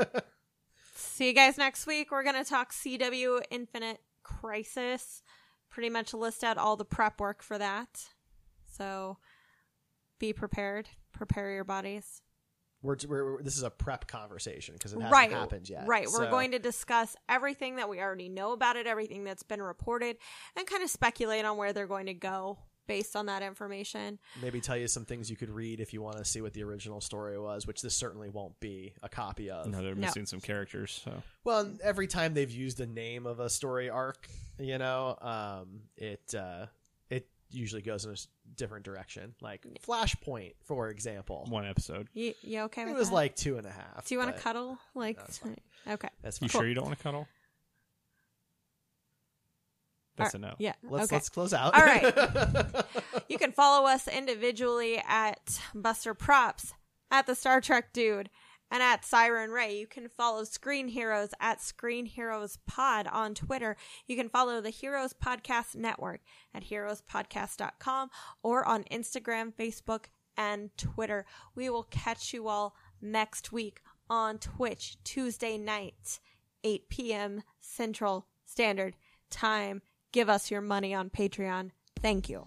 See 0.97 1.28
you 1.28 1.32
guys 1.32 1.57
next 1.57 1.86
week. 1.86 2.11
We're 2.11 2.24
going 2.24 2.43
to 2.43 2.49
talk 2.49 2.72
CW 2.72 3.40
Infinite 3.53 4.01
Crisis. 4.24 5.22
Pretty 5.70 5.90
much 5.90 6.12
list 6.12 6.43
out 6.43 6.59
all 6.59 6.76
the 6.76 6.84
prep 6.84 7.20
work 7.20 7.43
for 7.43 7.57
that. 7.57 8.05
So 8.76 9.18
be 10.18 10.32
prepared. 10.32 10.88
Prepare 11.12 11.53
your 11.53 11.64
bodies. 11.64 12.20
We're, 12.83 12.97
we're, 13.09 13.33
we're- 13.33 13.43
this 13.45 13.57
is 13.57 13.62
a 13.62 13.70
prep 13.70 14.07
conversation 14.07 14.74
because 14.74 14.93
it 14.93 14.97
hasn't 14.97 15.12
right. 15.12 15.30
happened 15.30 15.68
yet. 15.68 15.87
Right. 15.87 16.07
We're 16.12 16.30
going 16.30 16.51
to 16.53 16.59
discuss 16.59 17.16
everything 17.28 17.76
that 17.76 17.89
we 17.89 18.01
already 18.01 18.28
know 18.28 18.53
about 18.53 18.76
it, 18.76 18.87
everything 18.87 19.24
that's 19.24 19.43
been 19.43 19.62
reported, 19.62 20.16
and 20.57 20.66
kind 20.66 20.83
of 20.83 20.91
speculate 20.91 21.45
on 21.45 21.57
where 21.57 21.72
they're 21.72 21.87
going 21.87 22.07
to 22.07 22.14
go 22.14 22.59
based 22.89 23.14
on 23.14 23.26
that 23.26 23.43
information. 23.43 24.18
maybe 24.43 24.61
tell 24.61 24.76
you 24.76 24.89
some 24.89 25.05
things 25.05 25.30
you 25.30 25.37
could 25.37 25.49
read 25.51 25.78
if 25.80 25.93
you 25.93 26.03
want 26.03 26.16
to 26.16 26.24
see 26.24 26.41
what 26.41 26.53
the 26.53 26.64
original 26.64 27.01
story 27.01 27.39
was, 27.39 27.64
which 27.66 27.80
this 27.80 27.95
certainly 27.95 28.28
won't 28.28 28.59
be 28.59 28.93
a 29.05 29.09
copy 29.09 29.51
of. 29.51 29.66
No, 29.68 29.83
they're 29.83 29.95
No. 29.95 30.07
missing 30.09 30.26
some 30.26 30.41
characters. 30.41 31.01
So 31.05 31.22
Well, 31.45 31.70
every 31.83 32.09
time 32.09 32.35
they've 32.35 32.51
used 32.51 32.78
the 32.78 32.87
name 32.87 33.24
of 33.26 33.39
a 33.39 33.49
story 33.49 33.89
arc, 33.89 34.28
you 34.59 34.78
know, 34.78 35.16
um, 35.22 35.83
it 35.97 36.35
uh, 36.35 36.66
it 36.66 36.68
usually 37.53 37.83
goes 37.83 38.05
in 38.05 38.13
a 38.13 38.17
different 38.57 38.85
direction. 38.85 39.35
Like 39.41 39.67
Flashpoint, 39.87 40.55
for 40.65 40.89
example. 40.89 41.47
one 41.49 41.67
episode. 41.67 42.09
You, 42.15 42.35
you 42.43 42.61
okay 42.63 42.83
It 42.83 42.89
with 42.89 42.97
was 42.97 43.09
that? 43.09 43.15
like 43.15 43.37
two 43.37 43.57
and 43.59 43.67
a 43.67 43.71
half. 43.71 44.07
Do 44.07 44.15
you 44.15 44.19
want 44.19 44.31
to 44.31 44.35
but 44.35 44.43
cuddle? 44.43 44.79
Like, 44.95 45.17
that's 45.19 45.39
fine. 45.39 45.57
okay. 45.89 46.09
That's 46.23 46.41
You 46.41 46.49
fine. 46.49 46.61
sure 46.63 46.69
you 46.69 46.75
don't 46.75 46.85
want 46.87 46.97
to 46.99 47.03
cuddle? 47.03 47.27
That's 50.17 50.35
a 50.35 50.39
no. 50.39 50.55
Yeah. 50.59 50.75
Let's 50.83 51.07
okay. 51.07 51.17
let's 51.17 51.29
close 51.31 51.55
out. 51.55 51.75
All 51.75 51.81
right. 51.81 52.85
you 53.29 53.39
can 53.39 53.51
follow 53.53 53.87
us 53.87 54.07
individually 54.09 55.03
at 55.09 55.59
Buster 55.75 56.13
Props, 56.15 56.75
at 57.11 57.27
the 57.27 57.35
Star 57.35 57.61
Trek 57.61 57.93
Dude, 57.93 58.29
and 58.73 58.83
at 58.83 59.05
Siren 59.05 59.51
Ray. 59.51 59.79
You 59.79 59.87
can 59.87 60.09
follow 60.09 60.45
Screen 60.45 60.89
Heroes 60.89 61.31
at 61.39 61.61
Screen 61.61 62.07
Heroes 62.07 62.59
Pod 62.66 63.07
on 63.07 63.35
Twitter. 63.35 63.77
You 64.07 64.16
can 64.16 64.31
follow 64.31 64.61
the 64.62 64.70
Heroes 64.70 65.12
Podcast 65.12 65.77
Network 65.77 66.23
at 66.55 66.64
heroespodcast.com 66.64 68.09
or 68.43 68.66
on 68.66 68.85
Instagram, 68.85 69.53
Facebook, 69.53 70.07
and 70.39 70.70
Twitter. 70.79 71.27
We 71.55 71.68
will 71.68 71.85
catch 71.85 72.33
you 72.33 72.49
all 72.49 72.75
next 73.03 73.53
week 73.53 73.83
on 74.09 74.39
Twitch, 74.39 74.97
Tuesday 75.05 75.59
night, 75.59 76.18
8 76.64 76.89
p.m. 76.89 77.43
Central 77.61 78.27
Standard 78.47 78.97
Time. 79.31 79.83
Give 80.12 80.31
us 80.31 80.51
your 80.51 80.62
money 80.62 80.95
on 80.95 81.11
Patreon. 81.11 81.70
Thank 82.01 82.31
you. 82.31 82.47